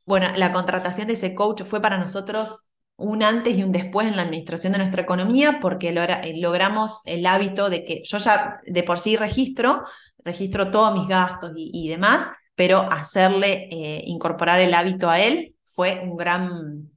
Bueno, 0.06 0.28
la 0.36 0.54
contratación 0.54 1.08
de 1.08 1.14
ese 1.14 1.34
coach 1.34 1.64
fue 1.64 1.82
para 1.82 1.98
nosotros 1.98 2.66
un 2.98 3.24
antes 3.24 3.58
y 3.58 3.64
un 3.64 3.72
después 3.72 4.08
en 4.08 4.16
la 4.16 4.22
administración 4.22 4.74
de 4.74 4.78
nuestra 4.78 5.02
economía 5.02 5.58
porque 5.60 5.90
eh, 5.90 6.34
logramos 6.40 7.02
el 7.06 7.26
hábito 7.26 7.72
de 7.72 7.84
que 7.84 8.04
yo 8.06 8.20
ya 8.20 8.60
de 8.64 8.84
por 8.84 9.00
sí 9.00 9.18
registro, 9.18 9.84
registro 10.24 10.70
todos 10.70 10.94
mis 10.94 11.08
gastos 11.08 11.52
y, 11.56 11.90
demás, 11.90 12.30
pero 12.54 12.82
hacerle 12.92 13.68
eh, 13.72 14.04
incorporar 14.06 14.60
el 14.60 14.76
hábito 14.76 15.10
a 15.10 15.20
él 15.20 15.56
fue 15.66 16.00
un 16.04 16.16
gran, 16.16 16.92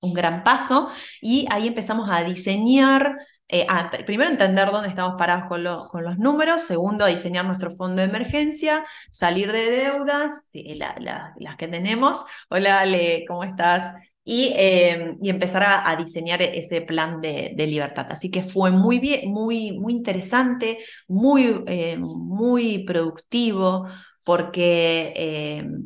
un 0.00 0.14
gran 0.14 0.44
paso 0.44 0.90
y 1.20 1.46
ahí 1.50 1.68
empezamos 1.68 2.08
a 2.10 2.22
diseñar. 2.24 3.18
Eh, 3.50 3.66
primero 4.04 4.30
entender 4.30 4.70
dónde 4.70 4.88
estamos 4.88 5.14
parados 5.16 5.46
con, 5.46 5.64
con, 5.88 6.04
los 6.04 6.18
números, 6.18 6.60
segundo 6.60 7.04
a 7.04 7.08
diseñar 7.08 7.46
nuestro 7.46 7.70
fondo 7.70 8.02
de 8.02 8.08
emergencia, 8.08 8.84
salir 9.10 9.52
de 9.52 9.70
deudas, 9.70 10.46
las 10.52 11.56
que 11.56 11.68
tenemos. 11.68 12.24
Hola 12.50 12.80
Ale, 12.80 13.24
¿cómo 13.26 13.44
estás? 13.44 13.94
Em, 14.30 15.16
y, 15.22 15.30
empezar 15.30 15.62
a, 15.64 15.96
diseñar 15.96 16.42
ese 16.42 16.82
plan 16.82 17.20
de, 17.22 17.54
libertad. 17.66 18.06
Así 18.10 18.30
que 18.30 18.42
fue 18.42 18.70
muy 18.70 18.98
bien, 18.98 19.30
muy, 19.32 19.72
muy 19.72 19.94
interesante, 19.94 20.78
muy, 21.08 21.64
eh, 21.66 21.96
muy 21.98 22.84
productivo, 22.84 23.86
porque 24.24 25.14
em, 25.16 25.82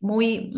muy, 0.00 0.52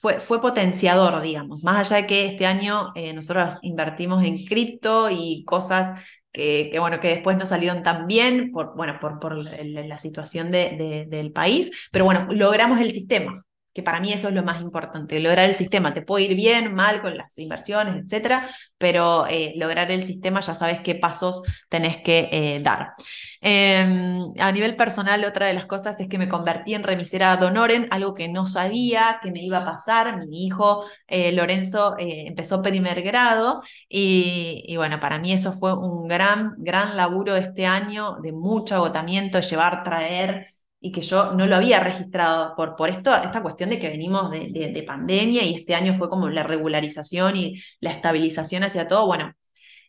fue, 0.00 0.20
fue, 0.20 0.40
potenciador, 0.40 1.20
digamos. 1.22 1.62
Más 1.62 1.78
allá 1.92 2.02
de 2.02 2.06
que 2.08 2.26
este 2.26 2.46
año 2.46 2.92
eh, 2.94 3.12
nosotros 3.12 3.54
invertimos 3.62 4.24
en 4.24 4.44
cripto 4.46 5.10
y 5.10 5.44
cosas 5.44 6.02
que, 6.32 6.74
bueno, 6.78 7.00
que 7.00 7.08
después 7.08 7.36
no 7.36 7.46
salieron 7.46 7.82
tan 7.82 8.06
bien 8.06 8.50
por, 8.52 8.74
bueno, 8.76 8.98
por, 9.00 9.20
por 9.20 9.36
la 9.36 9.98
situación 9.98 10.50
del 10.50 11.32
país, 11.32 11.70
pero 11.92 12.04
bueno, 12.04 12.28
logramos 12.30 12.80
el 12.80 12.92
sistema 12.92 13.44
que 13.72 13.82
para 13.82 14.00
mí 14.00 14.12
eso 14.12 14.28
es 14.28 14.34
lo 14.34 14.42
más 14.42 14.60
importante, 14.60 15.20
lograr 15.20 15.48
el 15.48 15.54
sistema. 15.54 15.94
Te 15.94 16.02
puede 16.02 16.24
ir 16.24 16.34
bien, 16.36 16.74
mal 16.74 17.00
con 17.00 17.16
las 17.16 17.38
inversiones, 17.38 18.04
etcétera, 18.04 18.50
pero 18.78 19.26
eh, 19.28 19.54
lograr 19.56 19.90
el 19.92 20.02
sistema 20.04 20.40
ya 20.40 20.54
sabes 20.54 20.80
qué 20.80 20.94
pasos 20.96 21.42
tenés 21.68 21.98
que 21.98 22.28
eh, 22.32 22.60
dar. 22.60 22.92
Em, 23.40 24.32
a 24.38 24.52
nivel 24.52 24.76
personal, 24.76 25.24
otra 25.24 25.46
de 25.46 25.54
las 25.54 25.66
cosas 25.66 25.98
es 26.00 26.08
que 26.08 26.18
me 26.18 26.28
convertí 26.28 26.74
en 26.74 26.82
remisera 26.82 27.36
Donoren, 27.36 27.86
algo 27.90 28.14
que 28.14 28.28
no 28.28 28.44
sabía 28.46 29.20
que 29.22 29.30
me 29.30 29.42
iba 29.42 29.58
a 29.58 29.64
pasar. 29.64 30.26
Mi 30.26 30.46
hijo 30.46 30.84
eh, 31.06 31.32
Lorenzo 31.32 31.94
empezó 31.98 32.62
primer 32.62 33.02
grado 33.02 33.62
y, 33.88 34.62
y, 34.66 34.76
bueno, 34.76 35.00
para 35.00 35.18
mí 35.18 35.32
eso 35.32 35.52
fue 35.52 35.74
un 35.74 36.08
gran, 36.08 36.54
gran 36.58 36.96
laburo 36.96 37.36
este 37.36 37.66
año 37.66 38.16
de 38.22 38.32
mucho 38.32 38.74
agotamiento, 38.74 39.40
llevar, 39.40 39.82
traer 39.84 40.54
y 40.80 40.92
que 40.92 41.02
yo 41.02 41.32
no 41.34 41.46
lo 41.46 41.56
había 41.56 41.80
registrado 41.80 42.54
por, 42.56 42.74
por 42.76 42.88
esto, 42.88 43.14
esta 43.14 43.42
cuestión 43.42 43.70
de 43.70 43.78
que 43.78 43.90
venimos 43.90 44.30
de, 44.30 44.48
de, 44.50 44.82
pandemia 44.82 45.42
y 45.44 45.54
este 45.54 45.74
año 45.74 45.94
fue 45.94 46.08
como 46.08 46.28
la 46.30 46.42
regularización 46.42 47.36
y 47.36 47.62
la 47.80 47.92
estabilización 47.92 48.64
hacia 48.64 48.88
todo. 48.88 49.06
Bueno, 49.06 49.34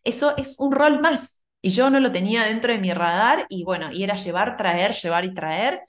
eso 0.04 0.36
es 0.38 0.56
un 0.60 0.72
rol 0.74 1.02
más 1.02 1.44
y 1.62 1.70
yo 1.72 1.90
no 1.90 2.00
lo 2.00 2.12
tenía 2.12 2.44
dentro 2.44 2.74
de 2.74 2.80
mi 2.80 2.92
radar 2.94 3.46
y 3.50 3.64
bueno, 3.64 3.92
y 3.92 4.04
era 4.04 4.16
llevar, 4.16 4.58
traer, 4.58 4.94
llevar 4.94 5.26
y 5.26 5.34
traer. 5.34 5.82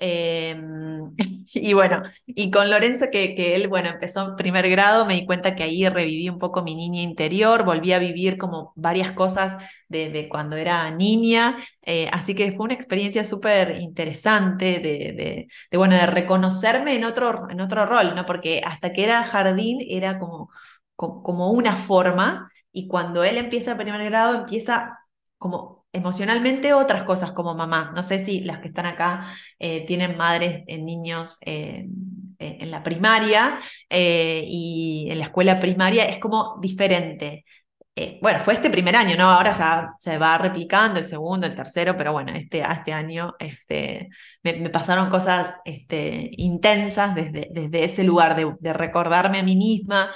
Em, 0.00 1.12
y 1.54 1.72
bueno, 1.74 2.02
y 2.26 2.50
con 2.52 2.70
Lorenzo, 2.70 3.06
que, 3.10 3.34
que, 3.34 3.56
él, 3.56 3.66
bueno, 3.68 3.88
empezó 3.88 4.28
en 4.30 4.36
primer 4.36 4.68
grado, 4.70 5.04
me 5.06 5.14
di 5.14 5.26
cuenta 5.26 5.56
que 5.56 5.64
ahí 5.64 5.88
reviví 5.88 6.28
un 6.28 6.38
poco 6.38 6.62
mi 6.62 6.76
niña 6.76 7.02
interior, 7.02 7.64
volví 7.64 7.92
a 7.92 7.98
vivir 7.98 8.38
como 8.38 8.72
varias 8.76 9.12
cosas 9.12 9.56
de, 9.88 10.28
cuando 10.30 10.56
era 10.56 10.88
niña, 10.92 11.56
eh, 11.82 12.08
así 12.12 12.34
que 12.34 12.52
fue 12.52 12.66
una 12.66 12.74
experiencia 12.74 13.24
súper 13.24 13.80
interesante 13.80 14.78
de, 14.80 15.48
de, 15.70 15.76
bueno, 15.76 15.96
de 15.96 16.06
reconocerme 16.06 16.94
en 16.96 17.04
otro, 17.04 17.48
en 17.50 17.60
otro 17.60 17.84
rol, 17.86 18.14
¿no? 18.14 18.24
Porque 18.26 18.60
hasta 18.64 18.92
que 18.92 19.04
era 19.04 19.24
jardín 19.24 19.78
era 19.88 20.18
como, 20.18 20.50
como 20.96 21.50
una 21.52 21.76
forma, 21.76 22.50
y 22.72 22.86
cuando 22.88 23.24
él 23.24 23.36
empieza 23.38 23.76
primer 23.76 24.04
grado 24.04 24.34
empieza 24.36 24.98
como 25.38 25.77
emocionalmente 25.92 26.72
otras 26.74 27.04
cosas 27.04 27.32
como 27.32 27.54
mamá. 27.54 27.92
No 27.94 28.02
sé 28.02 28.24
si 28.24 28.40
las 28.40 28.60
que 28.60 28.68
están 28.68 28.86
acá 28.86 29.34
eh, 29.58 29.86
tienen 29.86 30.16
madres 30.16 30.64
en 30.66 30.84
niños 30.84 31.38
eh, 31.42 31.86
en 32.38 32.70
la 32.70 32.82
primaria 32.82 33.58
eh, 33.90 34.44
y 34.46 35.08
en 35.10 35.18
la 35.18 35.26
escuela 35.26 35.60
primaria 35.60 36.04
es 36.04 36.18
como 36.18 36.58
diferente. 36.60 37.44
bueno, 38.22 38.38
fue 38.40 38.54
este 38.54 38.70
primer 38.70 38.94
año, 38.96 39.16
¿no? 39.16 39.30
Ahora 39.30 39.50
ya 39.50 39.94
se 39.98 40.18
va 40.18 40.38
replicando 40.38 40.98
el 41.00 41.04
segundo, 41.04 41.46
el 41.46 41.54
tercero, 41.56 41.96
pero 41.96 42.12
bueno, 42.12 42.32
este, 42.32 42.60
este 42.60 42.92
año 42.92 43.34
este, 43.40 44.08
me, 44.42 44.70
pasaron 44.70 45.10
cosas 45.10 45.54
este, 45.64 46.30
intensas 46.36 47.14
desde, 47.14 47.48
desde 47.50 47.84
ese 47.84 48.04
lugar 48.04 48.36
de, 48.36 48.54
de 48.60 48.72
recordarme 48.72 49.40
a 49.40 49.42
mí 49.42 49.56
misma 49.56 50.12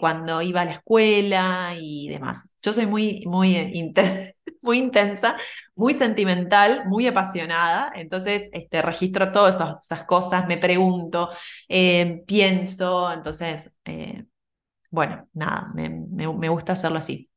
cuando 0.00 0.42
iba 0.42 0.60
a 0.62 0.64
la 0.66 0.72
escuela 0.72 1.74
y 1.80 2.08
demás. 2.08 2.50
Yo 2.62 2.72
soy 2.72 2.86
muy, 2.86 3.24
muy 3.26 3.56
intensa 3.56 4.33
muy 4.62 4.78
intensa, 4.78 5.36
muy 5.74 5.94
sentimental, 5.94 6.86
muy 6.86 7.06
apasionada. 7.06 7.92
Entonces, 7.94 8.48
este, 8.52 8.82
registro 8.82 9.32
todas 9.32 9.56
esas, 9.80 10.04
cosas, 10.04 10.46
me 10.46 10.58
pregunto, 10.58 11.30
eh, 11.68 12.22
pienso. 12.26 13.12
Entonces, 13.12 13.74
eh, 13.84 14.24
bueno, 14.90 15.28
nada, 15.32 15.72
me, 15.74 16.48
gusta 16.48 16.72
hacerlo 16.72 16.98
así. 16.98 17.28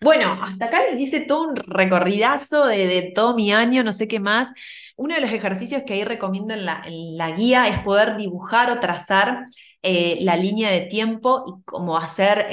Bueno, 0.00 0.38
hasta 0.42 0.66
acá 0.66 0.90
hice 0.96 1.20
todo 1.20 1.48
un 1.48 1.56
recorridazo 1.56 2.66
de, 2.66 3.12
todo 3.14 3.34
mi 3.34 3.52
año, 3.52 3.84
no 3.84 3.92
sé 3.92 4.08
qué 4.08 4.20
más. 4.20 4.52
Uno 4.96 5.14
de 5.14 5.20
los 5.20 5.30
ejercicios 5.30 5.82
que 5.86 5.94
ahí 5.94 6.04
recomiendo 6.04 6.52
en 6.54 6.66
la, 6.66 7.30
guía 7.36 7.68
es 7.68 7.78
poder 7.80 8.16
dibujar 8.16 8.70
o 8.70 8.80
trazar 8.80 9.46
eh, 9.82 10.18
la 10.20 10.36
línea 10.36 10.70
de 10.70 10.82
tiempo 10.82 11.44
y 11.46 11.62
como 11.64 11.96
hacer, 11.96 12.46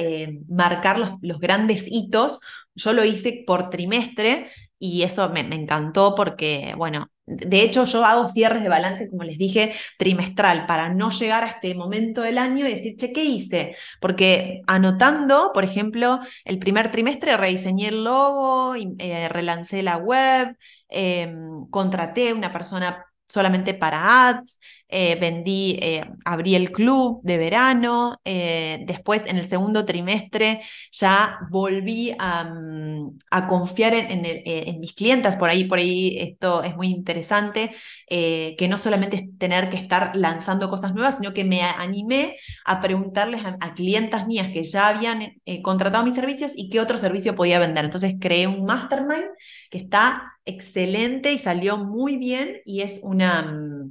marcar 0.48 0.98
los, 0.98 1.12
los, 1.22 1.40
grandes 1.40 1.84
hitos 1.88 2.40
yo 2.76 2.94
lo 2.94 3.04
hice 3.04 3.44
por 3.46 3.70
trimestre 3.70 4.50
y 4.80 5.04
eso 5.04 5.30
me, 5.30 5.42
encantó 5.42 6.16
porque, 6.16 6.74
bueno, 6.78 7.12
de 7.26 7.62
hecho 7.62 7.86
yo 7.86 8.06
hago 8.06 8.30
cierres 8.30 8.64
de 8.64 8.70
balance, 8.70 9.10
como 9.10 9.24
les 9.24 9.38
dije, 9.38 9.74
trimestral 9.98 10.66
para 10.66 10.94
no 10.94 11.12
llegar 11.12 11.44
a 11.44 11.48
este 11.48 11.76
momento 11.76 12.22
del 12.22 12.38
año 12.38 12.66
y 12.66 12.72
decir, 12.72 12.96
che, 12.98 13.12
¿qué 13.12 13.24
hice? 13.26 13.76
Porque 14.00 14.62
anotando, 14.68 15.52
por 15.54 15.66
ejemplo, 15.66 16.20
el 16.46 16.60
primer 16.60 16.92
trimestre 16.92 17.36
rediseñé 17.38 17.90
el 17.90 18.04
logo, 18.06 18.74
eh, 18.76 19.28
relancé 19.30 19.84
la 19.84 19.98
web, 19.98 20.56
em, 20.90 21.68
contraté 21.70 22.34
una 22.34 22.52
persona 22.52 23.06
solamente 23.30 23.74
para 23.74 24.30
ads, 24.30 24.60
eh, 24.92 25.18
vendí, 25.22 25.78
eh, 25.84 26.04
abrí 26.26 26.56
el 26.56 26.72
club 26.72 27.22
de 27.22 27.38
verano, 27.38 28.20
eh, 28.26 28.80
después 28.88 29.28
en 29.28 29.38
el 29.38 29.44
segundo 29.46 29.86
trimestre 29.86 30.64
ya 30.92 31.38
volví 31.52 32.16
a, 32.18 32.46
mm, 32.46 33.20
confiar 33.48 33.94
en, 33.94 34.80
mis 34.80 34.94
clientas, 34.94 35.36
por 35.38 35.50
ahí, 35.50 35.66
por 35.66 35.78
ahí 35.78 36.18
esto 36.20 36.64
es 36.64 36.76
muy 36.76 36.88
interesante, 36.88 37.76
que 38.08 38.68
no 38.70 38.78
solamente 38.80 39.18
es 39.18 39.38
tener 39.38 39.70
que 39.70 39.78
estar 39.78 40.16
lanzando 40.16 40.70
cosas 40.70 40.94
nuevas, 40.94 41.18
sino 41.18 41.34
que 41.34 41.44
me 41.44 41.62
animé 41.62 42.38
a 42.66 42.82
preguntarles 42.82 43.46
a, 43.46 43.58
a 43.62 43.74
clientas 43.74 44.28
mías 44.28 44.50
que 44.52 44.64
ya 44.64 44.88
habían 44.88 45.36
contratado 45.64 46.04
mis 46.04 46.16
servicios 46.16 46.54
y 46.56 46.70
qué 46.70 46.80
otro 46.80 46.98
servicio 46.98 47.36
podía 47.36 47.60
vender. 47.60 47.86
Entonces 47.86 48.16
creé 48.20 48.48
un 48.48 48.66
mastermind 48.66 49.26
que 49.70 49.78
está 49.78 50.34
excelente 50.46 51.34
y 51.34 51.40
salió 51.40 51.78
muy 51.78 52.18
bien 52.18 52.62
y 52.66 52.82
es 52.82 53.00
una 53.04 53.44
mm, 53.44 53.90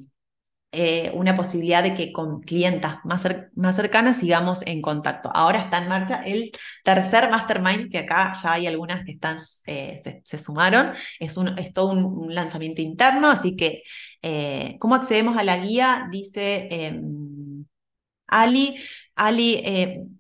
eh, 0.71 1.11
una 1.15 1.35
posibilidad 1.35 1.83
de 1.83 1.95
que 1.95 2.13
con 2.13 2.43
clientas 2.43 2.99
más, 3.05 3.27
más 3.55 3.75
cercanas 3.75 4.19
sigamos 4.19 4.61
en 4.67 4.83
contacto. 4.83 5.31
Ahora 5.33 5.63
está 5.63 5.79
en 5.79 5.89
marcha 5.89 6.21
el 6.27 6.53
tercer 6.85 7.31
mastermind, 7.31 7.91
que 7.91 7.99
acá 7.99 8.35
ya 8.43 8.53
hay 8.53 8.67
algunas 8.67 9.03
que 9.05 9.13
están, 9.13 9.39
eh, 9.67 10.23
se, 10.25 10.39
sumaron. 10.39 10.93
Es, 11.21 11.39
un, 11.39 11.59
es 11.59 11.73
todo 11.73 11.93
un, 11.93 12.35
lanzamiento 12.35 12.83
interno, 12.83 13.31
así 13.31 13.57
que, 13.57 13.83
eh, 14.23 14.77
¿cómo 14.79 14.95
accedemos 14.95 15.39
a 15.39 15.45
la 15.45 15.57
guía? 15.57 16.07
Dice 16.11 16.69
em, 16.71 17.65
Ali. 18.27 18.77
Ali, 19.17 19.63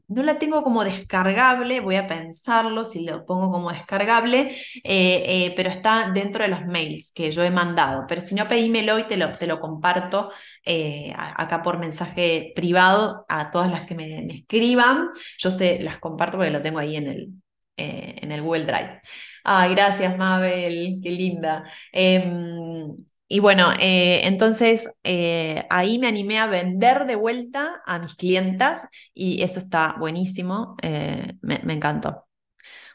no 0.08 0.22
la 0.22 0.38
tengo 0.38 0.62
como 0.62 0.84
descargable, 0.84 1.80
voy 1.80 1.96
a 1.96 2.08
pensarlo 2.08 2.84
si 2.86 3.04
lo 3.04 3.26
pongo 3.26 3.50
como 3.50 3.70
descargable, 3.70 4.56
eh, 4.82 5.22
eh, 5.26 5.52
pero 5.56 5.68
está 5.68 6.10
dentro 6.12 6.42
de 6.42 6.48
los 6.48 6.64
mails 6.66 7.12
que 7.14 7.30
yo 7.30 7.44
he 7.44 7.50
mandado. 7.50 8.06
Pero 8.08 8.20
si 8.22 8.34
no, 8.34 8.48
pedímelo 8.48 8.98
y 8.98 9.04
te 9.04 9.16
lo, 9.18 9.36
te 9.36 9.46
lo 9.46 9.60
comparto 9.60 10.30
eh, 10.64 11.12
acá 11.16 11.62
por 11.62 11.78
mensaje 11.78 12.52
privado 12.56 13.26
a 13.28 13.50
todas 13.50 13.70
las 13.70 13.82
que 13.86 13.94
me, 13.94 14.26
escriban. 14.28 15.10
Yo 15.38 15.50
sé, 15.50 15.78
las 15.82 15.98
comparto 15.98 16.38
porque 16.38 16.50
lo 16.50 16.62
tengo 16.62 16.78
ahí 16.78 16.96
en 16.96 17.06
el, 17.06 17.32
en 17.76 18.32
el 18.32 18.42
Google 18.42 18.64
Drive. 18.64 19.00
Ay, 19.44 19.70
gracias, 19.74 20.16
Mabel, 20.16 20.94
qué 21.02 21.10
linda. 21.10 21.64
Em, 21.92 22.94
y 23.28 23.40
bueno, 23.40 23.72
eh, 23.78 24.22
entonces 24.24 24.88
eh, 25.04 25.66
ahí 25.68 25.98
me 25.98 26.08
animé 26.08 26.38
a 26.38 26.46
vender 26.46 27.06
de 27.06 27.14
vuelta 27.14 27.82
a 27.84 27.98
mis 27.98 28.14
clientas 28.14 28.86
y 29.12 29.42
eso 29.42 29.58
está 29.60 29.96
buenísimo, 29.98 30.76
eh, 30.82 31.34
me, 31.42 31.60
encantó. 31.74 32.26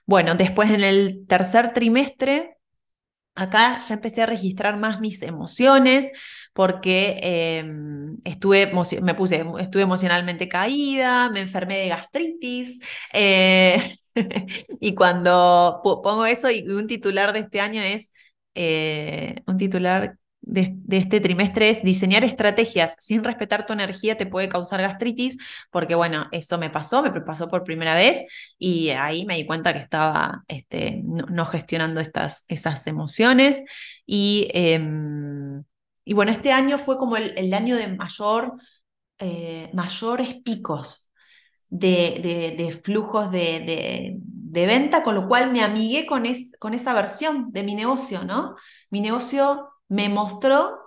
Bueno, 0.05 0.35
después 0.35 0.71
en 0.71 0.83
el 0.83 1.27
tercer 1.27 1.73
trimestre, 1.73 2.57
acá 3.35 3.79
ya 3.79 3.95
empecé 3.95 4.23
a 4.23 4.27
registrar 4.27 4.77
más 4.77 4.99
mis 5.01 5.21
emociones 5.23 6.11
porque 6.53 7.19
em, 7.59 8.17
estuve, 8.25 8.71
me 9.01 9.15
puse, 9.15 9.43
estuve 9.59 9.83
emocionalmente 9.83 10.49
caída, 10.49 11.29
me 11.29 11.41
enfermé 11.41 11.77
de 11.79 11.89
gastritis. 11.89 12.79
y 14.79 14.95
cuando 14.95 15.81
pongo 15.83 16.25
eso 16.25 16.49
y 16.51 16.67
un 16.69 16.87
titular 16.87 17.33
de 17.33 17.39
este 17.39 17.59
año 17.61 17.81
es 17.81 18.11
un 19.47 19.57
titular 19.57 20.17
de, 20.45 20.75
este 20.89 21.21
trimestre 21.21 21.69
es 21.69 21.83
diseñar 21.83 22.23
estrategias 22.23 22.95
sin 22.99 23.23
respetar 23.23 23.65
tu 23.65 23.73
energía 23.73 24.17
te 24.17 24.25
puede 24.25 24.49
causar 24.49 24.81
gastritis, 24.81 25.37
porque 25.71 25.95
bueno, 25.95 26.27
eso 26.31 26.57
me 26.57 26.69
pasó, 26.69 27.01
me 27.01 27.21
pasó 27.21 27.47
por 27.47 27.63
primera 27.63 27.95
vez 27.95 28.25
y 28.59 28.89
ahí 28.89 29.25
me 29.25 29.37
di 29.37 29.45
cuenta 29.45 29.73
que 29.73 29.79
estaba 29.79 30.43
este, 30.47 31.01
no, 31.03 31.45
gestionando 31.45 32.01
estas, 32.01 32.45
esas 32.47 32.85
emociones. 32.87 33.63
Y, 34.05 34.49
em, 34.53 35.63
y, 36.05 36.13
bueno, 36.13 36.31
este 36.31 36.51
año 36.51 36.77
fue 36.77 36.97
como 36.97 37.15
el, 37.17 37.53
año 37.53 37.75
de 37.77 37.87
mayor, 37.87 38.53
eh, 39.19 39.69
mayores 39.73 40.35
picos 40.43 41.09
de, 41.69 42.55
de, 42.57 42.71
flujos 42.71 43.31
de, 43.31 44.17
de, 44.25 44.67
venta, 44.67 45.03
con 45.03 45.15
lo 45.15 45.27
cual 45.27 45.51
me 45.51 45.63
amigué 45.63 46.05
con, 46.05 46.25
es, 46.25 46.51
con 46.59 46.73
esa 46.73 46.93
versión 46.93 47.51
de 47.51 47.63
mi 47.63 47.73
negocio, 47.75 48.23
¿no? 48.25 48.55
Mi 48.91 49.01
negocio 49.01 49.72
me 49.93 50.09
mostró 50.09 50.79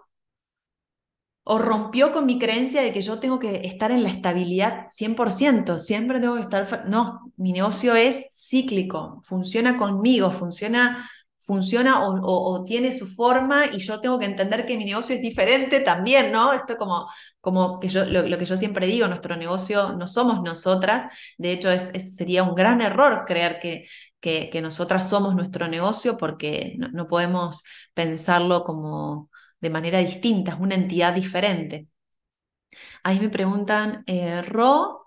o 1.45 1.59
rompió 1.59 2.13
con 2.13 2.27
mi 2.27 2.39
creencia 2.41 2.83
de 2.83 2.93
que 2.93 3.01
yo 3.01 3.21
tengo 3.21 3.39
que 3.39 3.67
estar 3.67 3.93
en 3.93 4.03
la 4.03 4.09
estabilidad 4.09 4.89
100%, 4.91 5.79
siempre 5.79 6.19
tengo 6.19 6.35
que 6.35 6.43
estar... 6.43 6.89
No, 6.89 7.33
mi 7.37 7.53
negocio 7.53 7.95
es 7.95 8.27
cíclico, 8.33 9.21
funciona 9.23 9.77
conmigo, 9.77 10.33
funciona, 10.33 11.09
funciona 11.47 12.05
o, 12.05 12.65
tiene 12.65 12.93
su 12.93 13.07
forma 13.07 13.67
y 13.67 13.79
yo 13.79 14.01
tengo 14.01 14.19
que 14.19 14.27
entender 14.27 14.67
que 14.67 14.77
mi 14.77 14.85
negocio 14.85 15.15
es 15.15 15.23
diferente 15.23 15.81
también, 15.81 16.33
¿no? 16.33 16.53
Esto 16.53 16.77
como, 16.77 17.09
como 17.41 17.79
que 17.81 17.89
yo, 17.89 18.05
lo, 18.05 18.37
que 18.39 18.45
yo 18.45 18.57
siempre 18.57 18.87
digo, 18.87 19.07
nuestro 19.09 19.37
negocio 19.37 19.93
no 19.93 20.07
somos 20.09 20.43
nosotras, 20.43 21.09
de 21.39 21.53
hecho 21.53 21.69
sería 22.01 22.43
un 22.43 22.55
gran 22.55 22.81
error 22.83 23.25
creer 23.27 23.61
que, 23.61 23.89
que, 24.21 24.61
nosotras 24.61 25.09
somos 25.09 25.37
nuestro 25.37 25.69
negocio 25.69 26.17
porque 26.19 26.77
no, 26.79 27.07
podemos 27.07 27.63
pensarlo 27.95 28.65
como 28.65 29.31
de 29.61 29.71
manera 29.71 30.01
distinta, 30.01 30.53
es 30.53 30.59
una 30.61 30.75
entidad 30.75 31.15
diferente. 31.15 31.89
Ahí 33.03 33.21
me 33.21 33.29
preguntan, 33.31 34.03
eh, 34.07 34.43
Ro, 34.43 35.06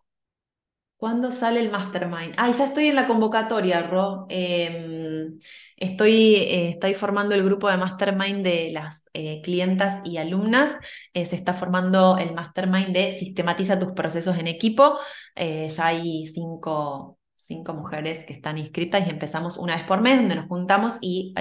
¿cuándo 0.99 1.31
sale 1.31 1.61
el 1.61 1.71
mastermind? 1.71 2.33
Ay, 2.37 2.51
ya 2.53 2.65
estoy 2.65 2.87
en 2.87 2.95
la 2.95 3.07
convocatoria, 3.07 3.81
Ro. 3.83 4.25
Em, 4.29 5.39
estoy, 5.77 6.35
eh, 6.35 6.69
estoy, 6.71 6.93
formando 6.93 7.33
el 7.35 7.43
grupo 7.43 7.69
de 7.69 7.77
mastermind 7.77 8.43
de 8.43 8.71
las 8.73 9.05
eh, 9.13 9.41
clientas 9.41 10.01
y 10.05 10.17
alumnas. 10.17 10.75
se 11.13 11.35
está 11.35 11.53
formando 11.53 12.17
el 12.17 12.33
mastermind 12.33 12.89
de 12.93 13.11
Sistematiza 13.13 13.79
tus 13.79 13.93
procesos 13.93 14.37
en 14.37 14.47
equipo. 14.47 14.99
ya 15.35 15.85
hay 15.87 16.27
cinco, 16.27 17.17
cinco 17.35 17.73
mujeres 17.73 18.25
que 18.25 18.33
están 18.33 18.57
inscritas 18.57 19.07
y 19.07 19.09
empezamos 19.09 19.57
una 19.57 19.75
vez 19.75 19.85
por 19.85 20.01
mes 20.01 20.17
donde 20.17 20.35
nos 20.35 20.47
juntamos 20.47 20.97
y 21.01 21.33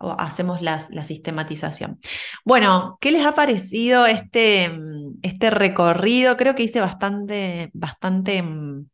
hacemos 0.00 0.62
la, 0.62 0.80
sistematización. 0.80 1.98
Bueno, 2.44 2.98
¿qué 3.00 3.10
les 3.10 3.24
ha 3.26 3.34
parecido 3.34 4.06
este, 4.06 4.68
mm, 4.68 5.18
este 5.22 5.50
recorrido? 5.50 6.36
Creo 6.36 6.54
que 6.54 6.64
hice 6.64 6.80
bastante, 6.80 7.70
bastante, 7.74 8.42
mm, 8.42 8.86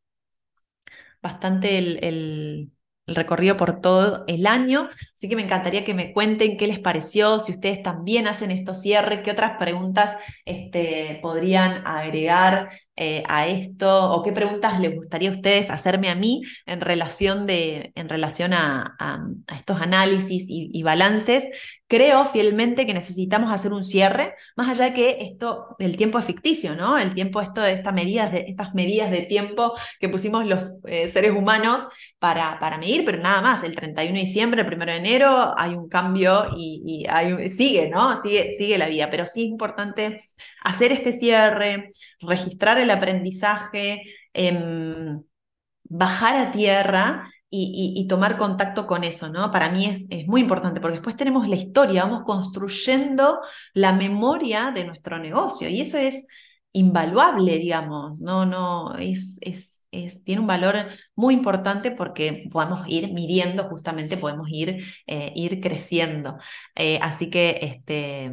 bastante 1.23 1.79
el 1.79 2.71
recorrido 3.07 3.57
por 3.57 3.81
todo 3.81 4.25
el 4.27 4.47
año. 4.47 4.89
Así 5.15 5.29
que 5.29 5.37
me 5.37 5.43
encantaría 5.43 5.85
que 5.85 5.95
me 5.95 6.13
cuenten 6.13 6.57
qué 6.57 6.67
les 6.67 6.79
pareció, 6.79 7.41
si 7.41 7.53
ustedes 7.53 7.83
también 7.83 8.27
hacen 8.27 8.51
estos 8.51 8.81
cierres, 8.81 9.21
qué 9.23 9.31
otras 9.31 9.59
preguntas 9.59 10.17
este, 10.45 11.19
podrían 11.23 11.87
agregar 11.87 12.71
eh, 12.97 13.25
a 13.27 13.49
esto 13.49 14.13
o 14.13 14.23
qué 14.23 14.31
preguntas 14.31 14.79
les 14.79 14.95
gustaría 14.95 15.29
a 15.29 15.33
ustedes 15.33 15.71
hacerme 15.71 16.11
a 16.11 16.15
mí 16.15 16.43
en 16.65 16.81
relación, 16.81 17.47
de, 17.47 17.93
en 17.97 18.09
relación 18.09 18.53
a, 18.53 18.97
estos 19.57 19.81
análisis 19.81 20.45
y, 20.49 20.83
balances. 20.83 21.45
Creo 21.87 22.25
fielmente 22.25 22.87
que 22.87 22.95
necesitamos 22.95 23.53
hacer 23.53 23.73
un 23.73 23.85
cierre, 23.85 24.35
más 24.57 24.71
allá 24.71 24.87
de 24.87 24.95
que 24.95 25.19
esto, 25.21 25.77
el 25.79 25.97
tiempo 25.99 26.19
es 26.19 26.25
ficticio, 26.25 26.75
¿no? 26.75 26.97
El 26.97 27.15
tiempo, 27.15 27.43
de 27.43 27.73
estas 27.75 27.93
medidas 27.93 28.33
de, 28.33 28.47
estas 28.49 28.75
medidas 28.75 29.11
de 29.11 29.23
tiempo 29.23 29.75
que 30.01 30.09
pusimos 30.09 30.47
los 30.47 30.81
eh, 30.87 31.09
seres 31.09 31.33
humanos 31.33 31.87
para, 32.19 32.59
para 32.59 32.79
medir, 32.79 33.05
pero 33.05 33.19
nada 33.19 33.43
más, 33.43 33.65
el 33.65 33.77
31 33.77 34.15
de 34.15 34.25
diciembre, 34.25 34.63
el 34.63 34.75
1 34.75 34.87
de 34.87 34.97
enero, 34.97 35.55
hay 35.59 35.75
un 35.75 35.89
cambio 35.91 36.47
y, 36.57 37.05
hay, 37.09 37.51
sigue, 37.51 37.91
¿no? 37.91 38.17
Sigue, 38.17 38.55
sigue 38.55 38.79
la 38.79 38.89
vida, 38.89 39.11
pero 39.11 39.27
sí 39.27 39.45
es 39.45 39.51
importante 39.51 40.23
hacer 40.63 40.91
este 40.91 41.13
cierre, 41.13 41.91
registrar 42.21 42.79
el 42.79 42.91
aprendizaje, 42.91 44.03
em, 44.33 45.23
bajar 45.85 46.39
a 46.39 46.51
tierra 46.51 47.31
y, 47.57 48.07
tomar 48.09 48.37
contacto 48.37 48.87
con 48.87 49.05
eso, 49.05 49.29
¿no? 49.29 49.51
Para 49.51 49.71
mí 49.71 49.87
es, 49.87 50.07
es, 50.11 50.27
muy 50.27 50.41
importante 50.41 50.81
porque 50.81 50.97
después 50.97 51.17
tenemos 51.17 51.49
la 51.49 51.57
historia, 51.57 52.05
vamos 52.05 52.25
construyendo 52.25 53.41
la 53.73 53.93
memoria 53.93 54.71
de 54.73 54.85
nuestro 54.85 55.19
negocio 55.19 55.69
y 55.69 55.81
eso 55.81 55.99
es 55.99 56.27
invaluable, 56.73 57.59
digamos, 57.59 58.21
no, 58.21 58.45
no, 58.47 58.97
es, 58.97 59.39
es 59.41 59.75
tiene 60.25 60.41
un 60.41 60.47
valor 60.47 60.89
muy 61.15 61.35
importante 61.35 61.91
porque 61.91 62.49
podemos 62.51 62.87
ir 62.89 63.13
midiendo, 63.13 63.65
justamente 63.65 64.17
podemos 64.17 64.49
ir, 64.51 64.85
eh, 65.07 65.33
ir 65.35 65.61
creciendo. 65.61 66.39
Eh, 66.75 66.99
así 67.03 67.31
que 67.31 67.59
este, 67.63 68.33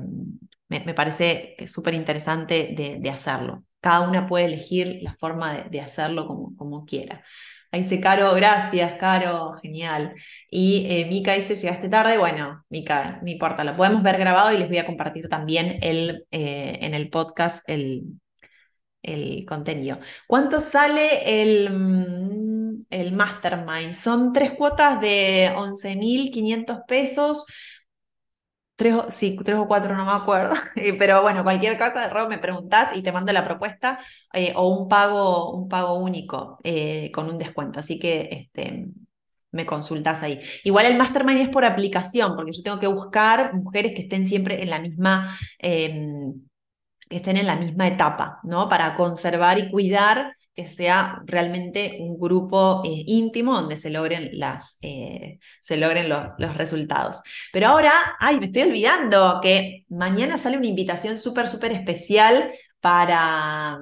me, 0.69 0.93
parece 0.93 1.55
súper 1.67 1.93
interesante 1.93 2.73
de, 3.01 3.09
hacerlo. 3.09 3.63
Cada 3.79 4.07
una 4.07 4.27
puede 4.27 4.45
elegir 4.45 4.99
la 5.01 5.15
forma 5.19 5.63
de, 5.63 5.81
hacerlo 5.81 6.27
como, 6.27 6.55
como 6.55 6.85
quiera. 6.85 7.23
Ahí 7.71 7.83
dice 7.83 7.99
Caro, 8.01 8.33
gracias, 8.33 8.93
Caro, 8.99 9.53
genial. 9.61 10.13
Y 10.49 10.85
eh, 10.89 11.05
Mica 11.05 11.33
dice, 11.33 11.55
llegaste 11.55 11.87
tarde. 11.89 12.17
Bueno, 12.17 12.65
Mica, 12.69 13.19
no 13.23 13.29
importa, 13.29 13.63
lo 13.63 13.75
podemos 13.77 14.03
ver 14.03 14.17
grabado 14.17 14.51
y 14.53 14.57
les 14.57 14.67
voy 14.67 14.77
a 14.77 14.85
compartir 14.85 15.29
también 15.29 15.79
el, 15.81 16.25
en 16.31 16.93
el 16.93 17.09
podcast 17.09 17.63
el, 17.69 18.03
el 19.03 19.45
contenido. 19.45 19.99
¿Cuánto 20.27 20.61
sale 20.61 21.41
el, 21.41 21.69
mm, 21.71 22.85
el 22.89 23.11
Mastermind? 23.13 23.93
Son 23.95 24.33
tres 24.33 24.51
cuotas 24.53 25.01
de 25.01 25.51
11.500 25.55 26.79
pesos. 26.87 27.45
Tres, 28.81 28.95
sí, 29.09 29.37
tres 29.45 29.57
o 29.59 29.67
cuatro, 29.67 29.95
no 29.95 30.05
me 30.05 30.11
acuerdo. 30.11 30.55
Pero 30.97 31.21
bueno, 31.21 31.43
cualquier 31.43 31.77
cosa, 31.77 32.09
Rob, 32.09 32.27
me 32.29 32.39
preguntás 32.39 32.95
y 32.97 33.03
te 33.03 33.11
mando 33.11 33.31
la 33.31 33.45
propuesta 33.45 33.99
eh, 34.33 34.53
o 34.55 34.69
un 34.75 34.89
pago, 34.89 35.51
un 35.53 35.69
pago 35.69 35.99
único 35.99 36.57
eh, 36.63 37.11
con 37.13 37.29
un 37.29 37.37
descuento. 37.37 37.79
Así 37.79 37.99
que 37.99 38.27
este, 38.31 38.87
me 39.51 39.67
consultas 39.67 40.23
ahí. 40.23 40.39
Igual 40.63 40.87
el 40.87 40.97
mastermind 40.97 41.41
es 41.41 41.49
por 41.49 41.63
aplicación, 41.63 42.35
porque 42.35 42.53
yo 42.53 42.63
tengo 42.63 42.79
que 42.79 42.87
buscar 42.87 43.53
mujeres 43.53 43.93
que 43.93 44.01
estén 44.01 44.25
siempre 44.25 44.63
en 44.63 44.71
la 44.71 44.79
misma 44.79 45.37
em, 45.59 46.41
que 47.09 47.17
estén 47.17 47.37
en 47.37 47.47
la 47.47 47.57
misma 47.57 47.87
etapa, 47.87 48.39
¿no? 48.43 48.69
Para 48.69 48.95
conservar 48.95 49.59
y 49.59 49.69
cuidar 49.69 50.35
que 50.53 50.67
sea 50.67 51.21
realmente 51.25 51.97
un 51.99 52.19
grupo 52.19 52.81
eh, 52.83 53.03
íntimo 53.07 53.53
donde 53.53 53.77
se 53.77 53.89
logren, 53.89 54.29
las, 54.33 54.77
eh, 54.81 55.39
se 55.61 55.77
logren 55.77 56.09
los, 56.09 56.25
los, 56.37 56.57
resultados. 56.57 57.21
Pero 57.53 57.67
ahora, 57.67 57.93
ay, 58.19 58.39
me 58.39 58.47
estoy 58.47 58.63
olvidando 58.63 59.39
que 59.41 59.85
mañana 59.89 60.37
sale 60.37 60.57
una 60.57 60.67
invitación 60.67 61.17
súper, 61.17 61.47
súper 61.47 61.71
especial 61.71 62.51
para, 62.81 63.79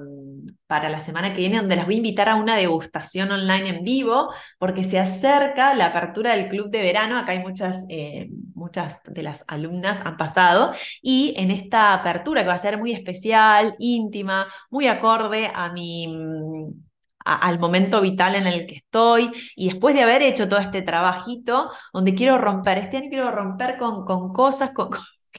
para 0.66 0.90
la 0.90 1.00
semana 1.00 1.32
que 1.32 1.40
viene, 1.40 1.56
donde 1.56 1.76
las 1.76 1.86
voy 1.86 1.94
a 1.94 1.98
invitar 1.98 2.28
a 2.28 2.36
una 2.36 2.54
degustación 2.56 3.32
online 3.32 3.68
en 3.70 3.84
vivo, 3.84 4.32
porque 4.58 4.84
se 4.84 4.98
acerca 4.98 5.74
la 5.74 5.86
apertura 5.86 6.36
del 6.36 6.48
club 6.48 6.70
de 6.70 6.82
verano. 6.82 7.18
Acá 7.18 7.32
hay 7.32 7.40
muchas, 7.40 7.84
eh, 7.88 8.28
muchas 8.54 8.98
de 9.04 9.22
las 9.22 9.44
alumnas 9.48 10.00
han 10.04 10.16
pasado, 10.16 10.72
y 11.02 11.34
en 11.38 11.50
esta 11.50 11.94
apertura 11.94 12.42
que 12.42 12.48
va 12.48 12.54
a 12.54 12.58
ser 12.58 12.78
muy 12.78 12.92
especial, 12.92 13.74
íntima, 13.78 14.46
muy 14.70 14.86
acorde 14.86 15.50
a 15.54 15.72
mi 15.72 16.06
al 17.22 17.58
momento 17.58 18.00
vital 18.00 18.34
en 18.34 18.46
el 18.46 18.66
que 18.66 18.76
estoy 18.76 19.30
y 19.54 19.68
después 19.68 19.94
de 19.94 20.02
haber 20.02 20.22
hecho 20.22 20.48
todo 20.48 20.58
este 20.58 20.80
trabajito 20.82 21.70
donde 21.92 22.14
quiero 22.14 22.38
romper, 22.38 22.78
este 22.78 22.96
año 22.96 23.10
quiero 23.10 23.30
romper 23.30 23.76
con, 23.76 24.04
con 24.06 24.32
cosas, 24.32 24.72
con, 24.72 24.88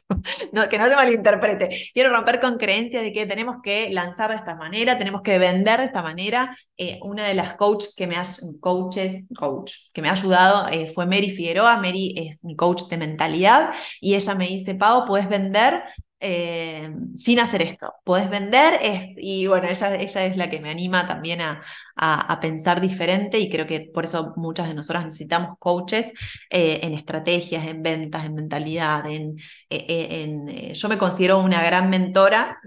no, 0.53 0.69
que 0.69 0.77
no 0.77 0.85
se 0.85 0.95
malinterprete. 0.95 1.69
Quiero 1.93 2.09
romper 2.09 2.39
con 2.39 2.57
creencias 2.57 3.03
de 3.03 3.11
que 3.11 3.25
tenemos 3.25 3.57
que 3.63 3.89
lanzar 3.91 4.31
de 4.31 4.37
esta 4.37 4.55
manera, 4.55 4.97
tenemos 4.97 5.21
que 5.21 5.37
vender 5.37 5.79
de 5.79 5.85
esta 5.85 6.01
manera. 6.01 6.55
Eh, 6.77 6.99
una 7.03 7.27
de 7.27 7.33
las 7.33 7.55
coaches 7.55 7.93
que 7.95 8.07
me 8.07 8.15
ha, 8.15 8.23
coaches, 8.59 9.27
coach, 9.37 9.73
que 9.93 10.01
me 10.01 10.09
ha 10.09 10.13
ayudado 10.13 10.67
eh, 10.69 10.87
fue 10.87 11.05
Mary 11.05 11.31
Figueroa. 11.31 11.77
Mary 11.77 12.13
es 12.17 12.43
mi 12.43 12.55
coach 12.55 12.83
de 12.89 12.97
mentalidad 12.97 13.71
y 13.99 14.15
ella 14.15 14.35
me 14.35 14.47
dice, 14.47 14.75
Pau, 14.75 15.05
puedes 15.05 15.29
vender 15.29 15.83
eh, 16.21 16.93
sin 17.15 17.39
hacer 17.39 17.63
esto. 17.63 17.93
Podés 18.03 18.29
vender, 18.29 18.75
es, 18.81 19.09
y 19.17 19.47
bueno, 19.47 19.67
ella, 19.67 19.95
ella 19.95 20.25
es 20.25 20.37
la 20.37 20.49
que 20.49 20.61
me 20.61 20.69
anima 20.69 21.07
también 21.07 21.41
a, 21.41 21.61
a, 21.95 22.39
pensar 22.39 22.79
diferente 22.79 23.39
y 23.39 23.49
creo 23.49 23.67
que 23.67 23.89
por 23.93 24.05
eso 24.05 24.33
muchas 24.37 24.67
de 24.67 24.73
nosotras 24.73 25.05
necesitamos 25.05 25.57
coaches 25.59 26.13
eh, 26.49 26.79
en 26.83 26.93
estrategias, 26.93 27.65
en 27.67 27.83
ventas, 27.83 28.25
en 28.25 28.35
mentalidad, 28.35 29.05
en, 29.07 29.37
eh, 29.69 30.23
en 30.23 30.73
yo 30.73 30.89
me 30.89 30.97
considero 30.97 31.39
una 31.39 31.63
gran 31.63 31.89
mentora 31.89 32.59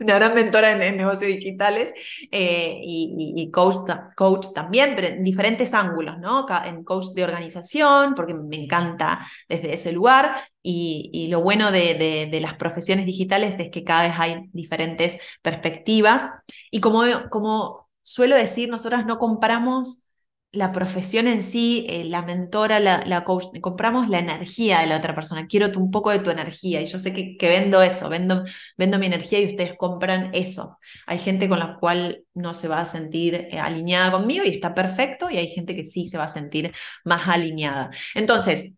una 0.00 0.14
gran 0.14 0.34
mentora 0.34 0.72
en, 0.72 0.96
negocios 0.96 1.30
digitales 1.30 1.92
eh, 2.30 2.80
y, 2.82 3.50
coach, 3.50 3.90
coach, 4.16 4.46
también, 4.54 4.94
pero 4.96 5.08
en 5.08 5.24
diferentes 5.24 5.74
ángulos, 5.74 6.18
¿no? 6.18 6.46
En 6.64 6.84
coach 6.84 7.08
de 7.14 7.24
organización, 7.24 8.14
porque 8.14 8.34
me 8.34 8.62
encanta 8.62 9.26
desde 9.48 9.74
ese 9.74 9.92
lugar, 9.92 10.42
y, 10.62 11.28
lo 11.30 11.42
bueno 11.42 11.70
de, 11.70 12.28
de, 12.30 12.40
las 12.40 12.54
profesiones 12.54 13.06
digitales 13.06 13.58
es 13.60 13.70
que 13.70 13.84
cada 13.84 14.08
vez 14.08 14.14
hay 14.18 14.48
diferentes 14.52 15.18
perspectivas, 15.42 16.26
y 16.70 16.80
como, 16.80 17.02
como 17.30 17.88
suelo 18.02 18.36
decir, 18.36 18.68
nosotras 18.68 19.06
no 19.06 19.18
comparamos 19.18 20.05
la 20.52 20.72
profesión 20.72 21.26
en 21.26 21.42
sí, 21.42 21.86
eh, 21.90 22.04
la 22.04 22.22
mentora, 22.22 22.80
la, 22.80 23.24
coach, 23.24 23.44
compramos 23.60 24.08
la 24.08 24.18
energía 24.18 24.80
de 24.80 24.86
la 24.86 24.96
otra 24.96 25.14
persona. 25.14 25.46
Quiero 25.46 25.68
un 25.78 25.90
poco 25.90 26.10
de 26.10 26.20
tu 26.20 26.30
energía 26.30 26.80
y 26.80 26.86
yo 26.86 26.98
sé 26.98 27.12
que, 27.12 27.36
vendo 27.48 27.82
eso, 27.82 28.08
vendo, 28.08 28.44
vendo, 28.76 28.98
mi 28.98 29.06
energía 29.06 29.40
y 29.40 29.46
ustedes 29.46 29.76
compran 29.76 30.30
eso. 30.32 30.78
Hay 31.06 31.18
gente 31.18 31.48
con 31.48 31.58
la 31.58 31.76
cual 31.78 32.24
no 32.34 32.54
se 32.54 32.68
va 32.68 32.80
a 32.80 32.86
sentir 32.86 33.34
eh, 33.34 33.58
alineada 33.58 34.12
conmigo 34.12 34.44
y 34.44 34.48
está 34.48 34.74
perfecto 34.74 35.30
y 35.30 35.36
hay 35.36 35.48
gente 35.48 35.76
que 35.76 35.84
sí 35.84 36.08
se 36.08 36.18
va 36.18 36.24
a 36.24 36.28
sentir 36.28 36.72
más 37.04 37.28
alineada. 37.28 37.90
Entonces, 38.14 38.72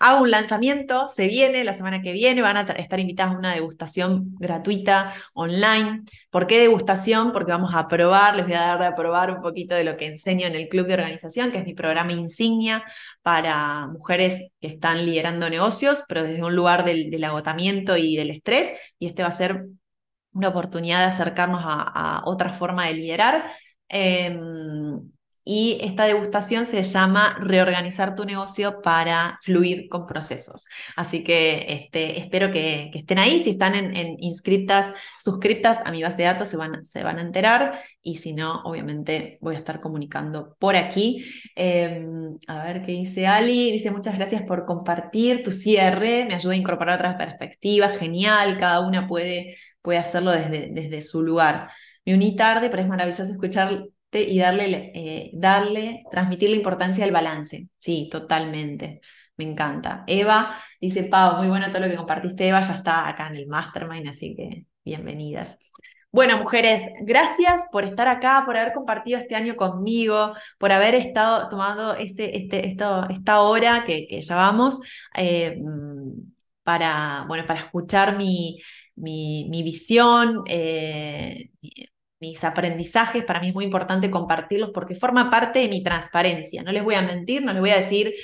hago 0.00 0.22
un 0.22 0.30
lanzamiento, 0.30 1.08
se 1.08 1.26
viene 1.26 1.64
la 1.64 1.74
semana 1.74 2.02
que 2.02 2.12
viene, 2.12 2.42
van 2.42 2.56
a 2.56 2.60
estar 2.62 3.00
invitados 3.00 3.34
a 3.34 3.38
una 3.38 3.54
degustación 3.54 4.34
gratuita 4.38 5.14
online. 5.34 6.02
¿Por 6.30 6.46
qué 6.46 6.58
degustación? 6.58 7.32
Porque 7.32 7.52
vamos 7.52 7.72
a 7.74 7.88
probar, 7.88 8.36
les 8.36 8.46
voy 8.46 8.54
a 8.54 8.60
dar 8.60 8.82
de 8.82 8.92
probar 8.96 9.30
un 9.30 9.42
poquito 9.42 9.74
de 9.74 9.84
lo 9.84 9.96
que 9.96 10.06
enseño 10.06 10.46
en 10.46 10.54
el 10.54 10.68
Club 10.68 10.86
de 10.86 10.94
Organización, 10.94 11.50
que 11.50 11.58
es 11.58 11.64
mi 11.64 11.74
programa 11.74 12.12
insignia 12.12 12.84
para 13.22 13.86
mujeres 13.88 14.50
que 14.60 14.68
están 14.68 15.04
liderando 15.04 15.50
negocios, 15.50 16.04
pero 16.08 16.22
desde 16.22 16.42
un 16.42 16.54
lugar 16.54 16.84
del, 16.84 17.22
agotamiento 17.24 17.96
y 17.96 18.16
del 18.16 18.30
estrés. 18.30 18.72
Y 18.98 19.06
este 19.06 19.22
va 19.22 19.28
a 19.28 19.32
ser 19.32 19.66
una 20.32 20.48
oportunidad 20.48 21.00
de 21.00 21.06
acercarnos 21.06 21.62
a, 21.64 22.22
otra 22.24 22.52
forma 22.52 22.86
de 22.86 22.94
liderar. 22.94 23.52
Em, 23.88 25.10
y 25.50 25.78
esta 25.80 26.04
degustación 26.04 26.66
se 26.66 26.82
llama 26.82 27.38
Reorganizar 27.40 28.14
tu 28.14 28.26
negocio 28.26 28.82
para 28.82 29.38
fluir 29.40 29.88
con 29.88 30.06
procesos. 30.06 30.66
Así 30.94 31.24
que 31.24 31.64
este, 31.70 32.20
espero 32.20 32.52
que, 32.52 32.90
estén 32.92 33.18
ahí. 33.18 33.40
Si 33.40 33.52
están 33.52 33.74
en, 33.74 34.16
inscritas, 34.18 34.92
suscriptas 35.18 35.78
a 35.86 35.90
mi 35.90 36.02
base 36.02 36.18
de 36.18 36.24
datos, 36.24 36.50
se 36.50 36.58
van, 36.58 37.18
a 37.18 37.22
enterar. 37.22 37.80
Y 38.02 38.18
si 38.18 38.34
no, 38.34 38.60
obviamente 38.64 39.38
voy 39.40 39.54
a 39.54 39.58
estar 39.60 39.80
comunicando 39.80 40.54
por 40.58 40.76
aquí. 40.76 41.24
Em, 41.56 42.36
a 42.46 42.64
ver 42.64 42.84
qué 42.84 42.92
dice 42.92 43.26
Ali. 43.26 43.72
Dice 43.72 43.90
muchas 43.90 44.18
gracias 44.18 44.42
por 44.42 44.66
compartir 44.66 45.42
tu 45.42 45.50
cierre. 45.50 46.26
Me 46.26 46.34
ayuda 46.34 46.52
a 46.52 46.56
incorporar 46.56 46.96
otras 46.96 47.14
perspectivas. 47.14 47.96
Genial. 47.96 48.58
Cada 48.60 48.80
una 48.86 49.06
puede, 49.08 49.56
puede 49.80 49.98
hacerlo 49.98 50.30
desde, 50.30 50.68
desde 50.72 51.00
su 51.00 51.22
lugar. 51.22 51.70
Me 52.04 52.14
uní 52.14 52.36
tarde, 52.36 52.68
pero 52.68 52.82
es 52.82 52.88
maravilloso 52.88 53.22
escuchar 53.22 53.88
y 54.12 54.38
darle, 54.38 54.92
eh, 54.94 55.30
darle, 55.34 56.04
transmitir 56.10 56.50
la 56.50 56.56
importancia 56.56 57.04
del 57.04 57.12
balance. 57.12 57.68
Sí, 57.78 58.08
totalmente, 58.10 59.00
me 59.36 59.44
encanta. 59.44 60.04
Eva 60.06 60.58
dice, 60.80 61.04
Pau, 61.04 61.36
muy 61.38 61.48
bueno 61.48 61.70
todo 61.70 61.80
lo 61.80 61.88
que 61.88 61.96
compartiste, 61.96 62.48
Eva, 62.48 62.60
ya 62.60 62.74
está 62.74 63.08
acá 63.08 63.28
en 63.28 63.36
el 63.36 63.46
Mastermind, 63.46 64.08
así 64.08 64.34
que 64.34 64.66
bienvenidas. 64.84 65.58
Bueno, 66.10 66.38
mujeres, 66.38 66.82
gracias 67.02 67.66
por 67.70 67.84
estar 67.84 68.08
acá, 68.08 68.42
por 68.46 68.56
haber 68.56 68.72
compartido 68.72 69.18
este 69.18 69.36
año 69.36 69.56
conmigo, 69.56 70.34
por 70.58 70.72
haber 70.72 70.94
estado 70.94 71.48
tomando 71.50 71.94
ese, 71.94 72.34
este, 72.34 72.66
esta 72.66 73.40
hora 73.42 73.84
que, 73.86 74.06
que 74.08 74.22
ya 74.22 74.34
vamos 74.34 74.80
eh, 75.14 75.60
para, 76.62 77.24
bueno, 77.28 77.46
para 77.46 77.60
escuchar 77.60 78.16
mi, 78.16 78.58
mi, 78.98 79.62
visión, 79.62 80.42
eh, 80.48 81.50
mis 82.20 82.42
aprendizajes. 82.44 83.24
Para 83.24 83.40
mí 83.40 83.48
es 83.48 83.54
muy 83.54 83.64
importante 83.64 84.10
compartirlos 84.10 84.70
porque 84.74 84.94
forma 84.94 85.30
parte 85.30 85.60
de 85.60 85.68
mi 85.68 85.82
transparencia. 85.82 86.62
No 86.62 86.72
les 86.72 86.84
voy 86.84 86.94
a 86.94 87.02
mentir, 87.02 87.42
no 87.42 87.52
les 87.52 87.60
voy 87.60 87.70
a 87.70 87.78
decir 87.78 88.14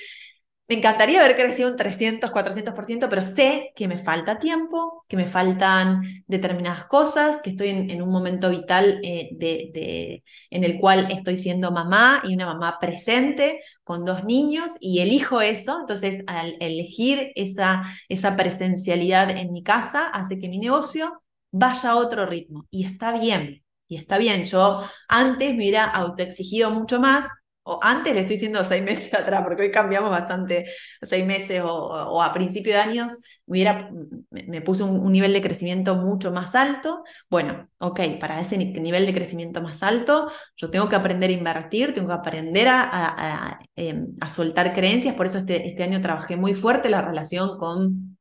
me 0.67 0.77
encantaría 0.77 1.21
haber 1.21 1.37
crecido 1.37 1.71
un 1.71 1.77
300, 1.77 2.31
400%, 2.31 3.09
pero 3.11 3.21
sé 3.21 3.73
que 3.77 3.87
me 3.87 3.99
falta 3.99 4.39
tiempo, 4.39 5.05
que 5.09 5.17
me 5.17 5.27
faltan 5.27 6.03
determinadas 6.27 6.87
cosas, 6.87 7.41
que 7.43 7.51
estoy 7.51 7.69
en, 7.69 8.01
un 8.01 8.11
momento 8.11 8.49
vital 8.49 8.99
eh, 9.03 9.29
de, 9.33 10.25
en 10.49 10.65
el 10.65 10.81
cual 10.81 11.09
estoy 11.11 11.37
siendo 11.37 11.71
mamá 11.71 12.23
y 12.25 12.35
una 12.35 12.47
mamá 12.47 12.79
presente 12.81 13.61
con 13.83 14.07
dos 14.07 14.25
niños 14.25 14.73
y 14.81 15.01
elijo 15.01 15.43
eso. 15.43 15.79
Entonces, 15.81 16.25
al 16.27 16.57
elegir 16.61 17.33
esa, 17.35 17.83
esa 18.09 18.35
presencialidad 18.35 19.37
en 19.37 19.53
mi 19.53 19.63
casa, 19.63 20.07
hace 20.09 20.39
que 20.39 20.49
mi 20.49 20.59
negocio 20.59 21.23
vaya 21.51 21.91
a 21.91 21.97
otro 21.97 22.25
ritmo. 22.25 22.67
Y 22.71 22.87
está 22.87 23.13
bien, 23.13 23.64
y 23.95 23.97
está 23.97 24.19
bien. 24.19 24.45
Yo 24.45 24.83
antes 25.09 25.51
me 25.51 25.59
hubiera 25.59 25.85
autoexigido 25.85 26.71
mucho 26.71 27.01
más, 27.01 27.29
o 27.63 27.79
antes 27.83 28.13
le 28.13 28.21
estoy 28.21 28.37
diciendo 28.37 28.65
seis 28.65 28.83
meses 28.85 29.15
atrás, 29.15 29.43
porque 29.45 29.63
hoy 29.63 29.71
cambiamos 29.71 30.11
bastante, 30.11 30.67
seis 31.03 31.25
meses 31.25 31.63
o, 31.65 32.23
a 32.23 32.33
principio 32.33 32.73
de 32.75 32.81
años, 32.81 33.21
hubiera, 33.47 33.91
me, 34.31 34.61
puse 34.63 34.83
un, 34.83 35.13
nivel 35.13 35.33
de 35.33 35.43
crecimiento 35.43 35.95
mucho 35.95 36.33
más 36.33 36.55
alto. 36.55 37.05
Bueno, 37.31 37.69
ok, 37.79 38.01
para 38.21 38.41
ese 38.41 38.59
nivel 38.59 39.07
de 39.07 39.15
crecimiento 39.15 39.63
más 39.63 39.83
alto, 39.83 40.31
yo 40.57 40.71
tengo 40.71 40.89
que 40.89 40.97
aprender 40.97 41.31
a 41.31 41.35
invertir, 41.35 41.95
tengo 41.95 42.09
que 42.09 42.15
aprender 42.15 42.69
a, 42.69 43.61
em, 43.77 44.09
soltar 44.29 44.75
creencias, 44.75 45.15
por 45.15 45.27
eso 45.27 45.39
este, 45.39 45.69
este 45.69 45.85
año 45.85 46.01
trabajé 46.01 46.37
muy 46.37 46.55
fuerte 46.55 46.91
la 46.91 47.03
relación 47.03 47.59
con 47.59 48.14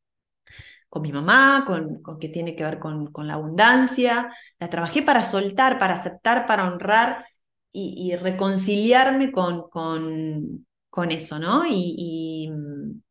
con 0.94 1.02
mi 1.02 1.12
mamá, 1.12 1.64
con, 1.66 2.04
con 2.04 2.20
que 2.20 2.30
tiene 2.30 2.56
que 2.56 2.64
ver 2.64 2.78
con, 2.78 3.12
con, 3.12 3.28
la 3.28 3.34
abundancia. 3.34 4.32
La 4.60 4.70
trabajé 4.70 5.02
para 5.02 5.24
soltar, 5.24 5.80
para 5.80 5.96
aceptar, 5.96 6.46
para 6.46 6.72
honrar 6.72 7.26
y, 7.72 8.16
reconciliarme 8.16 9.32
con, 9.32 9.70
con, 9.72 10.68
con, 10.92 11.12
eso, 11.12 11.40
¿no? 11.40 11.64
Y, 11.68 12.52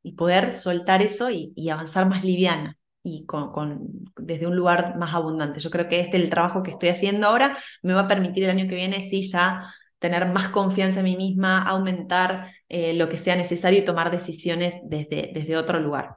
y, 0.05 0.13
poder 0.13 0.55
soltar 0.55 1.03
eso 1.03 1.29
y, 1.29 1.69
avanzar 1.71 2.09
más 2.09 2.23
liviana 2.25 2.79
y 3.03 3.27
con, 3.27 3.75
desde 4.17 4.47
un 4.47 4.55
lugar 4.55 4.97
más 4.97 5.13
abundante. 5.13 5.59
Yo 5.59 5.71
creo 5.71 5.89
que 5.89 5.99
este 5.99 6.19
el 6.19 6.31
trabajo 6.31 6.63
que 6.63 6.71
estoy 6.71 6.91
haciendo 6.91 7.27
ahora 7.27 7.59
me 7.83 7.95
va 7.95 8.03
a 8.03 8.09
permitir 8.09 8.45
el 8.45 8.51
año 8.51 8.69
que 8.69 8.77
viene, 8.77 9.01
sí, 9.01 9.29
ya 9.29 9.75
tener 9.99 10.27
más 10.27 10.51
confianza 10.51 11.01
en 11.01 11.07
mí 11.07 11.17
misma, 11.17 11.63
aumentar 11.63 12.53
eh, 12.69 12.95
lo 12.95 13.09
que 13.09 13.19
sea 13.19 13.35
necesario 13.35 13.81
y 13.81 13.85
tomar 13.85 14.13
decisiones 14.13 14.77
desde, 14.85 15.33
desde 15.35 15.57
otro 15.57 15.81
lugar. 15.81 16.17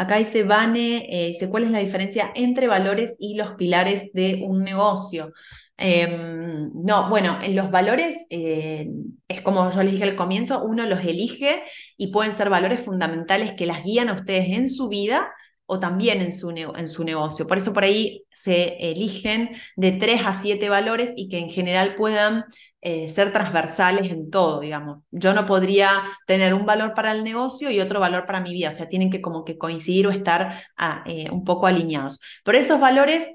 Acá 0.00 0.16
dice 0.16 0.44
Vane, 0.44 1.06
eh, 1.10 1.26
dice, 1.28 1.50
¿cuál 1.50 1.64
es 1.64 1.70
la 1.72 1.78
diferencia 1.80 2.32
entre 2.34 2.66
valores 2.66 3.14
y 3.18 3.34
los 3.34 3.52
pilares 3.56 4.14
de 4.14 4.42
un 4.42 4.64
negocio? 4.64 5.34
Em, 5.76 6.70
no, 6.72 7.10
bueno, 7.10 7.38
en 7.42 7.54
los 7.54 7.70
valores 7.70 8.16
eh, 8.30 8.88
es 9.28 9.42
como 9.42 9.70
yo 9.70 9.82
les 9.82 9.92
dije 9.92 10.04
al 10.04 10.16
comienzo, 10.16 10.64
uno 10.64 10.86
los 10.86 11.00
elige 11.00 11.62
y 11.98 12.12
pueden 12.12 12.32
ser 12.32 12.48
valores 12.48 12.80
fundamentales 12.80 13.52
que 13.52 13.66
las 13.66 13.84
guían 13.84 14.08
a 14.08 14.14
ustedes 14.14 14.46
en 14.48 14.70
su 14.70 14.88
vida 14.88 15.30
o 15.72 15.78
también 15.78 16.20
en 16.20 16.32
su, 16.32 16.50
en 16.50 16.88
su 16.88 17.04
negocio. 17.04 17.46
Por 17.46 17.56
eso 17.58 17.72
por 17.72 17.84
ahí 17.84 18.24
se 18.28 18.76
eligen 18.90 19.50
de 19.76 19.92
tres 19.92 20.22
a 20.26 20.32
siete 20.32 20.68
valores 20.68 21.12
y 21.16 21.28
que 21.28 21.38
en 21.38 21.48
general 21.48 21.94
puedan 21.94 22.44
eh, 22.80 23.08
ser 23.08 23.32
transversales 23.32 24.10
en 24.10 24.30
todo, 24.30 24.58
digamos. 24.58 25.04
Yo 25.12 25.32
no 25.32 25.46
podría 25.46 25.90
tener 26.26 26.54
un 26.54 26.66
valor 26.66 26.92
para 26.94 27.12
el 27.12 27.22
negocio 27.22 27.70
y 27.70 27.78
otro 27.78 28.00
valor 28.00 28.26
para 28.26 28.40
mi 28.40 28.52
vida, 28.52 28.70
o 28.70 28.72
sea, 28.72 28.88
tienen 28.88 29.10
que 29.10 29.20
como 29.20 29.44
que 29.44 29.58
coincidir 29.58 30.08
o 30.08 30.10
estar 30.10 30.64
ah, 30.76 31.04
eh, 31.06 31.30
un 31.30 31.44
poco 31.44 31.68
alineados. 31.68 32.20
Pero 32.42 32.58
esos 32.58 32.80
valores 32.80 33.28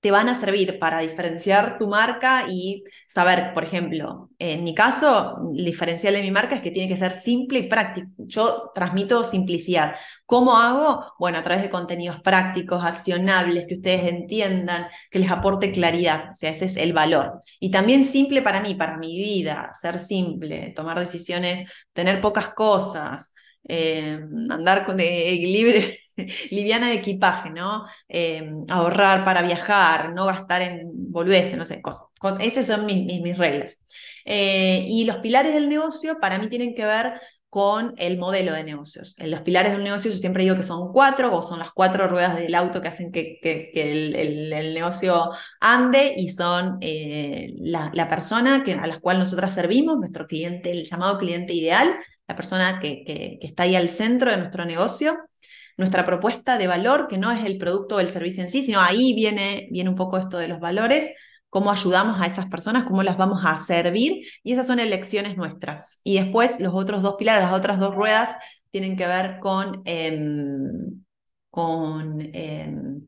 te 0.00 0.10
van 0.10 0.28
a 0.28 0.34
servir 0.34 0.78
para 0.78 1.00
diferenciar 1.00 1.78
tu 1.78 1.88
marca 1.88 2.44
y 2.48 2.84
saber, 3.08 3.52
por 3.54 3.64
ejemplo, 3.64 4.30
en 4.38 4.62
mi 4.62 4.74
caso, 4.74 5.38
el 5.56 5.64
diferencial 5.64 6.14
de 6.14 6.22
mi 6.22 6.30
marca 6.30 6.54
es 6.54 6.60
que 6.60 6.70
tiene 6.70 6.88
que 6.88 7.00
ser 7.00 7.12
simple 7.12 7.60
y 7.60 7.68
práctico. 7.68 8.08
Yo 8.18 8.70
transmito 8.74 9.24
simplicidad. 9.24 9.96
¿Cómo 10.24 10.56
hago? 10.58 11.12
Bueno, 11.18 11.38
a 11.38 11.42
través 11.42 11.62
de 11.62 11.70
contenidos 11.70 12.20
prácticos, 12.20 12.84
accionables, 12.84 13.66
que 13.66 13.74
ustedes 13.76 14.04
entiendan, 14.12 14.86
que 15.10 15.18
les 15.18 15.30
aporte 15.30 15.72
claridad. 15.72 16.32
Sea, 16.34 16.50
ese 16.50 16.66
es 16.66 16.76
el 16.76 16.92
valor. 16.92 17.40
Y 17.58 17.70
también 17.70 18.04
simple 18.04 18.42
para 18.42 18.60
mí, 18.60 18.74
para 18.74 18.98
mi 18.98 19.16
vida, 19.16 19.70
ser 19.72 19.98
simple, 19.98 20.72
tomar 20.76 21.00
decisiones, 21.00 21.68
tener 21.92 22.20
pocas 22.20 22.54
cosas, 22.54 23.32
eh, 23.68 24.20
andar 24.50 24.86
con, 24.86 24.96
libre, 24.96 25.98
liviana 26.50 26.88
de 26.88 26.94
equipaje, 26.94 27.50
¿no? 27.50 27.84
Eh, 28.08 28.48
ahorrar 28.68 29.24
para 29.24 29.42
viajar, 29.42 30.12
no 30.12 30.26
gastar 30.26 30.62
en 30.62 30.82
boludeces, 31.10 31.58
no 31.58 31.66
sé, 31.66 31.82
cosas. 31.82 32.06
esas 32.40 32.66
son 32.66 32.86
mis, 32.86 33.20
mis, 33.20 33.36
reglas. 33.36 33.82
Eh, 34.24 34.84
y 34.86 35.04
los 35.04 35.16
pilares 35.16 35.54
del 35.54 35.68
negocio 35.68 36.18
para 36.20 36.38
mí 36.38 36.48
tienen 36.48 36.74
que 36.74 36.84
ver 36.84 37.20
con 37.48 37.94
el 37.96 38.18
modelo 38.18 38.52
de 38.52 38.64
negocios. 38.64 39.16
En 39.18 39.30
los 39.30 39.40
pilares 39.40 39.72
del 39.72 39.82
negocio 39.82 40.10
yo 40.10 40.16
siempre 40.18 40.44
digo 40.44 40.56
que 40.56 40.62
son 40.62 40.92
cuatro, 40.92 41.34
o 41.34 41.42
son 41.42 41.58
las 41.58 41.70
cuatro 41.72 42.06
ruedas 42.06 42.36
del 42.36 42.54
auto 42.54 42.82
que 42.82 42.88
hacen 42.88 43.10
que, 43.10 43.38
que, 43.42 43.70
el, 43.74 44.14
el, 44.52 44.74
negocio 44.74 45.30
ande 45.60 46.14
y 46.16 46.30
son 46.30 46.78
la, 46.80 47.90
la, 47.94 48.08
persona 48.08 48.62
que, 48.62 48.74
a 48.74 48.86
la 48.86 49.00
cual 49.00 49.18
nosotras 49.18 49.54
servimos, 49.54 49.98
nuestro 49.98 50.26
cliente, 50.26 50.70
el 50.70 50.84
llamado 50.84 51.18
cliente 51.18 51.54
ideal, 51.54 51.96
la 52.28 52.36
persona 52.36 52.80
que, 52.80 53.38
está 53.40 53.64
ahí 53.64 53.76
al 53.76 53.88
centro 53.88 54.30
de 54.30 54.36
nuestro 54.36 54.64
negocio, 54.64 55.18
nuestra 55.76 56.06
propuesta 56.06 56.58
de 56.58 56.66
valor, 56.66 57.06
que 57.08 57.18
no 57.18 57.30
es 57.30 57.44
el 57.44 57.58
producto 57.58 57.96
o 57.96 58.00
el 58.00 58.10
servicio 58.10 58.42
en 58.42 58.50
sí, 58.50 58.62
sino 58.62 58.80
ahí 58.80 59.14
viene, 59.14 59.68
viene 59.70 59.90
un 59.90 59.96
poco 59.96 60.18
esto 60.18 60.38
de 60.38 60.48
los 60.48 60.60
valores, 60.60 61.10
cómo 61.50 61.70
ayudamos 61.70 62.20
a 62.20 62.26
esas 62.26 62.46
personas, 62.46 62.84
cómo 62.84 63.02
las 63.02 63.16
vamos 63.16 63.40
a 63.44 63.56
servir, 63.58 64.26
y 64.42 64.52
esas 64.52 64.66
son 64.66 64.80
elecciones 64.80 65.36
nuestras. 65.36 66.00
Y 66.04 66.18
después 66.18 66.58
los 66.60 66.74
otros 66.74 67.02
dos 67.02 67.16
pilares, 67.16 67.44
las 67.44 67.52
otras 67.52 67.78
dos 67.78 67.94
ruedas, 67.94 68.36
tienen 68.70 68.96
que 68.96 69.06
ver 69.06 69.38
con, 69.40 69.82
em, 69.84 71.02
con 71.50 72.20
em, 72.34 73.06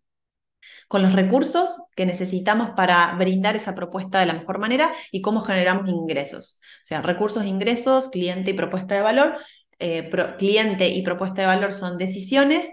con 0.89 1.03
los 1.03 1.13
recursos 1.13 1.83
que 1.95 2.07
necesitamos 2.07 2.71
para 2.75 3.15
brindar 3.15 3.55
esa 3.57 3.75
propuesta 3.75 4.21
de 4.21 4.27
la 4.27 4.33
mejor 4.33 4.59
manera 4.59 4.91
y 5.13 5.21
cómo 5.21 5.43
generamos 5.43 5.89
ingresos. 5.89 6.61
O 6.83 6.87
sea, 6.87 7.03
recursos, 7.03 7.45
ingresos, 7.45 8.09
cliente 8.09 8.51
y 8.51 8.55
propuesta 8.55 8.95
de 8.95 9.03
valor. 9.03 9.37
Eh, 9.79 10.11
cliente 10.39 10.89
y 10.89 11.03
propuesta 11.03 11.43
de 11.43 11.47
valor 11.47 11.73
son 11.73 11.99
decisiones, 11.99 12.67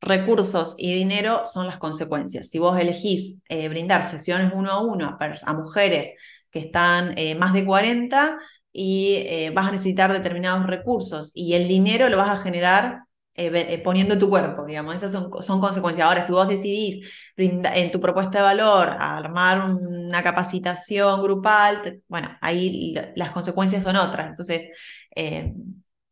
recursos 0.00 0.74
y 0.78 0.94
dinero 0.94 1.46
son 1.46 1.66
las 1.66 1.78
consecuencias. 1.78 2.50
Si 2.50 2.58
vos 2.58 2.78
elegís 2.78 3.40
eh, 3.48 3.68
brindar 3.68 4.08
sesiones 4.08 4.52
uno 4.54 4.70
a 4.70 4.82
uno 4.82 5.18
a, 5.18 5.54
mujeres 5.54 6.12
que 6.50 6.60
están 6.60 7.14
eh, 7.16 7.34
más 7.34 7.54
de 7.54 7.64
40 7.64 8.38
y 8.72 9.50
vas 9.54 9.68
a 9.68 9.72
necesitar 9.72 10.12
determinados 10.12 10.66
recursos 10.66 11.30
y 11.32 11.54
el 11.54 11.68
dinero 11.68 12.08
lo 12.08 12.18
vas 12.18 12.30
a 12.30 12.42
generar 12.42 13.04
eh, 13.36 13.50
eh, 13.52 13.78
poniendo 13.78 14.16
tu 14.16 14.28
cuerpo, 14.30 14.64
digamos, 14.64 14.94
esas 14.94 15.10
son, 15.10 15.30
son 15.42 15.60
consecuencias. 15.60 16.06
Ahora, 16.06 16.24
si 16.24 16.32
vos 16.32 16.46
decidís 16.46 17.08
en 17.36 17.90
tu 17.90 18.00
propuesta 18.00 18.38
de 18.38 18.44
valor 18.44 18.96
armar 18.98 19.60
una 19.70 20.22
capacitación 20.22 21.20
grupal, 21.22 22.00
bueno, 22.06 22.36
ahí 22.40 22.94
las 23.16 23.32
consecuencias 23.32 23.82
son 23.82 23.96
otras. 23.96 24.28
Entonces, 24.28 24.70
eh, 25.16 25.52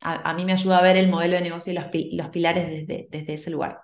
a, 0.00 0.34
mí 0.34 0.44
me 0.44 0.52
ayuda 0.52 0.78
a 0.78 0.82
ver 0.82 0.96
el 0.96 1.08
modelo 1.08 1.36
de 1.36 1.42
negocio 1.42 1.72
y 1.72 1.76
los, 1.76 1.86
los 2.12 2.28
pilares 2.30 2.66
desde, 2.68 3.06
desde 3.08 3.34
ese 3.34 3.50
lugar. 3.50 3.78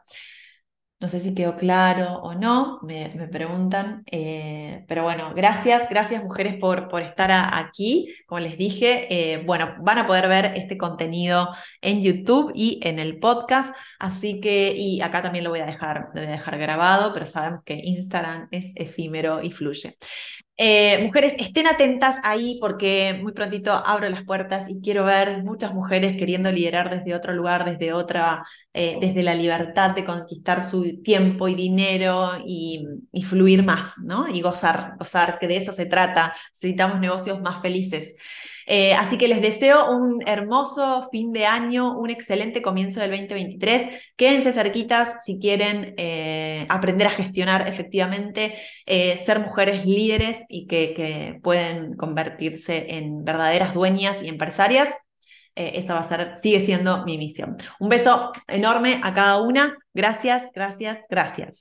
No 1.00 1.08
sé 1.08 1.20
si 1.20 1.32
quedó 1.32 1.54
claro 1.54 2.14
o 2.22 2.34
no, 2.34 2.80
me, 2.82 3.28
preguntan. 3.30 4.02
Eh, 4.10 4.84
pero 4.88 5.04
bueno, 5.04 5.32
gracias, 5.32 5.88
gracias 5.88 6.24
mujeres 6.24 6.56
por, 6.58 6.88
por 6.88 7.02
estar 7.02 7.30
aquí. 7.30 8.12
Como 8.26 8.40
les 8.40 8.58
dije, 8.58 9.06
eh, 9.08 9.44
bueno, 9.46 9.76
van 9.80 9.98
a 9.98 10.06
poder 10.08 10.26
ver 10.28 10.46
este 10.56 10.76
contenido 10.76 11.50
en 11.82 12.02
YouTube 12.02 12.50
y 12.52 12.80
en 12.82 12.98
el 12.98 13.20
podcast. 13.20 13.72
Así 14.00 14.40
que, 14.40 14.74
y 14.76 15.00
acá 15.00 15.22
también 15.22 15.44
lo 15.44 15.50
voy 15.50 15.60
a 15.60 15.66
dejar, 15.66 16.08
lo 16.14 16.20
voy 16.20 16.30
a 16.30 16.32
dejar 16.32 16.58
grabado, 16.58 17.12
pero 17.14 17.26
sabemos 17.26 17.62
que 17.64 17.74
Instagram 17.74 18.48
es 18.50 18.72
efímero 18.74 19.40
y 19.40 19.52
fluye. 19.52 19.94
Eh, 20.60 21.04
mujeres, 21.04 21.34
estén 21.38 21.68
atentas 21.68 22.18
ahí 22.24 22.58
porque 22.60 23.16
muy 23.22 23.32
prontito 23.32 23.72
abro 23.72 24.08
las 24.08 24.24
puertas 24.24 24.68
y 24.68 24.80
quiero 24.80 25.04
ver 25.04 25.44
muchas 25.44 25.72
mujeres 25.72 26.16
queriendo 26.16 26.50
liderar 26.50 26.90
desde 26.90 27.14
otro 27.14 27.32
lugar, 27.32 27.64
desde 27.64 27.92
otra, 27.92 28.44
eh, 28.74 28.98
desde 29.00 29.22
la 29.22 29.36
libertad 29.36 29.90
de 29.90 30.04
conquistar 30.04 30.66
su 30.66 31.00
tiempo 31.00 31.46
y 31.46 31.54
dinero 31.54 32.32
y, 32.44 32.84
fluir 33.24 33.62
más, 33.62 33.98
¿no? 33.98 34.26
Y 34.28 34.40
gozar, 34.40 34.94
gozar, 34.98 35.38
que 35.38 35.46
de 35.46 35.58
eso 35.58 35.70
se 35.72 35.86
trata. 35.86 36.32
Necesitamos 36.52 36.98
negocios 36.98 37.40
más 37.40 37.62
felices. 37.62 38.16
Eh, 38.70 38.92
así 38.92 39.16
que 39.16 39.28
les 39.28 39.40
deseo 39.40 39.90
un 39.90 40.22
hermoso 40.26 41.08
fin 41.10 41.32
de 41.32 41.46
año, 41.46 41.98
un 41.98 42.10
excelente 42.10 42.60
comienzo 42.60 43.00
del 43.00 43.10
2023. 43.12 43.88
Quédense 44.14 44.52
cerquitas 44.52 45.24
si 45.24 45.38
quieren 45.38 45.94
eh, 45.96 46.66
aprender 46.68 47.06
a 47.06 47.10
gestionar 47.10 47.66
efectivamente, 47.66 48.54
eh, 48.84 49.16
ser 49.16 49.40
mujeres 49.40 49.86
líderes 49.86 50.44
y 50.50 50.66
que, 50.66 50.92
que 50.94 51.40
pueden 51.42 51.96
convertirse 51.96 52.94
en 52.96 53.24
verdaderas 53.24 53.72
dueñas 53.72 54.22
y 54.22 54.28
empresarias. 54.28 54.90
esa 55.54 55.94
va 55.94 56.00
a 56.00 56.08
ser, 56.08 56.34
sigue 56.42 56.60
siendo 56.64 57.04
mi 57.04 57.18
misión. 57.18 57.56
Un 57.80 57.88
beso 57.88 58.32
enorme 58.46 59.00
a 59.02 59.12
cada 59.14 59.40
una. 59.42 59.76
Gracias, 59.94 60.50
gracias, 60.54 60.98
gracias. 61.10 61.56